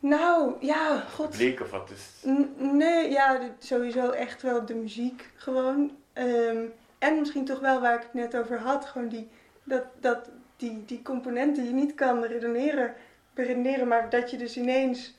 Nou, 0.00 0.54
ja, 0.60 1.00
god. 1.14 1.30
Publiek 1.30 1.60
of 1.60 1.70
wat 1.70 1.90
is 1.90 2.28
N- 2.30 2.54
Nee, 2.76 3.10
ja, 3.10 3.38
sowieso 3.58 4.10
echt 4.10 4.42
wel 4.42 4.66
de 4.66 4.74
muziek 4.74 5.30
gewoon. 5.36 5.96
Ehm, 6.12 6.64
en 6.98 7.18
misschien 7.18 7.44
toch 7.44 7.60
wel 7.60 7.80
waar 7.80 7.94
ik 7.94 8.02
het 8.02 8.14
net 8.14 8.36
over 8.36 8.58
had, 8.58 8.84
gewoon 8.84 9.08
die, 9.08 9.28
dat, 9.64 9.84
dat, 10.00 10.28
die, 10.56 10.84
die 10.86 11.02
componenten 11.02 11.62
die 11.62 11.72
je 11.74 11.78
niet 11.80 11.94
kan 11.94 12.24
redeneren, 12.24 12.94
beredeneren, 13.34 13.88
maar 13.88 14.10
dat 14.10 14.30
je 14.30 14.36
dus 14.36 14.56
ineens... 14.56 15.16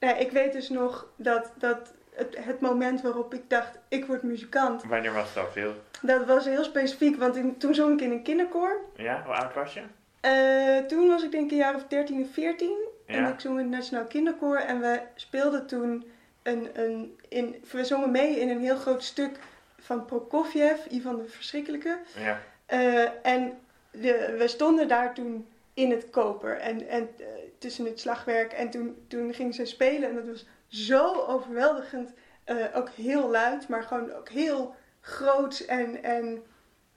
Nou, 0.00 0.16
ik 0.18 0.30
weet 0.30 0.52
dus 0.52 0.68
nog 0.68 1.06
dat, 1.16 1.52
dat 1.58 1.92
het, 2.14 2.36
het 2.44 2.60
moment 2.60 3.00
waarop 3.02 3.34
ik 3.34 3.42
dacht, 3.50 3.78
ik 3.88 4.04
word 4.06 4.22
muzikant, 4.22 4.84
Wanneer 4.84 5.12
was 5.12 5.34
dat? 5.34 5.54
Heel, 5.54 5.74
dat 6.02 6.24
was 6.26 6.44
heel 6.44 6.64
specifiek, 6.64 7.16
want 7.16 7.36
in- 7.36 7.56
toen 7.58 7.74
zong 7.74 7.92
ik 7.92 8.00
in 8.00 8.10
een 8.12 8.22
kinderkoor. 8.22 8.80
ja, 8.96 9.22
hoe 9.24 9.34
oud 9.34 9.54
was 9.54 9.74
je? 9.74 9.82
Eh, 10.20 10.86
toen 10.86 11.08
was 11.08 11.22
ik 11.22 11.30
denk 11.30 11.44
ik 11.44 11.50
een 11.50 11.56
jaar 11.56 11.74
of 11.74 11.84
13 11.88 12.22
of 12.22 12.32
14. 12.32 12.76
En 13.06 13.24
ik 13.26 13.40
zong 13.40 13.58
in 13.58 13.64
het 13.64 13.74
Nationaal 13.74 14.04
Kinderkoor. 14.04 14.56
En 14.56 14.80
we 14.80 15.00
speelden 15.14 15.66
toen 15.66 16.04
een, 16.42 16.68
een 16.72 17.18
in, 17.28 17.64
we 17.70 17.84
zongen 17.84 18.10
mee 18.10 18.40
in 18.40 18.48
een 18.48 18.60
heel 18.60 18.76
groot 18.76 19.02
stuk 19.02 19.38
van 19.84 20.04
Prokofjev, 20.04 20.86
Ivan 20.90 21.16
de 21.16 21.24
Verschrikkelijke. 21.28 21.98
Ja. 22.18 22.40
Eh, 22.66 23.26
en 23.26 23.58
de, 23.90 24.34
we 24.38 24.48
stonden 24.48 24.88
daar 24.88 25.14
toen 25.14 25.48
in 25.74 25.90
het 25.90 26.10
koper 26.10 26.58
en, 26.58 26.88
en 26.88 27.08
eh, 27.18 27.26
tussen 27.58 27.84
het 27.84 28.00
slagwerk. 28.00 28.52
En 28.52 28.70
toen, 28.70 29.04
toen 29.08 29.34
ging 29.34 29.54
ze 29.54 29.64
spelen 29.64 30.08
en 30.08 30.14
dat 30.14 30.26
was 30.26 30.46
zo 30.68 31.12
overweldigend. 31.26 32.12
eh, 32.44 32.56
ook 32.74 32.88
heel 32.90 33.30
luid, 33.30 33.68
maar 33.68 33.82
gewoon 33.82 34.12
ook 34.12 34.28
heel 34.28 34.74
groot 35.00 35.58
en, 35.60 36.02
en 36.02 36.42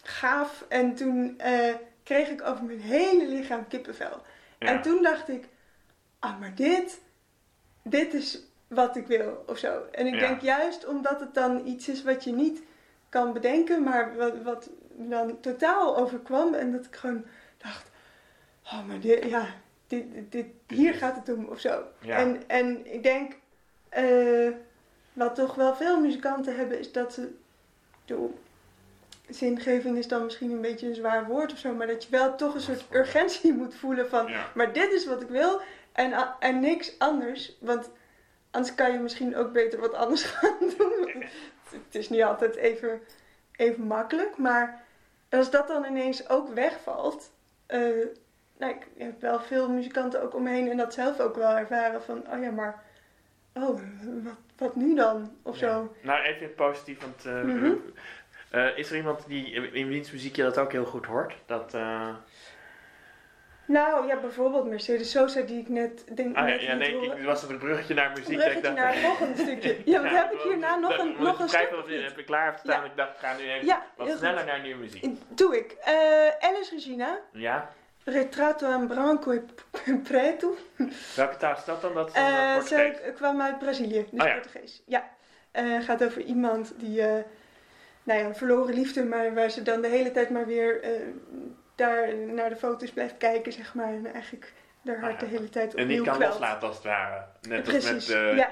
gaaf. 0.01 0.65
En 0.69 0.95
toen 0.95 1.41
kreeg 2.03 2.29
ik 2.29 2.41
over 2.47 2.63
mijn 2.63 2.79
hele 2.79 3.27
lichaam 3.27 3.67
kippenvel. 3.67 4.21
Ja. 4.59 4.67
En 4.67 4.81
toen 4.81 5.03
dacht 5.03 5.29
ik, 5.29 5.47
ah, 6.19 6.39
maar 6.39 6.55
dit, 6.55 6.99
dit 7.83 8.13
is 8.13 8.39
wat 8.67 8.95
ik 8.95 9.07
wil 9.07 9.43
of 9.47 9.57
zo. 9.57 9.81
En 9.91 10.07
ik 10.07 10.13
Ja. 10.13 10.19
denk 10.19 10.41
juist 10.41 10.85
omdat 10.85 11.19
het 11.19 11.33
dan 11.33 11.65
iets 11.67 11.88
is 11.89 12.03
wat 12.03 12.23
je 12.23 12.31
niet 12.31 12.61
kan 13.10 13.34
bedenken, 13.34 13.84
maar 13.84 14.16
wat, 14.16 14.41
wat 14.43 14.70
me 14.95 15.08
dan 15.08 15.39
totaal 15.39 15.97
overkwam. 15.97 16.53
En 16.53 16.72
dat 16.72 16.86
ik 16.86 16.95
gewoon 16.95 17.26
dacht, 17.58 17.89
oh, 18.64 18.88
maar 18.88 18.99
dit, 18.99 19.24
ja, 19.24 19.45
dit, 19.88 20.32
dit, 20.32 20.45
hier 20.68 20.93
gaat 20.93 21.16
het 21.16 21.38
om 21.38 21.45
of 21.45 21.60
zo. 21.60 21.84
Ja. 22.01 22.18
En, 22.18 22.41
en 22.47 22.93
ik 22.93 23.03
denk, 23.03 23.36
eh, 23.89 24.49
wat 25.14 25.36
toch 25.36 25.55
wel 25.55 25.76
veel 25.76 25.99
muzikanten 25.99 26.55
hebben, 26.55 26.80
is 26.80 26.91
dat 26.91 27.14
ze, 27.14 27.34
bedoel, 28.05 28.39
zingeving 29.30 29.97
is 29.97 30.08
dan 30.08 30.24
misschien 30.24 30.51
een 30.51 30.62
beetje 30.62 30.88
een 30.88 30.95
zwaar 30.95 31.26
woord 31.26 31.51
of 31.51 31.58
zo, 31.58 31.74
maar 31.74 31.88
dat 31.88 32.03
je 32.03 32.10
wel 32.10 32.36
toch 32.36 32.53
een 32.53 32.62
soort 32.62 32.86
urgentie 32.91 33.53
moet 33.53 33.76
voelen 33.76 34.10
van, 34.10 34.28
Ja. 34.28 34.51
maar 34.55 34.74
dit 34.74 34.91
is 34.91 35.05
wat 35.05 35.22
ik 35.22 35.30
wil 35.30 35.62
en, 35.91 36.14
en 36.39 36.60
niks 36.60 36.99
anders. 36.99 37.58
Want 37.60 37.89
anders 38.51 38.76
kan 38.76 38.91
je 38.91 38.99
misschien 38.99 39.36
ook 39.36 39.53
beter 39.53 39.80
wat 39.80 39.93
anders 39.93 40.24
gaan 40.24 40.58
doen. 40.78 41.24
Het, 41.72 41.95
is 41.95 42.09
niet 42.09 42.24
altijd 42.24 42.55
even, 42.55 43.01
even 43.55 43.84
makkelijk. 43.84 44.38
Maar 44.38 44.82
als 45.30 45.49
dat 45.49 45.68
dan 45.68 45.86
ineens 45.86 46.30
ook 46.30 46.47
wegvalt. 46.53 47.32
eh, 47.65 47.80
nou, 48.57 48.74
ik 48.74 48.88
heb 48.97 49.22
wel 49.22 49.39
veel 49.39 49.70
muzikanten 49.70 50.22
ook 50.22 50.34
om 50.36 50.43
me 50.43 50.49
heen 50.49 50.70
en 50.70 50.78
dat 50.78 50.93
zelf 50.93 51.20
ook 51.20 51.36
wel 51.36 51.57
ervaren 51.57 52.01
van, 52.03 52.24
oh 52.34 52.41
ja, 52.43 52.51
maar, 52.51 52.84
oh, 53.53 53.80
wat, 54.24 54.36
wat 54.57 54.76
nu 54.76 54.95
dan? 54.95 55.38
Of 55.43 55.59
Ja. 55.59 55.68
zo. 55.68 55.93
Nou, 56.01 56.24
even 56.24 56.43
het 56.43 56.55
positief, 56.55 56.99
want 57.01 57.26
eh, 57.26 57.41
Mhm. 57.41 57.74
eh, 58.49 58.78
is 58.78 58.89
er 58.89 58.95
iemand 58.97 59.28
die 59.28 59.51
in 59.72 59.88
wiens 59.88 60.11
muziek 60.11 60.36
je 60.36 60.43
dat 60.43 60.57
ook 60.57 60.72
heel 60.72 60.86
goed 60.86 61.05
hoort? 61.05 61.36
Dat, 61.45 61.74
Nou 63.68 64.07
ja, 64.07 64.20
bijvoorbeeld 64.20 64.65
Mercedes 64.68 65.11
Sosa, 65.11 65.41
die 65.41 65.59
ik 65.59 65.70
net 65.70 66.15
denk. 66.15 66.36
ah, 66.36 66.47
ja, 66.47 66.53
net 66.53 66.61
ja, 66.61 66.74
nee, 66.76 67.11
ik 67.18 67.24
was 67.26 67.43
op 67.43 67.49
een 67.49 67.57
bruggetje 67.57 67.93
naar 67.93 68.09
muziek. 68.09 68.28
Een 68.28 68.34
ik 68.34 68.39
bruggetje 68.41 68.72
naar 68.74 69.01
nog 69.07 69.20
een 69.20 69.36
stukje. 69.38 69.78
Ja, 69.86 70.01
wat 70.01 70.11
heb 70.11 70.32
ik 70.32 70.39
hierna 70.41 70.76
nog 70.76 70.97
een, 70.97 71.07
nog 71.20 71.20
een 71.20 71.32
ik 71.32 71.38
begrijp 71.38 71.49
stuk? 71.68 71.70
wel 71.70 71.80
of 71.80 71.89
je- 71.89 72.01
heb 72.07 72.18
ik 72.18 72.26
klaar 72.26 72.59
staan. 72.63 72.82
Ja. 72.84 72.86
Ik 72.89 72.95
dacht, 72.95 73.09
ik 73.13 73.18
ga 73.20 73.38
nu 73.38 73.43
even 73.49 73.78
wat 73.97 74.18
sneller 74.18 74.38
goed. 74.38 74.47
naar 74.47 74.61
nieuwe 74.61 74.80
muziek. 74.80 75.05
Doe 75.28 75.57
ik. 75.57 75.72
Eh 75.72 75.93
Alice 76.49 76.74
Regina, 76.74 77.20
Ja? 77.32 77.70
Retrato 78.03 78.80
in 78.80 78.88
Branco 78.88 79.32
e 79.32 79.41
Preto. 80.03 80.55
Welke 81.15 81.38
taal 81.38 81.55
is 81.55 81.65
dat 81.65 81.82
dan? 81.82 81.93
Dat 81.93 82.18
uh, 82.18 82.59
ze 82.61 83.11
kwam 83.15 83.41
uit 83.41 83.59
Brazilië, 83.59 84.05
dus 84.11 84.24
Oh. 84.24 84.34
Portugees. 84.34 84.84
Ja. 84.86 85.09
Eh, 85.51 85.80
gaat 85.82 86.03
over 86.03 86.22
iemand 86.22 86.74
die, 86.78 87.01
nou 88.03 88.20
ja, 88.20 88.26
een 88.26 88.36
verloren 88.36 88.74
liefde, 88.74 89.05
maar 89.05 89.34
waar 89.34 89.49
ze 89.49 89.61
dan 89.61 89.82
de 89.82 89.88
hele 89.88 90.11
tijd 90.11 90.30
maar 90.30 90.45
weer 90.45 90.84
daar 91.78 92.15
naar 92.15 92.49
de 92.49 92.55
foto's 92.55 92.91
blijft 92.91 93.17
kijken, 93.17 93.51
zeg 93.53 93.73
maar. 93.73 93.93
En 93.93 94.13
eigenlijk 94.13 94.53
haar 94.86 94.99
hart 94.99 95.13
Ah, 95.13 95.19
de 95.19 95.25
ja. 95.25 95.32
hele 95.32 95.49
tijd 95.49 95.75
En 95.75 95.82
opnieuw 95.82 95.97
niet 95.97 96.07
kan 96.07 96.15
kwelt. 96.15 96.32
loslaten 96.32 96.67
als 96.67 96.75
het 96.78 96.86
ware. 96.86 97.25
Net 97.41 97.63
Precies, 97.63 97.91
als 97.93 98.07
met 98.07 98.17
eh, 98.17 98.38
ja. 98.38 98.49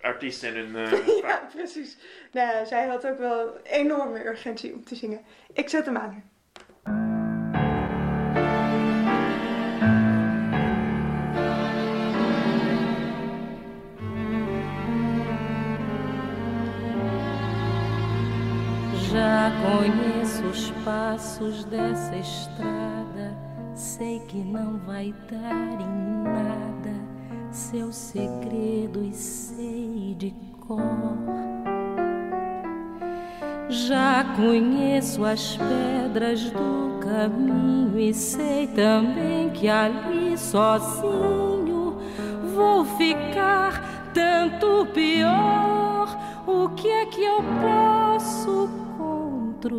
artiesten 0.00 0.54
en 0.54 0.66
hun... 0.74 0.86
eh, 0.86 1.06
ja, 1.22 1.48
precies. 1.54 1.96
Nou 2.32 2.48
ja, 2.56 2.64
zij 2.64 2.86
had 2.86 3.06
ook 3.06 3.18
wel 3.18 3.56
enorme 3.62 4.24
urgentie 4.26 4.74
om 4.74 4.84
te 4.84 4.94
zingen. 4.94 5.24
Ik 5.52 5.68
zet 5.68 5.86
hem 5.86 5.96
aan. 5.96 6.30
Passos 20.86 21.64
dessa 21.64 22.14
estrada, 22.16 23.36
sei 23.74 24.20
que 24.20 24.36
não 24.36 24.78
vai 24.86 25.12
dar 25.28 25.80
em 25.80 26.22
nada 26.22 26.94
seus 27.50 27.96
segredos 27.96 29.16
sei 29.16 30.14
de 30.16 30.32
cor. 30.60 30.80
Já 33.68 34.24
conheço 34.36 35.24
as 35.24 35.56
pedras 35.56 36.50
do 36.52 37.00
caminho 37.00 37.98
e 37.98 38.14
sei 38.14 38.68
também 38.68 39.50
que 39.50 39.68
ali 39.68 40.38
sozinho 40.38 41.98
vou 42.54 42.84
ficar 42.84 43.82
tanto 44.14 44.86
pior. 44.94 46.16
O 46.46 46.68
que 46.76 46.88
é 46.88 47.06
que 47.06 47.24
eu 47.24 47.42
posso 47.60 48.68
contra 48.96 49.74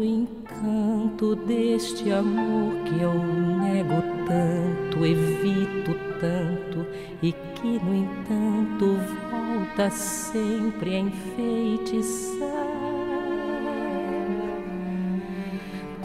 o 0.63 1.05
encanto 1.07 1.35
deste 1.35 2.11
amor 2.11 2.73
que 2.85 3.01
eu 3.01 3.13
nego 3.13 4.01
tanto, 4.25 5.05
evito 5.05 5.93
tanto 6.19 6.85
e 7.21 7.31
que, 7.31 7.79
no 7.79 7.95
entanto, 7.95 8.97
volta 9.29 9.89
sempre 9.89 10.95
a 10.95 10.99
enfeitiçar? 10.99 12.67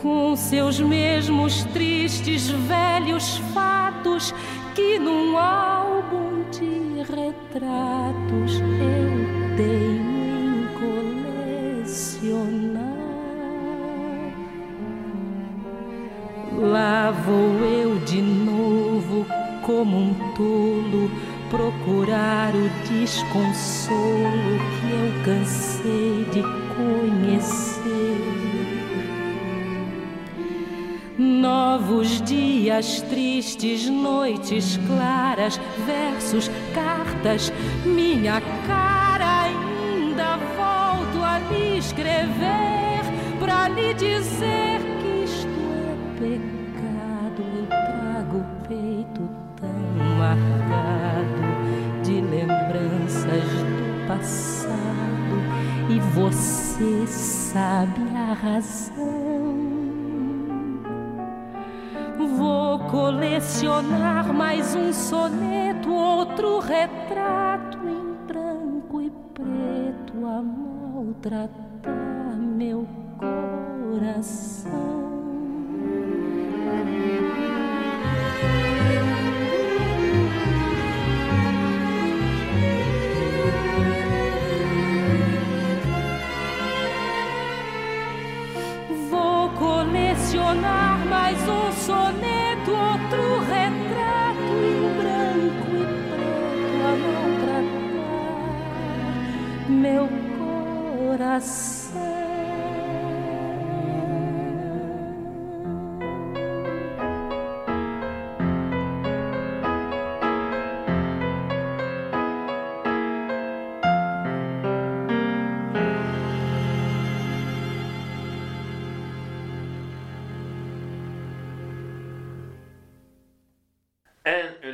com 0.03 0.34
seus 0.34 0.80
mesmos 0.80 1.62
tristes 1.66 2.50
velhos 2.50 3.38
fatos 3.55 4.34
que 4.74 4.98
num 4.98 5.38
álbum 5.38 6.42
de 6.50 7.05
retratos 7.09 8.61
eu 8.61 9.57
tenho 9.57 10.42
em 10.42 10.66
colecionar. 11.84 12.91
Lá 16.59 17.11
vou 17.11 17.59
eu 17.64 17.98
de 18.00 18.20
novo, 18.20 19.26
como 19.62 19.96
um 19.96 20.14
tolo, 20.34 21.11
procurar 21.50 22.55
o 22.55 22.68
desconsolo 22.88 24.59
que 24.78 24.90
eu 24.90 25.24
cansei 25.24 26.26
de 26.32 26.42
conhecer. 26.74 27.82
Novos 31.18 32.20
dias 32.22 33.03
tristes, 33.03 33.88
noites 33.88 34.78
claras, 34.86 35.61
versos, 35.86 36.50
cartas, 36.74 37.53
minha 37.84 38.40
cara 38.66 39.42
ainda 39.42 40.36
volto 40.57 41.24
a 41.24 41.38
lhe 41.50 41.78
escrever 41.78 43.03
para 43.38 43.68
lhe 43.68 43.94
dizer 43.94 44.82
marcado 50.35 52.03
de 52.03 52.20
lembranças 52.20 53.45
do 53.45 54.07
passado 54.09 54.72
e 55.91 56.01
você 56.14 57.07
sabe 57.07 58.01
a 58.16 58.33
razão. 58.33 59.12
Vou 62.37 62.78
colecionar 62.80 64.33
mais 64.33 64.74
um 64.74 64.93
soneto, 64.93 65.93
outro 65.93 66.61
retrato 66.61 67.78
em 67.87 68.26
branco 68.26 69.03
e 69.03 69.11
preto 69.35 70.26
a 70.26 70.43
maltratar 70.43 72.37
meu 72.39 72.87
coração. 73.18 74.91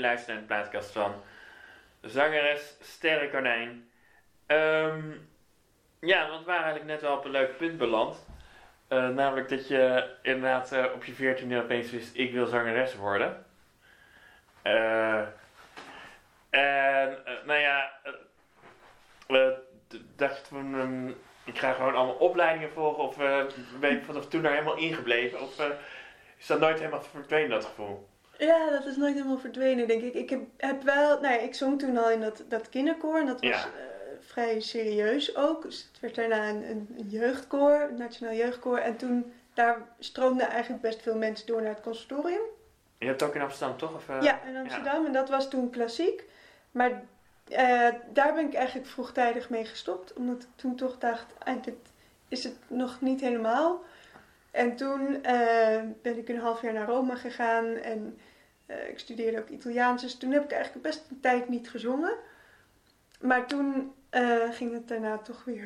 luisteren 0.01 0.35
naar 0.35 0.41
de 0.41 0.45
plaatkast 0.47 0.91
van 0.93 1.23
zangeres 2.01 2.77
Sterrenkonijn. 2.81 3.69
Um, 3.69 3.89
ehm, 4.47 5.13
ja, 6.01 6.29
want 6.29 6.41
we 6.41 6.47
waren 6.47 6.65
eigenlijk 6.65 6.93
net 6.93 7.01
wel 7.01 7.17
op 7.17 7.25
een 7.25 7.31
leuk 7.31 7.57
punt 7.57 7.79
beland. 7.79 8.27
Eh, 8.89 9.09
namelijk 9.09 9.49
dat 9.49 9.69
je 9.69 10.11
inderdaad 10.23 10.73
eh, 10.73 10.85
op 10.95 11.05
je 11.05 11.13
veertiende 11.13 11.63
opeens 11.63 11.91
wist, 11.91 12.17
ik 12.17 12.33
wil 12.33 12.47
zangeres 12.47 12.95
worden. 12.97 13.45
Eh, 14.63 15.23
en, 16.51 17.19
nou 17.45 17.59
ja, 17.59 17.91
dacht 20.17 20.37
je 20.37 20.43
toen, 20.49 20.75
ehm, 20.75 21.09
ik 21.45 21.59
ga 21.59 21.73
gewoon 21.73 21.95
allemaal 21.95 22.15
opleidingen 22.15 22.71
volgen 22.71 23.03
of 23.05 23.17
ben 23.81 23.95
je 23.95 24.03
vanaf 24.03 24.29
toen 24.29 24.43
daar 24.43 24.53
helemaal 24.53 24.77
ingebleven? 24.77 25.41
Of 25.41 25.61
is 26.39 26.47
dat 26.47 26.61
nooit 26.61 26.79
helemaal 26.79 27.03
verdwenen, 27.03 27.51
dat 27.51 27.65
gevoel? 27.65 28.09
Ja, 28.39 28.71
dat 28.71 28.85
is 28.85 28.97
nooit 28.97 29.15
helemaal 29.15 29.39
verdwenen, 29.39 29.89
denk 29.89 30.03
ik. 30.03 30.15
Ik 30.15 30.31
heb, 30.31 30.41
heb 30.57 30.83
wel, 30.83 31.21
nou 31.21 31.35
ja, 31.35 31.41
ik 31.41 31.55
zong 31.55 31.79
toen 31.79 31.97
al 31.97 32.11
in 32.11 32.21
dat, 32.21 32.45
dat 32.49 32.69
kinderkoor 32.69 33.19
en 33.19 33.27
dat 33.27 33.41
was 33.41 33.51
Ja. 33.51 33.69
Vrij 34.39 34.61
serieus 34.61 35.37
ook. 35.37 35.63
Dus 35.63 35.89
het 35.93 36.01
werd 36.01 36.15
daarna 36.15 36.49
een, 36.49 37.05
jeugdkoor, 37.09 37.81
een 37.81 37.97
nationaal 37.97 38.35
jeugdkoor. 38.35 38.79
En 38.79 38.97
toen, 38.97 39.33
daar 39.55 39.79
stroomden 39.99 40.49
eigenlijk 40.49 40.83
best 40.83 41.03
veel 41.03 41.17
mensen 41.17 41.47
door 41.47 41.63
naar 41.63 41.75
het 41.75 41.81
conservatorium. 41.81 42.43
Je 42.99 43.07
hebt 43.07 43.23
ook 43.23 43.35
in 43.35 43.41
Amsterdam, 43.41 43.77
toch? 43.77 43.95
Of, 43.95 44.09
eh, 44.09 44.23
ja, 44.23 44.43
in 44.43 44.57
Amsterdam. 44.57 45.07
En 45.07 45.13
dat 45.13 45.29
was 45.29 45.51
toen 45.51 45.71
klassiek. 45.71 46.25
Maar 46.71 46.91
eh, 47.49 47.89
daar 48.13 48.35
ben 48.35 48.47
ik 48.47 48.55
eigenlijk 48.55 48.89
vroegtijdig 48.89 49.51
mee 49.51 49.65
gestopt. 49.65 50.13
Omdat 50.13 50.43
ik 50.43 50.49
toen 50.57 50.77
toch 50.77 50.99
dacht, 50.99 51.27
ah, 51.39 51.63
dit 51.63 51.75
is 52.29 52.45
het 52.45 52.57
nog 52.67 53.01
niet 53.01 53.21
helemaal. 53.21 53.83
En 54.51 54.77
toen 54.77 55.25
eh, 55.25 55.81
ben 56.03 56.19
ik 56.19 56.29
een 56.29 56.41
half 56.41 56.63
jaar 56.63 56.73
naar 56.73 56.89
Rome 56.89 57.17
gegaan. 57.17 57.67
En 57.67 58.19
ik 58.67 58.99
studeerde 58.99 59.39
ook 59.39 59.49
Italiaans. 59.49 60.03
Dus 60.03 60.15
toen 60.15 60.33
heb 60.33 60.45
ik 60.45 60.53
eigenlijk 60.53 60.83
best 60.83 61.07
een 61.11 61.21
tijd 61.21 61.49
niet 61.49 61.71
gezongen. 61.71 62.15
Maar 63.21 63.47
toen 63.47 63.93
eh, 64.11 64.53
ging 64.53 64.73
het 64.73 64.89
daarna 64.89 65.19
toch 65.19 65.45
weer 65.45 65.65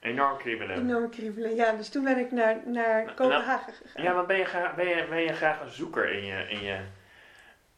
eh, 0.00 0.10
Enorm 0.10 0.38
kriebelen. 0.38 0.76
enorm 0.76 1.10
kriebelen. 1.10 1.54
Ja, 1.54 1.72
dus 1.72 1.88
toen 1.88 2.04
ben 2.04 2.18
ik 2.18 2.32
naar, 2.32 2.56
naar 2.64 3.04
Nou, 3.04 3.16
Kopenhagen 3.16 3.72
gegaan. 3.72 4.02
Ja, 4.02 4.12
maar 4.12 4.26
ben 4.26 4.36
je, 4.38 4.44
graag, 4.44 4.74
ben, 4.74 4.88
je, 4.88 5.06
ben 5.08 5.22
je 5.22 5.32
graag 5.32 5.60
een 5.60 5.70
zoeker 5.70 6.12
in 6.12 6.24
je... 6.24 6.46
In 6.48 6.62
je 6.62 6.78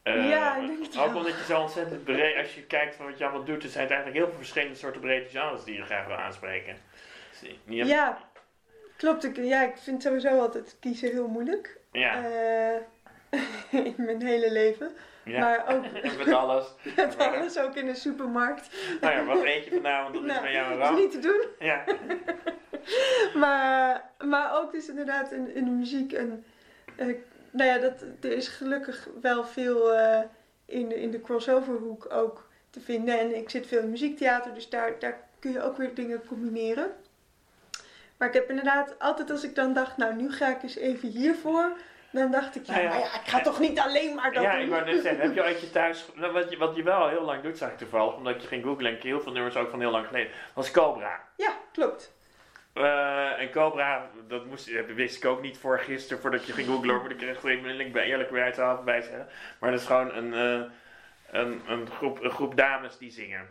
eh, 0.03 0.29
Ja, 0.29 0.55
ik 0.57 0.67
denk 0.67 0.85
het 0.85 0.97
Ook 0.97 1.07
wel. 1.07 1.17
omdat 1.17 1.37
je 1.37 1.43
zo 1.43 1.61
ontzettend 1.61 2.03
breed... 2.03 2.37
Als 2.37 2.55
je 2.55 2.63
kijkt 2.63 2.95
van 2.95 3.05
wat 3.05 3.17
je 3.17 3.23
allemaal 3.23 3.43
doet... 3.45 3.63
Er 3.63 3.69
zijn 3.69 3.87
eigenlijk 3.87 4.17
heel 4.17 4.27
veel 4.27 4.37
verschillende 4.37 4.75
soorten 4.75 5.01
brede 5.01 5.29
genres 5.29 5.63
die 5.63 5.75
je 5.75 5.83
graag 5.83 6.07
wil 6.07 6.15
aanspreken. 6.15 6.75
Dus 7.39 7.49
Ja, 7.87 8.17
klopt. 8.97 9.23
Ik, 9.23 9.35
ja, 9.37 9.61
ik 9.63 9.77
vind 9.77 10.01
sowieso 10.01 10.39
altijd 10.39 10.77
kiezen 10.79 11.11
heel 11.11 11.27
moeilijk. 11.27 11.77
Ja, 11.91 12.23
in 13.71 13.93
mijn 13.97 14.21
hele 14.21 14.51
leven. 14.51 14.91
Ja. 15.23 15.39
Maar 15.39 15.75
ook 15.75 15.83
met 16.25 16.33
alles. 16.33 16.65
met 16.95 17.17
alles, 17.17 17.59
ook 17.59 17.75
in 17.75 17.85
de 17.85 17.95
supermarkt. 17.95 18.69
Nou 19.01 19.13
ja, 19.13 19.25
wat 19.25 19.43
eet 19.43 19.65
je 19.65 19.71
vanavond? 19.71 20.13
Dat 20.13 20.23
is 20.23 20.29
Nou, 20.31 20.41
bij 20.41 20.51
jou 20.51 20.73
een 20.73 20.79
Dat 20.79 20.91
is 20.91 20.97
niet 20.97 21.11
te 21.11 21.19
doen. 21.19 21.45
Ja. 21.59 21.83
Maar, 23.33 24.09
maar 24.25 24.59
ook 24.59 24.71
dus 24.71 24.89
inderdaad 24.89 25.31
in, 25.31 25.55
in 25.55 25.65
de 25.65 25.71
muziek. 25.71 26.13
En, 26.13 26.45
eh, 26.95 27.07
nou 27.51 27.69
ja, 27.69 27.77
dat, 27.77 28.01
er 28.21 28.31
is 28.31 28.47
gelukkig 28.47 29.07
wel 29.21 29.45
veel 29.45 29.93
eh, 29.93 30.21
in, 30.65 30.89
de, 30.89 31.01
in 31.01 31.11
de 31.11 31.21
crossoverhoek 31.21 32.07
ook 32.13 32.49
te 32.69 32.79
vinden. 32.79 33.19
En 33.19 33.35
ik 33.35 33.49
zit 33.49 33.67
veel 33.67 33.81
in 33.81 33.89
muziektheater, 33.89 34.53
dus 34.53 34.69
daar, 34.69 34.99
daar 34.99 35.19
kun 35.39 35.51
je 35.51 35.61
ook 35.61 35.77
weer 35.77 35.93
dingen 35.93 36.25
combineren. 36.25 36.91
Maar 38.17 38.27
ik 38.27 38.33
heb 38.33 38.49
inderdaad 38.49 38.99
altijd 38.99 39.29
als 39.29 39.43
ik 39.43 39.55
dan 39.55 39.73
dacht, 39.73 39.97
nou 39.97 40.15
nu 40.15 40.31
ga 40.31 40.55
ik 40.55 40.63
eens 40.63 40.75
even 40.75 41.09
hiervoor. 41.09 41.71
Dan 42.11 42.31
dacht 42.31 42.55
ik, 42.55 42.65
ja, 42.65 42.71
Nou 42.73 42.83
ja, 42.83 42.89
maar 42.89 42.99
ja, 42.99 43.05
ik 43.05 43.27
ga 43.27 43.41
toch 43.41 43.59
niet 43.59 43.79
alleen 43.79 44.15
maar 44.15 44.33
dat 44.33 44.43
Ja, 44.43 44.51
doen. 44.53 44.61
ik 44.61 44.69
wou 44.69 44.85
net 44.85 45.01
zeggen, 45.01 45.21
heb 45.21 45.33
je 45.35 45.43
ooit 45.47 45.61
je 45.61 45.69
thuis... 45.71 46.05
nou, 46.15 46.33
Wat 46.33 46.49
je, 46.51 46.57
wat 46.57 46.75
je 46.75 46.83
wel 46.83 47.07
heel 47.09 47.21
lang 47.23 47.41
doet, 47.41 47.57
zag 47.57 47.69
ik 47.69 47.77
toevallig, 47.77 48.15
omdat 48.15 48.41
je 48.41 48.47
ging 48.47 48.63
googlen 48.63 48.91
en 48.91 48.97
heel 49.01 49.21
veel 49.21 49.31
nummers 49.31 49.55
ook 49.55 49.69
van 49.69 49.79
heel 49.79 49.91
lang 49.91 50.07
geleden, 50.07 50.31
was 50.53 50.71
Cobra. 50.71 51.19
Ja, 51.37 51.51
klopt. 51.73 52.13
Eh, 52.73 53.39
en 53.41 53.51
Cobra, 53.51 54.09
dat 54.27 54.45
moest, 54.45 54.73
dat 54.73 54.85
wist 54.85 55.17
ik 55.17 55.25
ook 55.25 55.41
niet 55.41 55.57
voor 55.57 55.79
gisteren, 55.79 56.21
voordat 56.21 56.45
je 56.45 56.53
ging 56.53 56.67
googlen, 56.67 57.01
moet 57.01 57.11
ik 57.11 57.21
er 57.21 57.29
echt 57.29 57.43
even 57.43 57.65
eerlijk 57.65 57.93
bij, 57.93 58.05
eerlijk 58.05 58.29
bij 58.29 58.55
uit 58.55 58.85
bij 58.85 59.01
zeggen. 59.01 59.27
Maar 59.59 59.71
dat 59.71 59.79
is 59.79 59.85
gewoon 59.85 60.15
een, 60.15 60.33
eh, 60.33 60.69
een, 61.31 61.61
een, 61.67 61.87
groep, 61.89 62.23
een 62.23 62.31
groep 62.31 62.55
dames 62.57 62.97
die 62.97 63.11
zingen. 63.11 63.49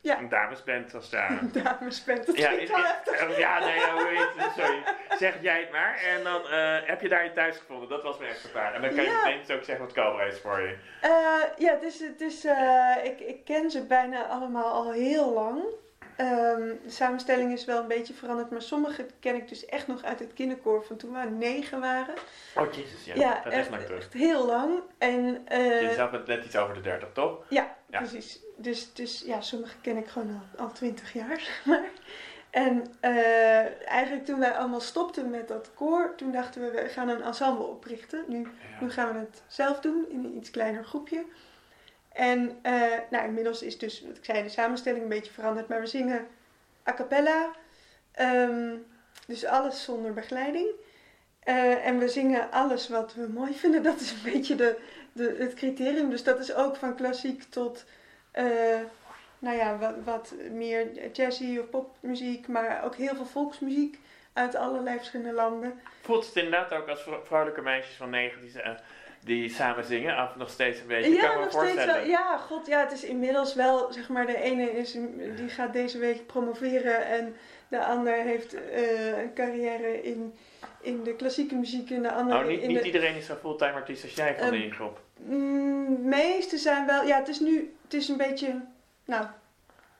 Ja. 0.00 0.18
Een 0.18 0.28
damesband 0.28 0.94
als 0.94 1.10
daar. 1.10 1.38
Damesband, 1.62 2.26
dat 2.26 2.36
Ja, 2.36 2.46
klinkt 2.46 2.62
is- 2.64 2.70
wel 2.70 2.78
is- 2.78 2.84
heftig. 2.86 3.14
eh, 3.20 3.38
ja, 3.38 3.58
nee, 3.58 3.74
ja, 3.74 3.92
hoe 3.92 4.06
heet? 4.08 4.50
Sorry. 4.64 4.82
Zeg 5.18 5.34
jij 5.42 5.60
het 5.60 5.70
maar. 5.70 5.94
En 5.96 6.24
dan 6.24 6.48
eh, 6.48 6.76
heb 6.88 7.00
je 7.00 7.08
daar 7.08 7.24
je 7.24 7.32
thuis 7.32 7.56
gevonden. 7.56 7.88
Dat 7.88 8.02
was 8.02 8.18
mijn 8.18 8.30
eerste 8.30 8.48
vraag. 8.48 8.72
En 8.74 8.80
dan 8.82 8.94
kan 8.94 9.04
je 9.04 9.10
Ja. 9.10 9.16
meteen 9.24 9.40
dus 9.46 9.56
ook 9.56 9.64
zeggen 9.64 9.84
wat 9.84 9.94
Cobra 9.94 10.22
is 10.24 10.38
voor 10.40 10.60
je. 10.60 10.76
Eh, 11.00 11.10
ja, 11.58 11.76
is, 12.20 12.44
eh, 12.44 12.94
ik, 13.04 13.20
ik 13.20 13.44
ken 13.44 13.70
ze 13.70 13.86
bijna 13.86 14.22
allemaal 14.26 14.72
al 14.72 14.92
heel 14.92 15.32
lang. 15.32 15.62
Ehm, 16.16 16.60
de 16.82 16.90
samenstelling 16.90 17.52
is 17.52 17.64
wel 17.64 17.80
een 17.80 17.88
beetje 17.88 18.14
veranderd, 18.14 18.50
maar 18.50 18.62
sommige 18.62 19.06
ken 19.20 19.34
ik 19.34 19.48
dus 19.48 19.64
echt 19.66 19.86
nog 19.86 20.02
uit 20.02 20.18
het 20.18 20.32
kinderkoor 20.32 20.84
van 20.84 20.96
toen 20.96 21.12
we 21.12 21.30
negen 21.30 21.80
waren. 21.80 22.14
Oh, 22.56 22.72
jezus, 22.72 23.04
ja. 23.04 23.14
Ja, 23.14 23.40
dat 23.44 23.52
is 23.52 23.58
echt, 23.58 23.70
lang 23.70 23.82
terug. 23.82 23.98
echt 23.98 24.12
heel 24.12 24.46
lang. 24.46 24.80
En, 24.98 25.42
eh, 25.44 25.80
Je 25.80 25.94
zat 25.96 26.12
met 26.12 26.26
net 26.26 26.44
iets 26.44 26.56
over 26.56 26.74
de 26.74 26.80
30, 26.80 27.08
toch? 27.12 27.44
ja, 27.48 27.76
Ja. 27.86 27.98
precies. 27.98 28.40
Dus, 28.56 28.92
dus 28.92 29.22
ja, 29.26 29.40
sommige 29.40 29.74
ken 29.80 29.96
ik 29.96 30.06
gewoon 30.06 30.42
al, 30.56 30.72
twintig 30.72 31.12
jaar, 31.12 31.40
zeg 31.50 31.62
maar. 31.64 31.88
En 32.50 32.86
eh, 33.00 33.88
eigenlijk 33.88 34.24
toen 34.24 34.38
wij 34.38 34.52
allemaal 34.52 34.80
stopten 34.80 35.30
met 35.30 35.48
dat 35.48 35.70
koor, 35.74 36.14
toen 36.16 36.32
dachten 36.32 36.60
we, 36.60 36.70
we 36.70 36.88
gaan 36.88 37.08
een 37.08 37.22
ensemble 37.22 37.64
oprichten. 37.64 38.24
Nu 38.26 38.48
nu 38.80 38.90
gaan 38.90 39.12
we 39.12 39.18
het 39.18 39.42
zelf 39.46 39.80
doen 39.80 40.04
in 40.08 40.24
een 40.24 40.36
iets 40.36 40.50
kleiner 40.50 40.84
groepje. 40.84 41.24
En 42.14 42.58
eh, 42.62 42.72
nou, 43.10 43.24
inmiddels 43.24 43.62
is 43.62 43.78
dus, 43.78 44.02
wat 44.06 44.16
ik 44.16 44.24
zei, 44.24 44.42
de 44.42 44.48
samenstelling 44.48 45.02
een 45.02 45.08
beetje 45.08 45.32
veranderd. 45.32 45.68
Maar 45.68 45.80
we 45.80 45.86
zingen 45.86 46.26
a 46.88 46.94
cappella. 46.94 47.50
ehm, 48.12 48.74
dus 49.26 49.44
alles 49.44 49.84
zonder 49.84 50.12
begeleiding. 50.12 50.66
Eh, 51.40 51.86
en 51.86 51.98
we 51.98 52.08
zingen 52.08 52.50
alles 52.50 52.88
wat 52.88 53.14
we 53.14 53.26
mooi 53.28 53.54
vinden. 53.62 53.82
Dat 53.82 54.00
is 54.00 54.10
een 54.12 54.32
beetje 54.32 54.54
de, 54.54 54.76
de, 55.12 55.36
het 55.38 55.54
criterium. 55.54 56.10
Dus 56.10 56.22
dat 56.22 56.38
is 56.38 56.54
ook 56.54 56.76
van 56.76 56.94
klassiek 56.96 57.42
tot, 57.42 57.84
eh, 58.30 58.44
nou 59.38 59.56
ja, 59.56 59.78
wat, 59.78 59.94
wat 60.04 60.34
meer 60.50 61.10
jazzy 61.12 61.58
of 61.58 61.70
popmuziek. 61.70 62.48
Maar 62.48 62.84
ook 62.84 62.94
heel 62.96 63.14
veel 63.14 63.26
volksmuziek 63.26 63.98
uit 64.32 64.54
allerlei 64.54 64.96
verschillende 64.96 65.32
landen. 65.32 65.80
Voelt 66.00 66.26
het 66.26 66.36
inderdaad 66.36 66.72
ook 66.72 66.88
als 66.88 67.02
vrou- 67.02 67.24
vrouwelijke 67.26 67.62
meisjes 67.62 67.96
van 67.96 68.10
9 68.10 68.40
die, 68.40 68.60
eh, 68.62 68.72
die 69.24 69.48
samen 69.50 69.84
zingen? 69.84 70.16
Af 70.16 70.36
nog 70.36 70.50
steeds 70.50 70.80
een 70.80 70.86
beetje. 70.86 71.12
Ja, 71.14 71.20
kan 71.26 71.34
me 71.34 71.44
nog 71.44 71.52
steeds 71.52 71.84
wel. 71.84 72.04
Ja, 72.04 72.36
god, 72.38 72.66
ja, 72.66 72.80
het 72.80 72.92
is 72.92 73.04
inmiddels 73.04 73.54
wel, 73.54 73.92
zeg 73.92 74.08
maar, 74.08 74.26
de 74.26 74.40
ene 74.40 74.70
is, 74.70 74.92
die 75.36 75.48
gaat 75.48 75.72
deze 75.72 75.98
week 75.98 76.26
promoveren 76.26 77.06
en 77.06 77.36
de 77.68 77.84
ander 77.84 78.14
heeft 78.14 78.54
eh, 78.54 79.18
een 79.22 79.34
carrière 79.34 80.02
in, 80.02 80.34
in 80.80 81.02
de 81.02 81.14
klassieke 81.14 81.54
muziek 81.54 81.90
en 81.90 82.02
de 82.02 82.12
andere 82.12 82.38
Oh, 82.40 82.46
niet, 82.46 82.60
in 82.60 82.68
niet 82.68 82.78
de... 82.78 82.84
iedereen 82.84 83.16
is 83.16 83.26
zo 83.26 83.34
fulltime 83.34 83.72
artiest 83.72 84.02
als 84.02 84.14
jij 84.14 84.34
van 84.34 84.46
Ehm, 84.46 84.52
die 84.52 84.70
groep. 84.72 85.00
Mm, 85.16 86.08
meeste 86.08 86.58
zijn 86.58 86.86
wel, 86.86 87.04
ja, 87.04 87.18
het 87.18 87.28
is 87.28 87.40
nu, 87.40 87.74
het 87.82 87.94
is 87.94 88.08
een 88.08 88.16
beetje, 88.16 88.60
nou, 89.04 89.26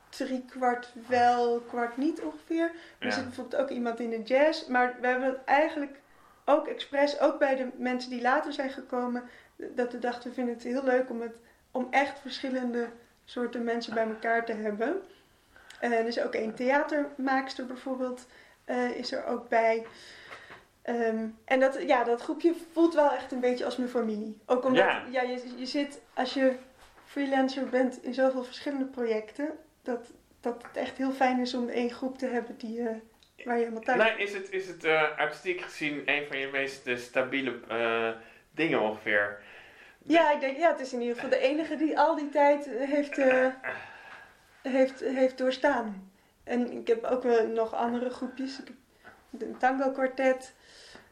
drie 0.09 0.45
kwart 0.49 0.89
wel, 1.09 1.61
kwart 1.69 1.97
niet 1.97 2.21
ongeveer. 2.21 2.71
Er 2.99 3.07
Ja. 3.07 3.13
zit 3.13 3.25
bijvoorbeeld 3.25 3.63
ook 3.63 3.71
iemand 3.71 4.01
in 4.01 4.11
de 4.11 4.23
jazz, 4.23 4.67
maar 4.67 4.97
we 5.01 5.07
hebben 5.07 5.29
het 5.29 5.45
eigenlijk 5.45 6.01
ook 6.45 6.67
expres, 6.67 7.21
ook 7.21 7.39
bij 7.39 7.57
de 7.57 7.69
mensen 7.77 8.11
die 8.11 8.21
later 8.21 8.53
zijn 8.53 8.71
gekomen, 8.71 9.23
dat 9.57 9.93
we 9.93 9.99
dachten, 9.99 10.29
we 10.29 10.35
vinden 10.35 10.55
het 10.55 10.63
heel 10.63 10.85
leuk 10.85 11.11
om, 11.11 11.21
het, 11.21 11.37
om 11.71 11.87
echt 11.91 12.19
verschillende 12.19 12.89
soorten 13.25 13.65
mensen 13.65 13.95
bij 13.95 14.07
elkaar 14.07 14.45
te 14.45 14.53
hebben. 14.53 15.03
Eh, 15.81 15.93
er 15.93 16.07
is 16.07 16.21
ook 16.21 16.35
een 16.35 16.55
theatermaakster 16.55 17.67
bijvoorbeeld, 17.67 18.27
eh, 18.65 18.91
is 18.91 19.13
er 19.13 19.27
ook 19.27 19.49
bij. 19.49 19.87
Ehm, 20.83 21.27
en 21.45 21.61
dat, 21.61 21.83
ja, 21.87 22.05
dat 22.05 22.21
groepje 22.21 22.55
voelt 22.73 22.95
wel 22.95 23.13
echt 23.13 23.33
een 23.33 23.41
beetje 23.41 23.65
als 23.65 23.77
mijn 23.77 23.89
familie. 23.89 24.41
Ook 24.47 24.65
omdat 24.65 24.85
Ja. 24.85 25.05
ja. 25.11 25.23
je, 25.23 25.41
je 25.57 25.67
zit, 25.67 26.01
als 26.15 26.35
je 26.35 26.57
freelancer 27.05 27.69
bent 27.69 28.03
in 28.03 28.15
zoveel 28.15 28.45
verschillende 28.45 28.85
projecten, 28.85 29.49
dat, 29.83 30.07
dat 30.41 30.63
het 30.63 30.77
echt 30.77 30.97
heel 30.97 31.13
fijn 31.13 31.41
is 31.41 31.55
om 31.55 31.69
één 31.69 31.91
groep 31.91 32.19
te 32.19 32.27
hebben 32.27 32.57
die, 32.57 32.89
eh, 32.89 32.97
waar 33.43 33.55
je 33.55 33.65
helemaal 33.65 33.83
thuis 33.83 34.17
is 34.17 34.33
het, 34.33 34.51
is 34.51 34.67
het 34.67 34.85
eh, 34.85 35.19
artistiek 35.19 35.61
gezien 35.61 36.03
een 36.05 36.27
van 36.27 36.39
je 36.39 36.49
meest 36.53 36.87
eh, 36.87 36.97
stabiele 36.97 37.61
eh, 37.69 38.11
dingen 38.51 38.81
ongeveer? 38.81 39.43
Ja, 40.07 40.33
ik 40.33 40.41
denk, 40.41 40.57
ja, 40.57 40.71
het 40.71 40.81
is 40.81 40.93
in 40.93 41.01
ieder 41.01 41.15
geval 41.15 41.31
de 41.31 41.39
enige 41.39 41.77
die 41.77 41.99
al 41.99 42.17
die 42.17 42.29
tijd 42.29 42.69
heeft, 42.69 43.17
heeft, 44.63 45.01
heeft 45.01 45.39
doorstaan. 45.39 46.11
En 46.45 46.73
ik 46.73 46.87
heb 46.87 47.05
ook 47.05 47.25
nog 47.49 47.75
andere 47.75 48.11
groepjes. 48.11 48.61
Ik 48.61 48.67
heb 49.31 49.41
een 49.41 49.57
tango 49.57 49.91
kwartet. 49.91 50.55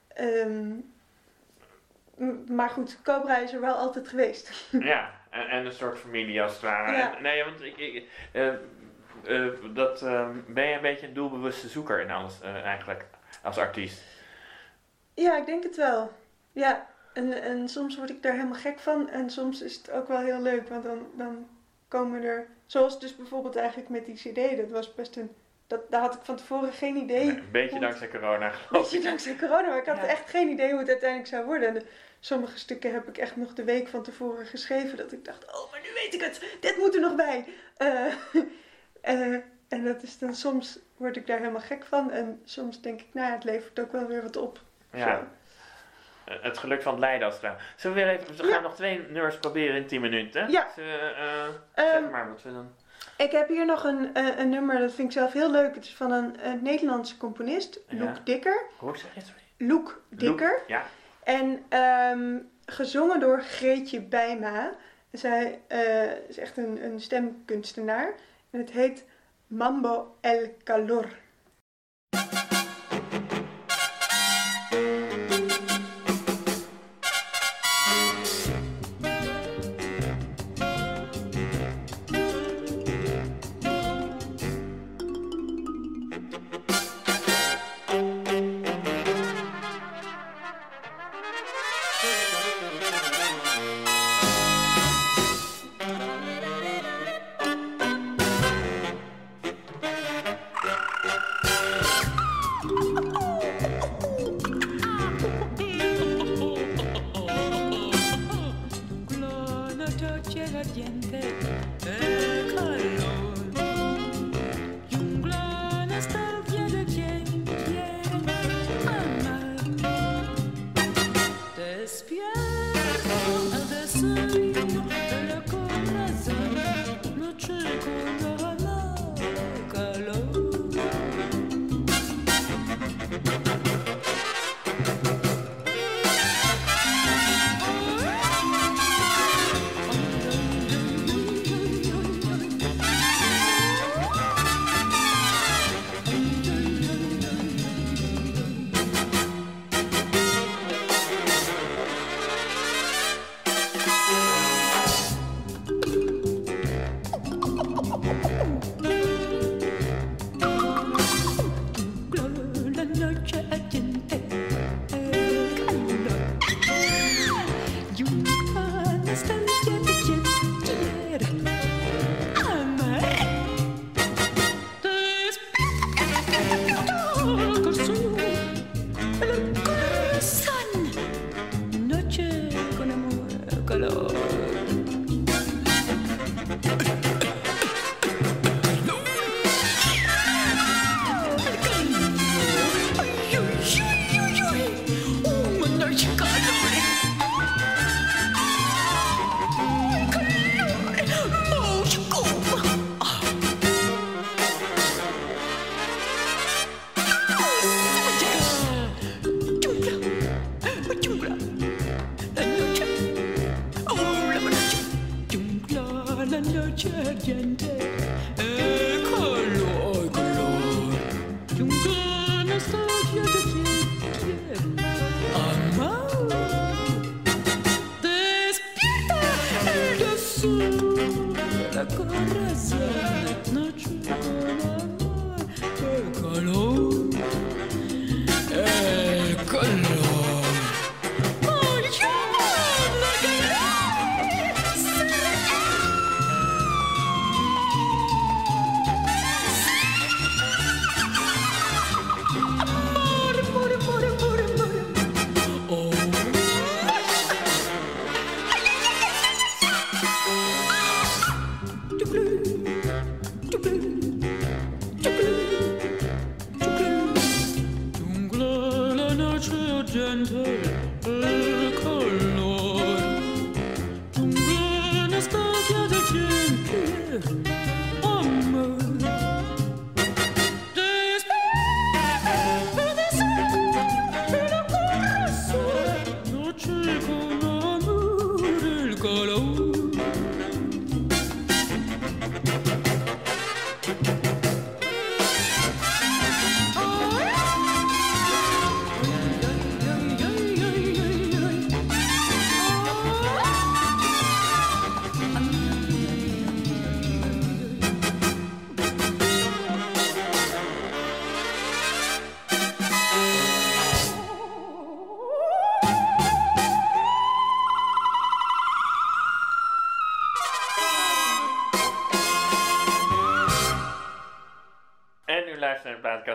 Ehm, 0.09 0.73
maar 2.49 2.71
goed, 2.71 3.03
Cobra 3.03 3.39
is 3.39 3.53
er 3.53 3.61
wel 3.61 3.75
altijd 3.75 4.09
geweest. 4.09 4.69
Ja, 4.71 5.11
en, 5.31 5.49
en 5.49 5.67
een 5.67 5.73
soort 5.73 5.99
familie 5.99 6.43
als 6.43 6.53
het 6.53 6.61
ware. 6.61 6.97
Ja. 6.97 7.17
En, 7.17 7.23
nee, 7.23 7.45
want 7.45 7.63
ik, 7.63 7.77
ik, 7.77 8.05
eh, 9.27 9.47
dat, 9.75 10.03
eh, 10.03 10.29
ben 10.47 10.67
je 10.69 10.75
een 10.75 10.83
beetje 10.83 11.07
een 11.07 11.15
doelbewuste 11.15 11.69
zoeker 11.69 12.01
in 12.01 12.11
alles 12.11 12.41
eh, 12.41 12.65
eigenlijk, 12.65 13.05
als 13.43 13.59
artiest? 13.59 14.03
Ja, 15.15 15.37
ik 15.37 15.47
denk 15.47 15.63
het 15.63 15.77
wel. 15.77 16.13
Ja, 16.53 16.87
En, 17.15 17.43
en 17.43 17.69
soms 17.69 17.97
word 17.97 18.11
ik 18.11 18.23
daar 18.23 18.33
helemaal 18.33 18.59
gek 18.59 18.79
van. 18.79 19.09
En 19.11 19.31
soms 19.31 19.63
is 19.63 19.77
het 19.77 19.91
ook 19.91 20.09
wel 20.09 20.21
heel 20.21 20.41
leuk. 20.43 20.69
Want 20.69 20.83
dan, 20.83 21.07
dan 21.17 21.49
komen 21.89 22.23
er... 22.23 22.47
Zoals 22.67 23.01
dus 23.01 23.17
bijvoorbeeld 23.17 23.57
eigenlijk 23.57 23.89
met 23.89 24.07
die 24.07 24.15
cd. 24.15 24.57
Dat 24.57 24.71
was 24.71 24.95
best 24.95 25.17
een... 25.17 25.31
Dat, 25.67 25.91
daar 25.91 26.01
had 26.01 26.15
ik 26.15 26.21
van 26.23 26.37
tevoren 26.37 26.73
geen 26.73 26.97
idee. 26.97 27.29
Een 27.29 27.49
beetje 27.53 27.71
hoe- 27.71 27.81
dankzij 27.81 28.09
corona, 28.09 28.51
geloof 28.51 28.83
Beetje 28.83 28.99
ik. 28.99 29.05
dankzij 29.05 29.37
corona. 29.37 29.69
Maar 29.69 29.79
ik 29.79 29.87
had 29.87 29.97
Ja. 29.97 30.07
echt 30.07 30.31
geen 30.31 30.49
idee 30.49 30.71
hoe 30.71 30.79
het 30.79 30.89
uiteindelijk 30.89 31.29
zou 31.31 31.45
worden. 31.45 31.69
En 31.69 31.75
de- 31.75 31.87
sommige 32.21 32.59
stukken 32.59 32.93
heb 32.93 33.09
ik 33.09 33.19
echt 33.19 33.37
nog 33.37 33.53
de 33.55 33.65
week 33.65 33.89
van 33.89 34.03
tevoren 34.03 34.47
geschreven. 34.47 34.97
Dat 34.97 35.13
ik 35.13 35.25
dacht, 35.25 35.45
oh, 35.55 35.71
maar 35.71 35.81
nu 35.83 35.89
weet 35.95 36.15
ik 36.15 36.21
het. 36.21 36.57
Dit 36.61 36.77
moet 36.79 36.95
er 36.95 37.01
nog 37.01 37.15
bij. 37.15 37.45
Eh, 37.77 38.05
eh, 39.03 39.33
en 39.69 39.85
dat 39.85 40.03
is 40.03 40.19
dan 40.19 40.35
soms 40.35 40.79
word 40.97 41.17
ik 41.17 41.27
daar 41.27 41.39
helemaal 41.39 41.61
gek 41.61 41.85
van. 41.85 42.11
En 42.11 42.41
soms 42.45 42.81
denk 42.81 43.01
ik, 43.01 43.07
nou 43.13 43.33
het 43.33 43.45
levert 43.45 43.81
ook 43.81 43.93
wel 43.93 44.07
weer 44.07 44.23
wat 44.23 44.37
op. 44.37 44.61
Ja. 44.93 45.17
Zo. 45.17 45.25
Het 46.41 46.59
geluk 46.59 46.83
van 46.83 46.93
het 46.93 47.01
lijden 47.01 47.27
als 47.27 47.35
het 47.35 47.43
ware. 47.43 47.57
Zullen 47.77 47.97
we 47.97 48.03
weer 48.03 48.13
even... 48.13 48.37
We 48.37 48.43
gaan 48.43 48.49
Ja. 48.53 48.61
nog 48.61 48.75
twee 48.75 48.99
nummers 49.11 49.37
proberen 49.37 49.77
in 49.77 49.87
10 49.87 50.01
minuten. 50.01 50.51
Ja. 50.51 50.67
We, 50.77 50.83
eh, 51.17 51.85
Ehm, 51.85 52.03
zeg 52.03 52.11
maar 52.11 52.29
wat 52.29 52.43
we 52.43 52.53
dan... 52.53 52.71
Ik 53.17 53.31
heb 53.31 53.49
hier 53.49 53.67
nog 53.67 53.85
een, 53.85 54.15
eh, 54.15 54.39
een 54.39 54.49
nummer, 54.49 54.79
dat 54.79 54.93
vind 54.93 55.09
ik 55.09 55.15
zelf 55.19 55.33
heel 55.33 55.51
leuk. 55.51 55.75
Het 55.75 55.85
is 55.85 55.95
van 55.95 56.13
een, 56.13 56.47
een 56.47 56.63
Nederlandse 56.63 57.17
componist, 57.17 57.81
Ja. 57.89 57.99
Loek 57.99 58.27
Dikker. 58.27 58.63
Hoe 58.79 58.97
zeg 58.99 59.15
je 59.15 59.21
het? 59.21 59.33
Loek 59.57 60.03
Dikker. 60.09 60.61
Ja. 60.67 60.83
En 61.25 61.65
ehm, 61.69 62.39
gezongen 62.67 63.21
door 63.21 63.41
Greetje 63.41 64.01
Bijma. 64.01 64.71
Zij 65.13 65.61
is 66.29 66.39
echt 66.39 66.57
een, 66.57 66.85
een 66.85 67.01
stemkunstenaar. 67.01 68.13
En 68.53 68.61
het 68.61 68.71
heet 68.71 69.05
Mambo 69.47 70.17
El 70.21 70.57
Calor. 70.65 71.17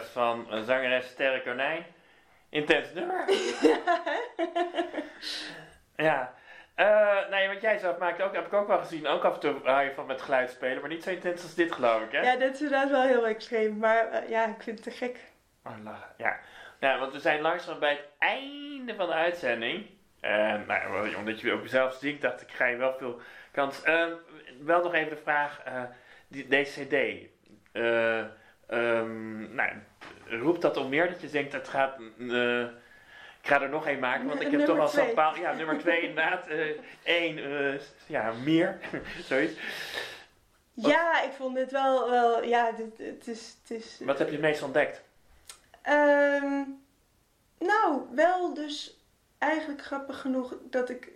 Van 0.05 0.47
zangeres 0.65 1.07
Sterre 1.07 1.41
Konijn. 1.41 1.85
Intens 2.49 2.93
nummer. 2.93 3.25
ja. 5.95 6.33
Eh 6.77 7.29
nee, 7.29 7.47
wat 7.47 7.61
jij 7.61 7.77
zelf 7.77 7.97
maakt 7.97 8.21
ook, 8.21 8.33
heb 8.33 8.45
ik 8.45 8.53
ook 8.53 8.67
wel 8.67 8.77
gezien. 8.77 9.07
Ook 9.07 9.23
af 9.23 9.33
en 9.33 9.39
toe 9.39 9.55
hou 9.63 9.83
je 9.83 9.93
van 9.93 10.05
met 10.05 10.21
geluid 10.21 10.49
spelen, 10.49 10.79
maar 10.79 10.89
niet 10.89 11.03
zo 11.03 11.09
intens 11.09 11.43
als 11.43 11.55
dit 11.55 11.71
geloof 11.71 12.01
ik, 12.01 12.11
hè? 12.11 12.21
Ja, 12.21 12.35
dit 12.35 12.53
is 12.53 12.61
inderdaad 12.61 12.89
wel 12.89 13.01
heel 13.01 13.27
extreem. 13.27 13.77
Maar 13.77 14.11
eh, 14.11 14.29
ja, 14.29 14.45
ik 14.45 14.61
vind 14.61 14.85
het 14.85 14.93
te 14.93 15.05
gek. 15.05 15.19
Oh, 15.63 15.73
lachen. 15.83 16.13
Ja. 16.17 16.39
ja, 16.79 16.99
want 16.99 17.13
we 17.13 17.19
zijn 17.19 17.41
langzaam 17.41 17.79
bij 17.79 17.89
het 17.89 18.07
einde 18.17 18.95
van 18.95 19.07
de 19.07 19.13
uitzending. 19.13 19.85
En 20.19 20.65
nou, 20.67 21.15
omdat 21.15 21.41
je 21.41 21.51
ook 21.51 21.67
zelf 21.67 21.93
zingt, 21.93 22.21
dacht 22.21 22.41
ik, 22.41 22.51
ga 22.51 22.65
je 22.65 22.75
wel 22.75 22.93
veel 22.97 23.21
kans. 23.51 23.83
Ehm, 23.83 24.11
wel 24.61 24.83
nog 24.83 24.93
even 24.93 25.09
de 25.09 25.21
vraag, 25.21 25.63
die, 26.27 26.47
deze 26.47 26.85
cd. 26.85 27.29
ehm, 28.67 29.55
nou, 29.55 29.71
roept 30.29 30.61
dat 30.61 30.77
om 30.77 30.89
meer 30.89 31.07
dat 31.09 31.21
je 31.21 31.29
denkt, 31.29 31.53
het 31.53 31.67
gaat... 31.67 31.97
eh, 32.19 32.61
ik 33.41 33.53
ga 33.53 33.61
er 33.61 33.69
nog 33.69 33.87
één 33.87 33.99
maken, 33.99 34.27
want 34.27 34.41
ik 34.41 34.51
heb 34.51 34.65
toch 34.65 34.79
al 34.79 34.87
zo'n 34.87 35.13
paal. 35.13 35.35
Ja, 35.35 35.53
nummer 35.53 35.77
twee 35.77 36.01
inderdaad. 36.01 36.47
Eén, 37.03 37.39
ja, 38.05 38.31
meer. 38.43 38.79
Zoiets. 39.29 39.59
Wat- 40.73 40.91
Ja, 40.91 41.21
ik 41.21 41.31
vond 41.31 41.55
dit 41.55 41.71
wel, 41.71 42.09
wel 42.09 42.43
ja, 42.43 42.71
dit, 42.71 42.97
het 42.97 43.27
is, 43.27 43.55
het 43.61 43.77
is 43.77 43.99
Wat 44.03 44.17
heb 44.17 44.27
je 44.27 44.33
het 44.33 44.41
meest 44.41 44.61
ontdekt? 44.63 45.01
Ehm, 45.81 46.61
nou, 47.59 48.01
wel 48.11 48.53
dus 48.53 48.97
eigenlijk 49.37 49.81
grappig 49.81 50.19
genoeg 50.21 50.55
dat 50.69 50.89
ik, 50.89 51.11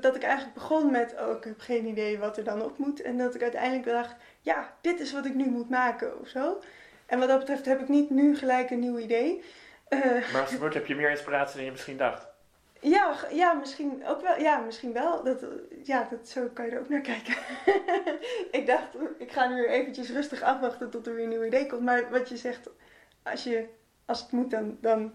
dat 0.00 0.16
ik 0.16 0.22
eigenlijk 0.22 0.54
begon 0.54 0.90
met, 0.90 1.14
oh, 1.20 1.36
ik 1.36 1.44
heb 1.44 1.60
geen 1.60 1.86
idee 1.86 2.18
wat 2.18 2.36
er 2.36 2.44
dan 2.44 2.62
op 2.62 2.78
moet. 2.78 3.02
En 3.02 3.18
dat 3.18 3.34
ik 3.34 3.42
uiteindelijk 3.42 3.86
dacht, 3.86 4.14
ja, 4.40 4.74
dit 4.80 5.00
is 5.00 5.12
wat 5.12 5.26
ik 5.26 5.34
nu 5.34 5.44
moet 5.50 5.70
maken 5.70 6.20
of 6.20 6.28
zo. 6.28 6.60
En 7.06 7.18
wat 7.18 7.28
dat 7.28 7.38
betreft 7.38 7.64
heb 7.64 7.80
ik 7.80 7.88
niet 7.88 8.10
nu 8.10 8.36
gelijk 8.36 8.70
een 8.70 8.78
nieuw 8.78 8.98
idee. 8.98 9.42
Eh, 9.88 10.00
Maar 10.32 10.40
als 10.40 10.50
het 10.50 10.60
wordt 10.60 10.74
heb 10.74 10.86
je 10.86 10.94
meer 10.94 11.10
inspiratie 11.10 11.56
dan 11.56 11.64
je 11.64 11.70
misschien 11.70 11.96
dacht. 11.96 12.26
ja, 12.80 13.14
ja, 13.30 13.52
misschien 13.52 14.06
ook 14.06 14.22
wel. 14.22 14.40
Ja, 14.40 14.58
misschien 14.58 14.92
wel. 14.92 15.22
Dat, 15.22 15.44
ja, 15.82 16.06
dat, 16.10 16.28
zo 16.28 16.48
kan 16.52 16.64
je 16.64 16.70
er 16.70 16.80
ook 16.80 16.88
naar 16.88 17.00
kijken. 17.00 17.34
ik 18.60 18.66
dacht, 18.66 18.96
ik 19.18 19.32
ga 19.32 19.48
nu 19.48 19.66
eventjes 19.66 20.10
rustig 20.10 20.42
afwachten 20.42 20.90
tot 20.90 21.06
er 21.06 21.14
weer 21.14 21.22
een 21.24 21.30
nieuw 21.30 21.44
idee 21.44 21.66
komt. 21.66 21.82
Maar 21.82 22.10
wat 22.10 22.28
je 22.28 22.36
zegt, 22.36 22.68
als, 23.22 23.44
je, 23.44 23.66
als 24.04 24.20
het 24.22 24.32
moet, 24.32 24.50
dan, 24.50 24.78
dan 24.80 25.14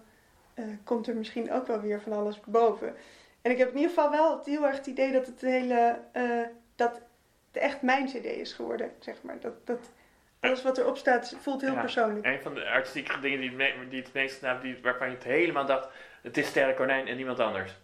eh, 0.54 0.66
komt 0.84 1.08
er 1.08 1.16
misschien 1.16 1.52
ook 1.52 1.68
wel 1.68 1.82
weer 1.82 2.02
van 2.02 2.14
alles 2.14 2.40
boven. 2.46 2.96
En 3.42 3.52
ik 3.52 3.58
heb 3.58 3.70
in 3.70 3.76
ieder 3.76 3.90
geval 3.90 4.12
wel 4.12 4.38
het, 4.38 4.46
heel 4.46 4.66
erg 4.66 4.76
het 4.76 4.88
idee 4.88 5.12
dat 5.12 5.26
het 5.26 5.42
hele, 5.42 6.00
eh, 6.12 6.42
dat 6.76 7.02
het 7.52 7.62
echt 7.64 7.82
mijn 7.82 8.06
cd 8.06 8.26
is 8.26 8.54
geworden, 8.54 8.92
zeg 9.00 9.16
maar. 9.22 9.40
Dat, 9.40 9.54
dat 9.68 9.80
alles 10.40 10.64
wat 10.64 10.78
erop 10.78 10.98
staat 10.98 11.36
voelt 11.42 11.62
heel 11.62 11.74
Ja. 11.74 11.80
persoonlijk. 11.82 12.26
Een 12.26 12.42
van 12.42 12.54
de 12.54 12.70
artistieke 12.70 13.20
dingen 13.20 13.40
die, 13.40 13.50
het 13.50 13.58
me- 13.58 13.88
die 13.90 14.02
het 14.02 14.14
meest 14.14 14.46
die, 14.62 14.78
waarvan 14.82 15.08
je 15.10 15.14
het 15.16 15.24
helemaal 15.24 15.66
dacht, 15.66 15.88
het 16.22 16.38
is 16.38 16.48
Sterre 16.48 16.74
Konijn 16.74 17.08
en 17.08 17.16
niemand 17.16 17.40
anders. 17.40 17.78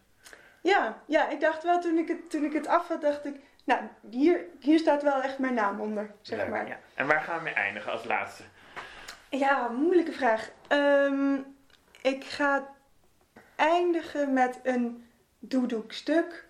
Ja, 0.61 1.01
ja, 1.07 1.29
ik 1.29 1.39
dacht 1.39 1.63
wel 1.63 1.79
toen 1.81 1.97
ik 1.97 2.07
het, 2.07 2.29
toen 2.29 2.43
ik 2.43 2.53
het 2.53 2.67
af 2.67 2.87
had, 2.87 3.01
dacht 3.01 3.25
ik, 3.25 3.35
nou, 3.63 3.81
hier, 4.09 4.45
hier 4.59 4.79
staat 4.79 5.03
wel 5.03 5.21
echt 5.21 5.39
mijn 5.39 5.53
naam 5.53 5.79
onder, 5.79 6.11
zeg 6.21 6.39
Leuk, 6.39 6.49
maar. 6.49 6.67
ja. 6.67 6.79
En 6.93 7.07
waar 7.07 7.21
gaan 7.21 7.37
we 7.37 7.43
mee 7.43 7.53
eindigen 7.53 7.91
als 7.91 8.03
laatste? 8.03 8.43
Ja, 9.29 9.67
moeilijke 9.67 10.11
vraag. 10.11 10.49
Ehm, 10.67 11.35
ik 12.01 12.23
ga 12.23 12.67
eindigen 13.55 14.33
met 14.33 14.59
een 14.63 15.07
doedoekstuk. 15.39 16.45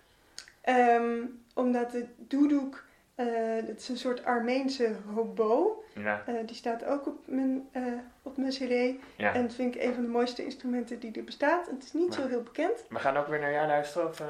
Ehm, 0.60 1.18
omdat 1.54 1.90
de 1.90 2.06
doedoek, 2.16 2.84
eh 3.16 3.66
dat 3.66 3.76
is 3.76 3.88
een 3.88 3.96
soort 3.96 4.24
Armeense 4.24 4.96
hobo. 5.14 5.82
Ja, 5.94 6.22
Eh, 6.26 6.34
die 6.46 6.56
staat 6.56 6.84
ook 6.84 7.06
op 7.06 7.18
mijn, 7.24 7.68
eh, 7.72 7.82
op 8.22 8.36
mijn 8.36 8.50
cd. 8.50 9.00
ja. 9.16 9.34
En 9.34 9.42
dat 9.42 9.54
vind 9.54 9.74
ik 9.74 9.82
een 9.82 9.94
van 9.94 10.02
de 10.02 10.08
mooiste 10.08 10.44
instrumenten 10.44 10.98
die 10.98 11.12
er 11.12 11.24
bestaat. 11.24 11.66
Het 11.66 11.82
is 11.84 11.92
niet 11.92 12.14
zo 12.14 12.26
heel 12.26 12.42
bekend. 12.42 12.84
We 12.88 12.98
gaan 12.98 13.16
ook 13.16 13.26
weer 13.26 13.40
naar 13.40 13.52
jou 13.52 13.66
luisteren? 13.66 14.08
Of, 14.08 14.22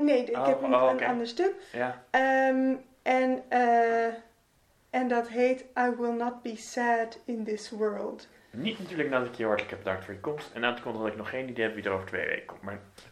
nee, 0.00 0.24
ik 0.24 0.36
Oh, 0.36 0.46
heb 0.46 0.62
een, 0.62 0.74
oh, 0.74 0.90
een 0.96 1.04
ander 1.06 1.26
stuk. 1.26 1.52
Ja, 1.72 2.04
Ehm, 2.10 2.74
en, 3.02 3.42
en 4.90 5.08
dat 5.08 5.28
heet 5.28 5.60
I 5.60 5.90
Will 5.98 6.12
Not 6.12 6.42
Be 6.42 6.56
Sad 6.56 7.18
in 7.24 7.44
This 7.44 7.70
World. 7.70 8.28
niet 8.50 8.78
natuurlijk 8.78 9.08
nadat 9.10 9.26
ik 9.28 9.34
je 9.34 9.44
hartelijk 9.44 9.70
heb 9.70 9.82
bedankt 9.82 10.04
voor 10.04 10.14
je 10.14 10.20
komst. 10.20 10.50
En 10.54 10.64
aan 10.64 10.76
te 10.76 10.82
kondigen 10.82 11.06
dat 11.06 11.16
ik 11.16 11.22
nog 11.22 11.30
geen 11.30 11.48
idee 11.48 11.64
heb 11.64 11.74
wie 11.74 11.84
er 11.84 11.90
over 11.90 12.06
twee 12.06 12.26
weken 12.26 12.46
komt. 12.46 12.62
Maar 12.62 12.78